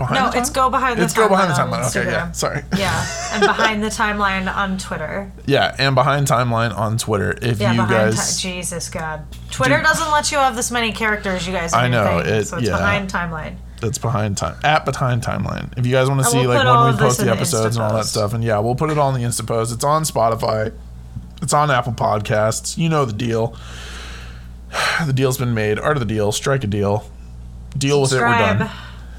behind? 0.00 0.24
No, 0.24 0.30
the 0.32 0.38
it's? 0.38 0.50
Go 0.50 0.68
Behind 0.70 0.98
the 0.98 1.02
timeline. 1.02 1.04
It's 1.04 1.14
Go 1.14 1.28
Behind 1.28 1.50
the 1.50 1.54
Timeline. 1.54 1.96
Okay, 1.96 2.10
yeah. 2.10 2.32
Sorry. 2.32 2.62
Yeah, 2.76 3.06
and 3.32 3.40
behind 3.46 3.82
the 3.84 3.88
timeline 3.88 4.52
on 4.52 4.78
Twitter. 4.78 5.30
Yeah, 5.46 5.74
and 5.78 5.94
behind 5.94 6.26
timeline 6.26 6.76
on 6.76 6.98
Twitter. 6.98 7.38
If 7.40 7.60
Yeah, 7.60 7.70
you 7.72 7.76
behind 7.82 8.14
guys, 8.16 8.40
ti- 8.42 8.48
Jesus 8.58 8.88
God, 8.88 9.22
Twitter 9.50 9.76
Dude. 9.76 9.84
doesn't 9.84 10.10
let 10.10 10.32
you 10.32 10.38
have 10.38 10.56
this 10.56 10.70
many 10.72 10.90
characters, 10.92 11.46
you 11.46 11.52
guys. 11.52 11.72
I 11.72 11.86
know, 11.88 12.20
thing, 12.22 12.34
it- 12.34 12.44
so 12.46 12.56
it's 12.58 12.66
yeah. 12.66 12.76
behind 12.76 13.10
timeline. 13.10 13.56
that's 13.80 13.98
behind 13.98 14.36
time 14.36 14.56
at 14.64 14.84
behind 14.84 15.22
timeline. 15.22 15.72
If 15.78 15.86
you 15.86 15.92
guys 15.92 16.08
want 16.08 16.20
to 16.20 16.26
see 16.26 16.46
like 16.46 16.64
when 16.64 16.92
we 16.94 16.98
post 16.98 17.18
the 17.18 17.26
the 17.26 17.30
episodes 17.30 17.76
and 17.76 17.84
all 17.84 17.94
that 17.94 18.06
stuff, 18.06 18.34
and 18.34 18.42
yeah, 18.42 18.58
we'll 18.58 18.74
put 18.74 18.90
it 18.90 18.98
all 18.98 19.14
in 19.14 19.20
the 19.20 19.26
Insta 19.26 19.46
post. 19.46 19.72
It's 19.72 19.84
on 19.84 20.02
Spotify. 20.02 20.72
It's 21.42 21.52
on 21.54 21.70
Apple 21.70 21.92
Podcasts. 21.94 22.76
You 22.76 22.88
know 22.88 23.04
the 23.04 23.12
deal. 23.12 23.54
The 25.06 25.12
deal's 25.12 25.38
been 25.38 25.54
made. 25.54 25.78
Art 25.78 25.96
of 25.96 26.00
the 26.00 26.06
deal. 26.14 26.30
Strike 26.30 26.62
a 26.62 26.66
deal. 26.68 27.10
Deal 27.76 28.02
with 28.02 28.12
it. 28.12 28.20
We're 28.20 28.28
done. 28.28 28.70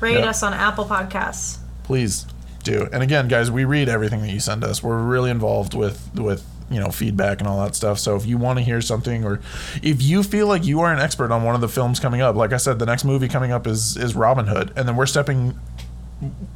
Rate 0.02 0.24
us 0.24 0.43
on 0.43 0.54
Apple 0.54 0.86
Podcasts. 0.86 1.60
please 1.84 2.26
do. 2.64 2.88
And 2.91 3.04
again, 3.04 3.28
guys, 3.28 3.52
we 3.52 3.66
read 3.66 3.89
everything 3.89 4.22
that 4.22 4.32
you 4.32 4.39
send 4.39 4.64
us. 4.64 4.84
We're 4.84 5.02
really 5.02 5.32
involved 5.32 5.74
with 5.74 6.10
with 6.16 6.45
you 6.70 6.80
know 6.80 6.89
feedback 6.89 7.39
and 7.39 7.47
all 7.47 7.62
that 7.64 7.76
stuff. 7.76 7.99
So 7.99 8.16
if 8.16 8.26
you 8.26 8.38
want 8.38 8.60
to 8.60 8.66
hear 8.66 8.82
something, 8.82 9.24
or 9.26 9.41
if 9.84 10.02
you 10.02 10.24
feel 10.24 10.47
like 10.47 10.66
you 10.66 10.80
are 10.82 10.93
an 10.93 10.99
expert 10.99 11.32
on 11.32 11.43
one 11.43 11.56
of 11.56 11.62
the 11.62 11.68
films 11.68 11.99
coming 11.99 12.22
up, 12.22 12.36
like 12.36 12.54
I 12.54 12.58
said, 12.58 12.80
the 12.80 12.86
next 12.86 13.04
movie 13.04 13.28
coming 13.28 13.52
up 13.52 13.68
is 13.68 13.97
is 13.97 14.16
Robin 14.16 14.47
Hood, 14.47 14.72
and 14.76 14.88
then 14.88 14.95
we're 14.95 15.06
stepping, 15.06 15.60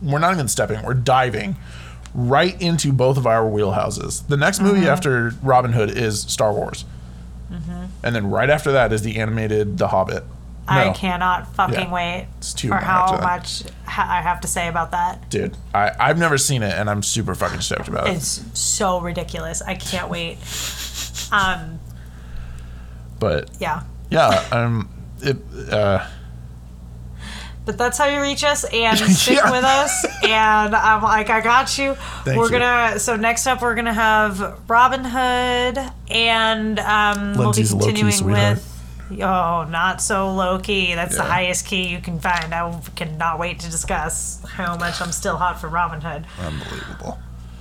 we're 0.01 0.19
not 0.19 0.33
even 0.33 0.47
stepping, 0.47 0.83
we're 0.83 0.93
diving 0.93 1.57
right 2.13 2.59
into 2.61 2.93
both 2.93 3.17
of 3.17 3.27
our 3.27 3.43
wheelhouses. 3.43 4.25
The 4.27 4.37
next 4.37 4.61
movie 4.61 4.81
mm-hmm. 4.81 4.89
after 4.89 5.33
Robin 5.43 5.73
Hood 5.73 5.89
is 5.89 6.21
Star 6.21 6.53
Wars, 6.53 6.85
mm-hmm. 7.51 7.85
and 8.03 8.15
then 8.15 8.29
right 8.29 8.49
after 8.49 8.71
that 8.71 8.93
is 8.93 9.01
the 9.01 9.17
animated 9.17 9.77
The 9.77 9.89
Hobbit. 9.89 10.23
I 10.67 10.85
No. 10.85 10.93
cannot 10.93 11.53
fucking 11.55 11.75
Yeah. 11.79 11.91
wait 11.91 12.27
It's 12.39 12.53
too 12.53 12.69
for 12.69 12.75
much 12.75 12.83
how 12.83 13.19
much 13.21 13.63
ha- 13.85 14.07
I 14.09 14.21
have 14.21 14.41
to 14.41 14.47
say 14.47 14.67
about 14.67 14.91
that. 14.91 15.29
Dude, 15.29 15.55
I, 15.73 15.91
I've 15.99 16.17
never 16.17 16.37
seen 16.39 16.63
it, 16.63 16.73
and 16.73 16.89
I'm 16.89 17.03
super 17.03 17.35
fucking 17.35 17.61
stoked 17.61 17.87
about 17.87 18.07
it. 18.07 18.15
It's 18.15 18.41
so 18.53 18.99
ridiculous. 18.99 19.61
I 19.61 19.75
can't 19.75 20.09
wait. 20.09 20.37
Um, 21.31 21.79
But 23.19 23.49
yeah. 23.59 23.81
yeah, 24.09 24.43
um, 24.51 24.89
it, 25.21 25.37
uh, 25.71 26.05
But 27.65 27.77
that's 27.79 27.97
how 27.97 28.05
you 28.05 28.21
reach 28.21 28.43
us 28.43 28.63
and 28.63 28.97
stick 29.17 29.37
Yeah. 29.37 29.49
with 29.51 29.63
us. 29.63 30.05
And 30.23 30.75
I'm 30.75 31.01
like, 31.01 31.29
I 31.31 31.41
got 31.41 31.77
you. 31.77 31.95
Thank 32.23 32.37
we're 32.37 32.45
you. 32.51 32.59
gonna. 32.59 32.99
So 32.99 33.15
next 33.15 33.47
up, 33.47 33.61
we're 33.61 33.73
gonna 33.75 33.93
have 33.93 34.59
Robin 34.69 35.03
Hood, 35.03 35.91
and 36.09 36.79
um, 36.79 37.33
we'll 37.33 37.51
be 37.53 37.61
Lindsay's 37.61 37.73
low-key 37.73 37.85
continuing 37.87 38.11
sweetheart. 38.13 38.55
with. 38.57 38.71
Oh, 39.11 39.65
not 39.69 40.01
so 40.01 40.31
low 40.33 40.57
key. 40.59 40.95
That's 40.95 41.15
the 41.17 41.23
Yeah. 41.23 41.29
highest 41.29 41.65
key 41.65 41.87
you 41.87 41.99
can 41.99 42.19
find. 42.19 42.53
I 42.53 42.79
cannot 42.95 43.37
wait 43.39 43.59
to 43.59 43.69
discuss 43.69 44.39
how 44.55 44.75
much 44.77 44.99
I'm 45.01 45.11
still 45.11 45.37
hot 45.37 45.59
for 45.61 45.67
Robin 45.67 46.01
Hood. 46.01 46.25
unbelievable. 46.39 47.19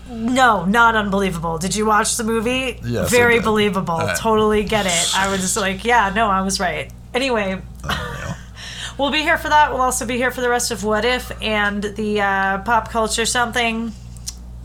No, 0.09 0.64
not 0.64 0.97
unbelievable. 0.97 1.57
Did 1.59 1.74
you 1.74 1.86
watch 1.86 2.16
the 2.16 2.24
movie? 2.24 2.78
Yes, 2.84 3.07
I 3.07 3.11
Very 3.11 3.34
did. 3.36 3.45
believable. 3.45 3.97
Uh, 3.97 4.14
totally 4.14 4.62
get 4.64 4.84
it. 4.86 5.12
I 5.16 5.28
was 5.30 5.40
just 5.40 5.57
like, 5.57 5.84
yeah, 5.84 6.11
no, 6.14 6.28
I 6.30 6.42
was 6.42 6.61
right. 6.61 6.90
Anyway, 7.14 7.61
Unreal. 7.82 8.34
We'll 8.99 9.11
be 9.11 9.22
here 9.22 9.38
for 9.38 9.49
that. 9.49 9.72
We'll 9.72 9.80
also 9.80 10.07
be 10.07 10.16
here 10.16 10.30
for 10.30 10.40
the 10.40 10.49
rest 10.49 10.70
of 10.70 10.84
What 10.84 11.05
If 11.05 11.32
and 11.42 11.82
the 11.82 12.20
uh, 12.20 12.59
pop 12.59 12.90
culture 12.92 13.26
something. 13.26 13.92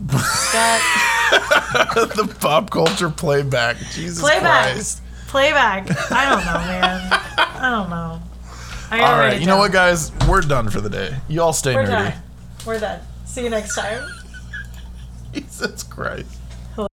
that 0.00 0.80
the 2.16 2.32
pop 2.40 2.70
culture 2.70 3.10
playback. 3.10 3.76
Jesus 3.92 4.20
playback, 4.20 4.72
Christ. 4.74 5.02
Playback. 5.30 5.88
I 6.10 6.28
don't 6.28 6.44
know, 6.44 6.58
man. 6.66 7.08
I 7.38 7.70
don't 7.70 7.88
know. 7.90 8.20
I 8.90 9.00
All 9.02 9.18
right, 9.18 9.40
you 9.40 9.46
know 9.46 9.56
what, 9.58 9.70
guys? 9.72 10.10
We're 10.28 10.40
done 10.40 10.68
for 10.68 10.80
the 10.80 10.90
day. 10.90 11.16
You 11.28 11.42
all 11.42 11.52
stay 11.52 11.74
We're 11.74 11.84
nerdy. 11.84 12.10
done. 12.10 12.22
We're 12.66 12.80
done. 12.80 13.00
See 13.24 13.44
you 13.44 13.50
next 13.50 13.76
time. 13.76 14.08
Jesus 15.32 15.84
Christ. 15.84 16.26